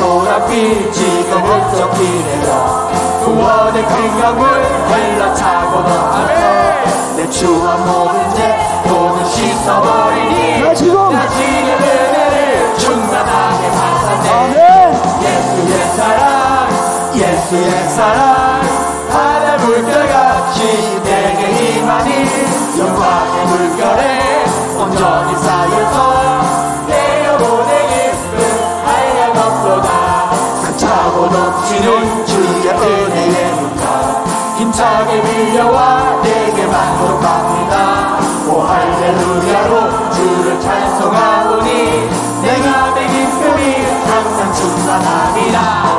소란빛 0.00 0.92
지금 0.94 1.42
훌쩍 1.42 1.92
기내려 1.92 2.88
구원의 3.22 3.84
큰 3.84 4.20
강물 4.20 4.48
흘러차고 4.48 5.80
넘쳐서 5.82 7.16
내 7.16 7.28
추한 7.28 7.86
모든 7.86 8.34
죄 8.34 8.56
모두 8.88 9.22
씻어버리니 9.28 10.62
나 10.62 10.72
지금 10.74 11.12
나 11.12 11.28
지금 11.28 11.68
은혜를 11.68 12.78
충만하게 12.78 13.70
받았네 13.70 14.30
아멘. 14.30 14.94
예수의 15.22 15.84
사랑 15.96 16.68
예수의 17.14 17.88
사랑. 17.90 18.60
바다 19.12 19.56
물결같이 19.58 21.02
내게 21.04 21.76
임하니 21.76 22.10
영광의 22.78 23.46
물결에 23.46 24.44
온전히 24.78 25.36
쌓여서 25.36 26.29
넘치는 31.26 32.26
주의 32.26 32.68
은혜의 32.68 33.52
문가 33.54 34.24
힘차게 34.56 35.22
밀려와 35.22 36.20
내게 36.22 36.66
만족합니다. 36.66 38.18
오 38.48 38.60
할렐루야로 38.60 40.10
주를 40.12 40.60
찬송하오니 40.60 42.10
내가 42.42 42.94
내 42.94 43.06
기쁨이 43.06 43.84
항상 44.06 44.52
충만합니다. 44.52 45.96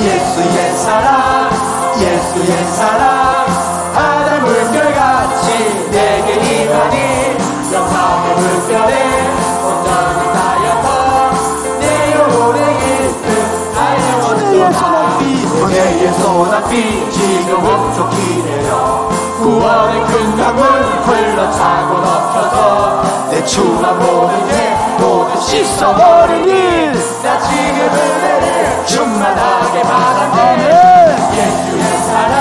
예수의 0.00 0.76
사랑 0.76 1.50
예수의 1.98 2.64
사랑 2.72 3.46
바다 3.94 4.40
물결같이 4.40 5.90
내게 5.90 6.64
임하니 6.64 7.36
영광의 7.72 8.34
물결에 8.36 9.03
은혜의 16.04 16.12
소낙비 16.12 17.10
지금 17.10 17.64
흡족 17.64 18.10
기내려 18.10 19.08
구원의 19.38 20.04
큰 20.04 20.36
강물 20.36 20.64
흘러차고 20.64 21.94
넘쳐서 21.98 23.30
내 23.30 23.44
추한 23.44 23.98
모든 23.98 24.46
죄 24.48 24.76
모두 24.98 25.40
씻어버리니 25.40 26.92
나 27.22 27.40
지금 27.40 27.88
은혜를 27.88 28.86
충만하게 28.86 29.80
아멘. 29.80 30.60
예수의 31.32 31.98
사랑 31.98 32.34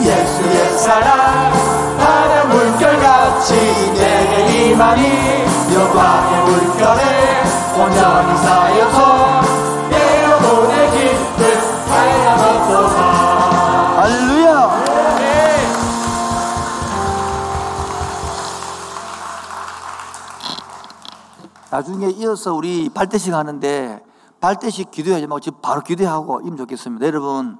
예수의 0.00 0.78
사랑 0.78 1.52
바다 1.98 2.44
물결같이 2.46 3.92
내게 3.92 4.70
임하니 4.70 5.44
영광의 5.74 6.44
물결에 6.44 7.42
온전히 7.76 8.36
쌓여서 8.38 9.49
나중에 21.80 22.10
이어서 22.10 22.52
우리 22.52 22.90
발대식 22.90 23.32
하는데 23.32 24.04
발대식 24.38 24.90
기도하지 24.90 25.26
말고 25.26 25.40
지금 25.40 25.58
바로 25.62 25.80
기도하고 25.80 26.42
이면 26.42 26.58
좋겠습니다. 26.58 27.06
여러분 27.06 27.58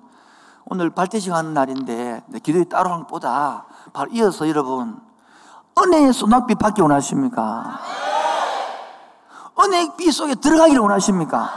오늘 0.67 0.91
발대식 0.91 1.33
하는 1.33 1.55
날인데 1.55 2.23
네, 2.27 2.39
기도에 2.39 2.65
따로 2.65 2.91
하는 2.91 3.05
것보다 3.05 3.65
바로 3.95 4.11
이어서 4.13 4.47
여러분 4.47 5.01
은혜의 5.79 6.13
소낙비 6.13 6.57
받기 6.57 6.83
원하십니까? 6.83 7.81
은혜의 9.59 9.93
빛 9.97 10.13
속에 10.13 10.35
들어가기를 10.35 10.81
원하십니까? 10.83 11.51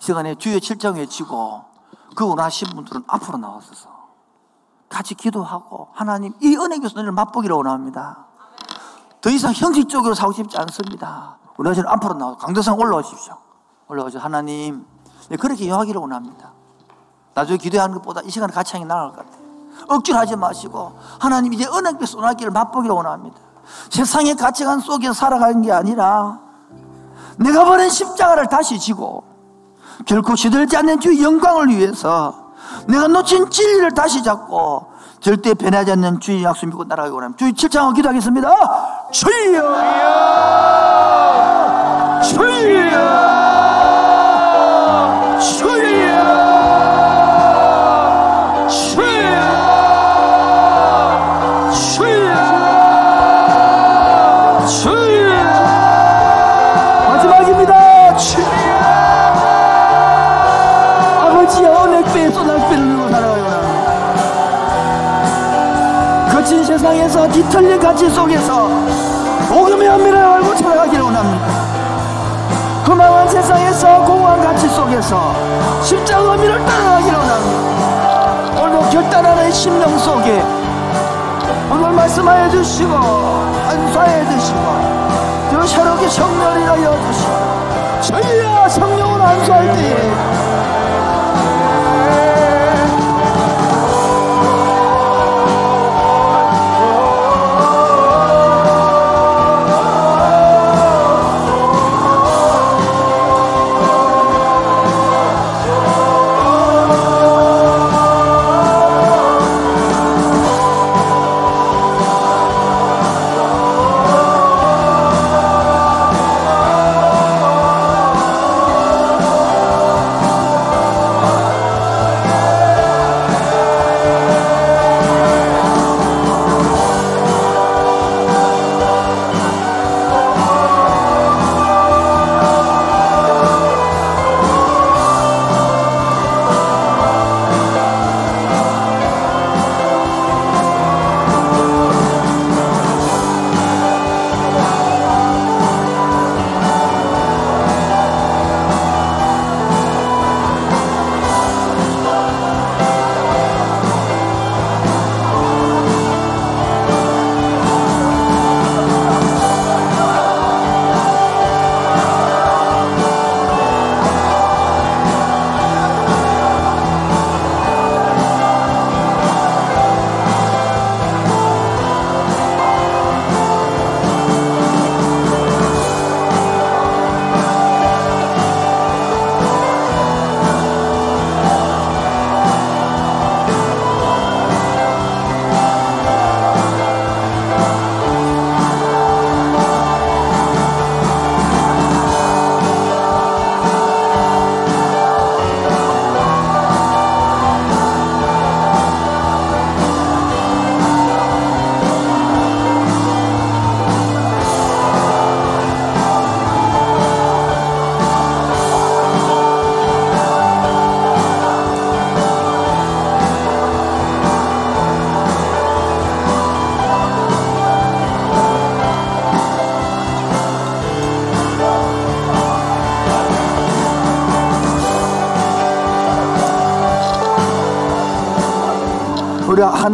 이 0.00 0.04
시간에 0.04 0.34
주의 0.34 0.60
칠정 0.60 0.96
외치고 0.96 1.64
그 2.16 2.28
원하신 2.28 2.68
분들은 2.68 3.04
앞으로 3.06 3.38
나와서서 3.38 3.88
같이 4.90 5.14
기도하고 5.14 5.88
하나님 5.94 6.34
이 6.42 6.54
은혜의 6.54 6.86
손을 6.90 7.12
맛보기를 7.12 7.56
원합니다. 7.56 8.27
더 9.20 9.30
이상 9.30 9.52
형식적으로 9.52 10.14
사고 10.14 10.32
싶지 10.32 10.56
않습니다. 10.58 11.38
우리 11.56 11.70
는 11.70 11.86
앞으로 11.86 12.14
나와 12.14 12.36
강도상 12.36 12.78
올라오십시오. 12.78 13.36
올라오죠. 13.88 14.18
하나님 14.18 14.86
네, 15.28 15.36
그렇게 15.36 15.64
이용하기를 15.64 16.00
원합니다. 16.00 16.52
나중에 17.34 17.58
기도하는 17.58 17.94
것보다 17.96 18.20
이 18.22 18.30
시간에 18.30 18.52
같이 18.52 18.78
나을 18.84 19.10
것 19.10 19.18
같아요. 19.18 19.48
억지로 19.88 20.18
하지 20.18 20.36
마시고 20.36 20.98
하나님 21.18 21.52
이제 21.52 21.66
은혜의 21.66 22.06
쏘나기를 22.06 22.50
맛보기를 22.52 22.94
원합니다. 22.94 23.38
세상의 23.90 24.36
가치관 24.36 24.80
속에 24.80 25.12
살아가는 25.12 25.62
게 25.62 25.72
아니라 25.72 26.40
내가 27.38 27.64
버린 27.64 27.88
십자가를 27.88 28.48
다시 28.48 28.78
지고 28.78 29.24
결코 30.06 30.34
시들지 30.36 30.76
않는 30.76 31.00
주의 31.00 31.22
영광을 31.22 31.68
위해서 31.68 32.52
내가 32.86 33.08
놓친 33.08 33.50
진리를 33.50 33.92
다시 33.94 34.22
잡고 34.22 34.86
절대 35.20 35.54
변하지 35.54 35.92
않는 35.92 36.20
주의 36.20 36.42
약속 36.44 36.66
믿고 36.66 36.84
날아가기 36.84 37.14
원합니다. 37.14 37.38
주의 37.38 37.52
칠창하고 37.52 37.94
기도하겠습니다. 37.94 38.48
주여! 39.10 39.32
주여! 42.22 42.68
주여! 45.40 46.18
주여! 48.60 49.38
주여! 51.80 52.34
주여! 54.68 55.40
마지막입니다. 57.08 57.72
주여! 58.18 58.44
아버지의 61.22 61.66
은혜배 61.70 62.30
쏟아배를 62.30 62.82
누고 62.88 63.08
살아가요. 63.08 63.48
거친 66.30 66.62
세상에서 66.62 67.26
뒤틀린 67.28 67.80
가치 67.80 68.08
속에서 68.10 68.57
십자가 75.82 76.32
의미를 76.32 76.64
따라가기를 76.64 77.18
원합니다. 77.18 78.60
오늘도 78.60 78.90
결단하는 78.90 79.52
심령 79.52 79.98
속에 79.98 80.42
오늘 81.70 81.92
말씀하여 81.92 82.50
주시고 82.50 82.94
안수하여 82.94 84.30
주시고 84.30 84.58
저 85.50 85.66
새롭게 85.66 86.08
성령이라 86.08 86.74
주시고 86.76 87.32
저희야 88.02 88.68
성령을 88.68 89.20
안수할 89.20 89.72
때에 89.72 90.12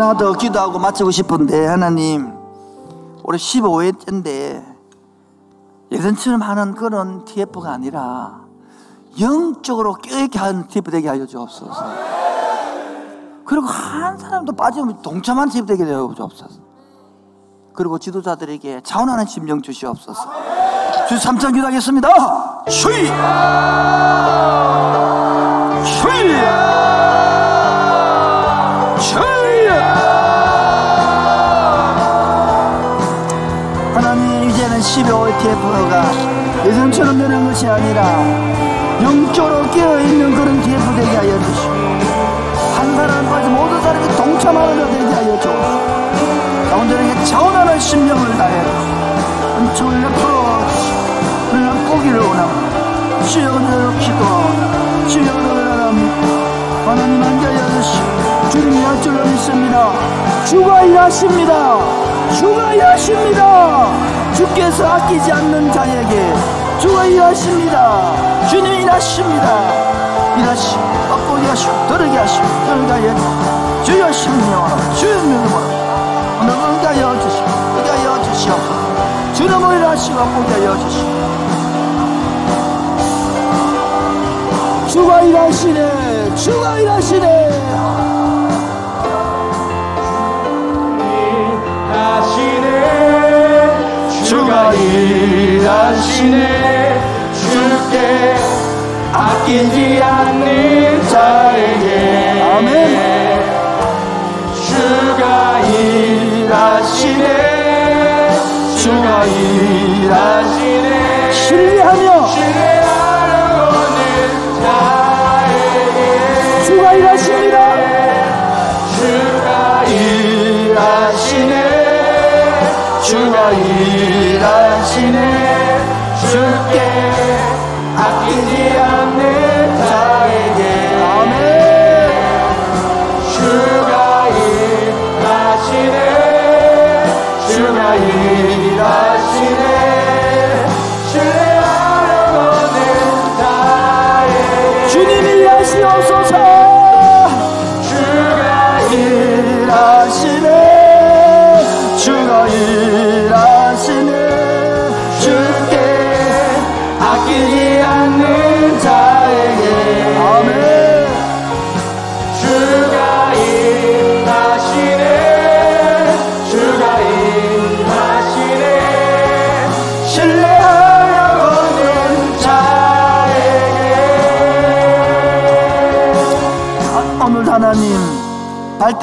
하나 0.05 0.19
더 0.19 0.35
기도하고 0.35 0.79
마치고 0.79 1.11
싶은데 1.11 1.67
하나님 1.67 2.35
올해 3.23 3.39
15회째인데 3.39 4.63
예전처럼 5.91 6.43
하는 6.43 6.75
그런 6.75 7.25
TF가 7.25 7.73
아니라 7.73 8.43
영적으로 9.19 9.95
깨끗게 9.95 10.39
하는 10.39 10.69
TF 10.69 10.91
되게 10.91 11.09
하여 11.09 11.25
주옵소서. 11.25 11.85
그리고 13.47 13.67
한 13.67 14.19
사람도 14.19 14.53
빠지면 14.53 15.01
동참한 15.01 15.49
TF 15.49 15.67
되게 15.67 15.85
하여 15.85 16.13
주옵소서. 16.15 16.61
그리고 17.73 17.99
지도자들에게 17.99 18.83
자원하는 18.83 19.25
심령 19.25 19.63
주시옵소서. 19.63 20.21
주 21.09 21.17
3천 21.17 21.55
기도하겠습니다. 21.55 22.65
주의 22.69 23.07
주의 26.03 26.84
TF가 35.45 36.65
예전처럼 36.65 37.19
되는 37.19 37.45
것이 37.45 37.69
아니라 37.69 38.03
영적으로 39.03 39.71
깨어있는 39.71 40.35
그런 40.35 40.63
TF 40.63 40.95
되게 40.97 41.17
하여 41.19 41.39
주시고 41.39 41.75
한 42.75 42.97
사람 42.97 43.29
빠지 43.29 43.49
모든 43.51 43.83
사람이 43.83 44.09
동참하는 44.17 44.79
자 44.79 44.87
되게 44.91 45.15
하여 45.15 45.39
주옵소서. 45.41 46.71
가운데에게 46.71 47.25
자원하는 47.27 47.79
심령을 47.79 48.39
다해 48.39 48.65
은총을 49.59 50.01
베풀어 50.01 50.67
그냥 51.51 51.85
보기를 51.91 52.21
원합니다. 52.21 53.23
주여 53.25 53.53
오늘 53.53 53.99
기도 53.99 55.09
주여 55.09 55.35
오늘 55.35 55.71
하나님 55.71 56.09
하나님 56.87 57.23
앉아야 57.23 57.83
주시고 57.83 58.49
주님이 58.51 58.83
할 58.83 59.03
줄로 59.03 59.23
믿습니다. 59.27 59.93
주가 60.47 60.83
일하십니다. 60.85 61.79
주가 62.33 62.73
일하십니다 62.73 64.14
주께서 64.35 64.87
아끼지 64.87 65.31
않는 65.33 65.73
자에게 65.73 66.35
주가 66.81 67.05
일하십니다. 67.05 68.47
주님이 68.49 68.83
일하십니다. 68.83 69.49
일하시고 70.37 70.81
맛보게 71.09 71.47
하시고 71.47 71.87
들으게 71.87 72.19
하시고 72.19 72.47
들게 72.67 72.93
하여 72.93 73.15
주여 73.85 74.13
심령으로 74.13 74.95
주여 74.95 75.23
믿음으로 75.23 75.67
오늘 76.41 76.53
응가여 76.53 77.21
주시고 77.21 77.47
응가여 77.79 78.23
주시옵소서. 78.25 79.35
주님을 79.35 79.77
일하시고 79.79 80.17
맛보게 80.17 80.53
하여 80.53 80.77
주시고 80.79 81.25
주가 84.89 85.23
일하시네. 85.23 86.35
주가 86.35 86.79
일하시네 86.79 87.27
일하시네 94.77 96.37
주께 97.35 98.37
아끼지 99.13 100.03
않는 100.03 101.09
자 101.09 101.44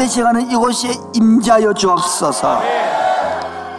발대시 0.01 0.21
가는 0.23 0.49
이곳에 0.49 0.91
임자여 1.13 1.73
주옵소서. 1.73 2.59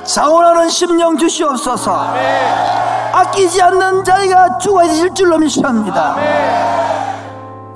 자원하는 0.05 0.69
심령 0.69 1.17
주시옵소서. 1.17 2.15
아끼지 3.13 3.61
않는 3.63 4.05
주가 4.61 4.83
되실 4.85 5.13
줄로 5.15 5.39
믿습니다. 5.39 6.17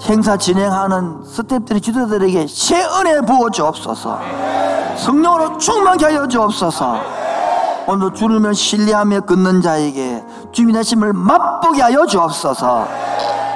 행사 0.03 0.37
진행하는 0.37 1.25
스태프들이 1.25 1.81
지도자들에게 1.81 2.47
새 2.49 2.85
은혜 2.85 3.21
부어 3.21 3.51
주옵소서. 3.51 4.21
성령으로 4.97 5.59
충만케 5.59 6.05
하여 6.05 6.29
주옵소서. 6.29 7.01
오늘 7.89 8.15
주님을 8.15 8.55
신뢰하며 8.55 9.21
걷는 9.23 9.63
자에게 9.63 10.25
주님의 10.53 10.77
하심을 10.77 11.13
맛보게 11.13 11.83
하여 11.83 12.07
주옵소서. 12.07 12.87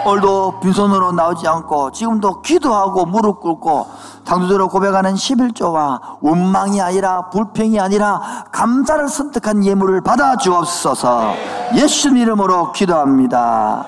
오늘도 0.04 0.60
빈손으로 0.60 1.12
나오지 1.12 1.46
않고 1.46 1.90
지금도 1.90 2.40
기도하고 2.40 3.04
무릎 3.04 3.40
꿇고 3.40 3.99
당두대로 4.30 4.68
고백하는 4.68 5.14
11조와 5.14 6.18
원망이 6.20 6.80
아니라 6.80 7.30
불평이 7.30 7.80
아니라 7.80 8.44
감사를 8.52 9.08
선택한 9.08 9.64
예물을 9.64 10.02
받아 10.02 10.36
주옵소서 10.36 11.34
예수 11.74 12.16
이름으로 12.16 12.70
기도합니다 12.70 13.86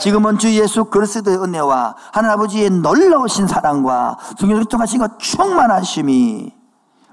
지금은 0.00 0.38
주 0.38 0.52
예수 0.56 0.86
그리스도의 0.86 1.36
은혜와 1.38 1.94
하나님 2.10 2.34
아버지의 2.34 2.70
놀라우신 2.70 3.46
사랑과 3.46 4.16
성령을 4.36 4.64
통하신 4.64 4.98
것 4.98 5.16
충만하심이 5.20 6.52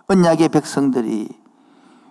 언약의 0.08 0.50
백성들이 0.50 1.30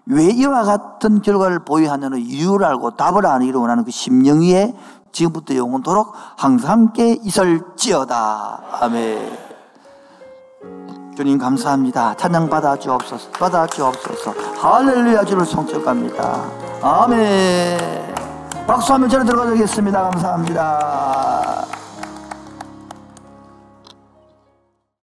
왜 0.06 0.24
이와 0.24 0.62
같은 0.62 1.20
결과를 1.20 1.64
보유하는 1.64 2.16
이유를 2.16 2.64
알고 2.64 2.92
답을 2.92 3.26
아기를 3.26 3.58
원하는 3.58 3.82
그 3.84 3.90
심령 3.90 4.40
위에 4.42 4.76
지금부터 5.10 5.56
영원토록 5.56 6.14
항상 6.36 6.70
함께 6.70 7.18
있을지어다. 7.24 8.60
아멘. 8.80 9.49
주님 11.20 11.36
감사합니다. 11.36 12.16
찬양 12.16 12.48
받아 12.48 12.74
주옵소서. 12.74 13.30
받아 13.32 13.66
주옵소서. 13.66 14.32
할렐루야 14.58 15.22
주를 15.26 15.44
성적합니다. 15.44 16.44
아멘. 16.80 17.78
박수 18.66 18.94
한번 18.94 19.10
전에 19.10 19.26
들어가겠습니다. 19.26 20.00
감사합니다. 20.00 21.79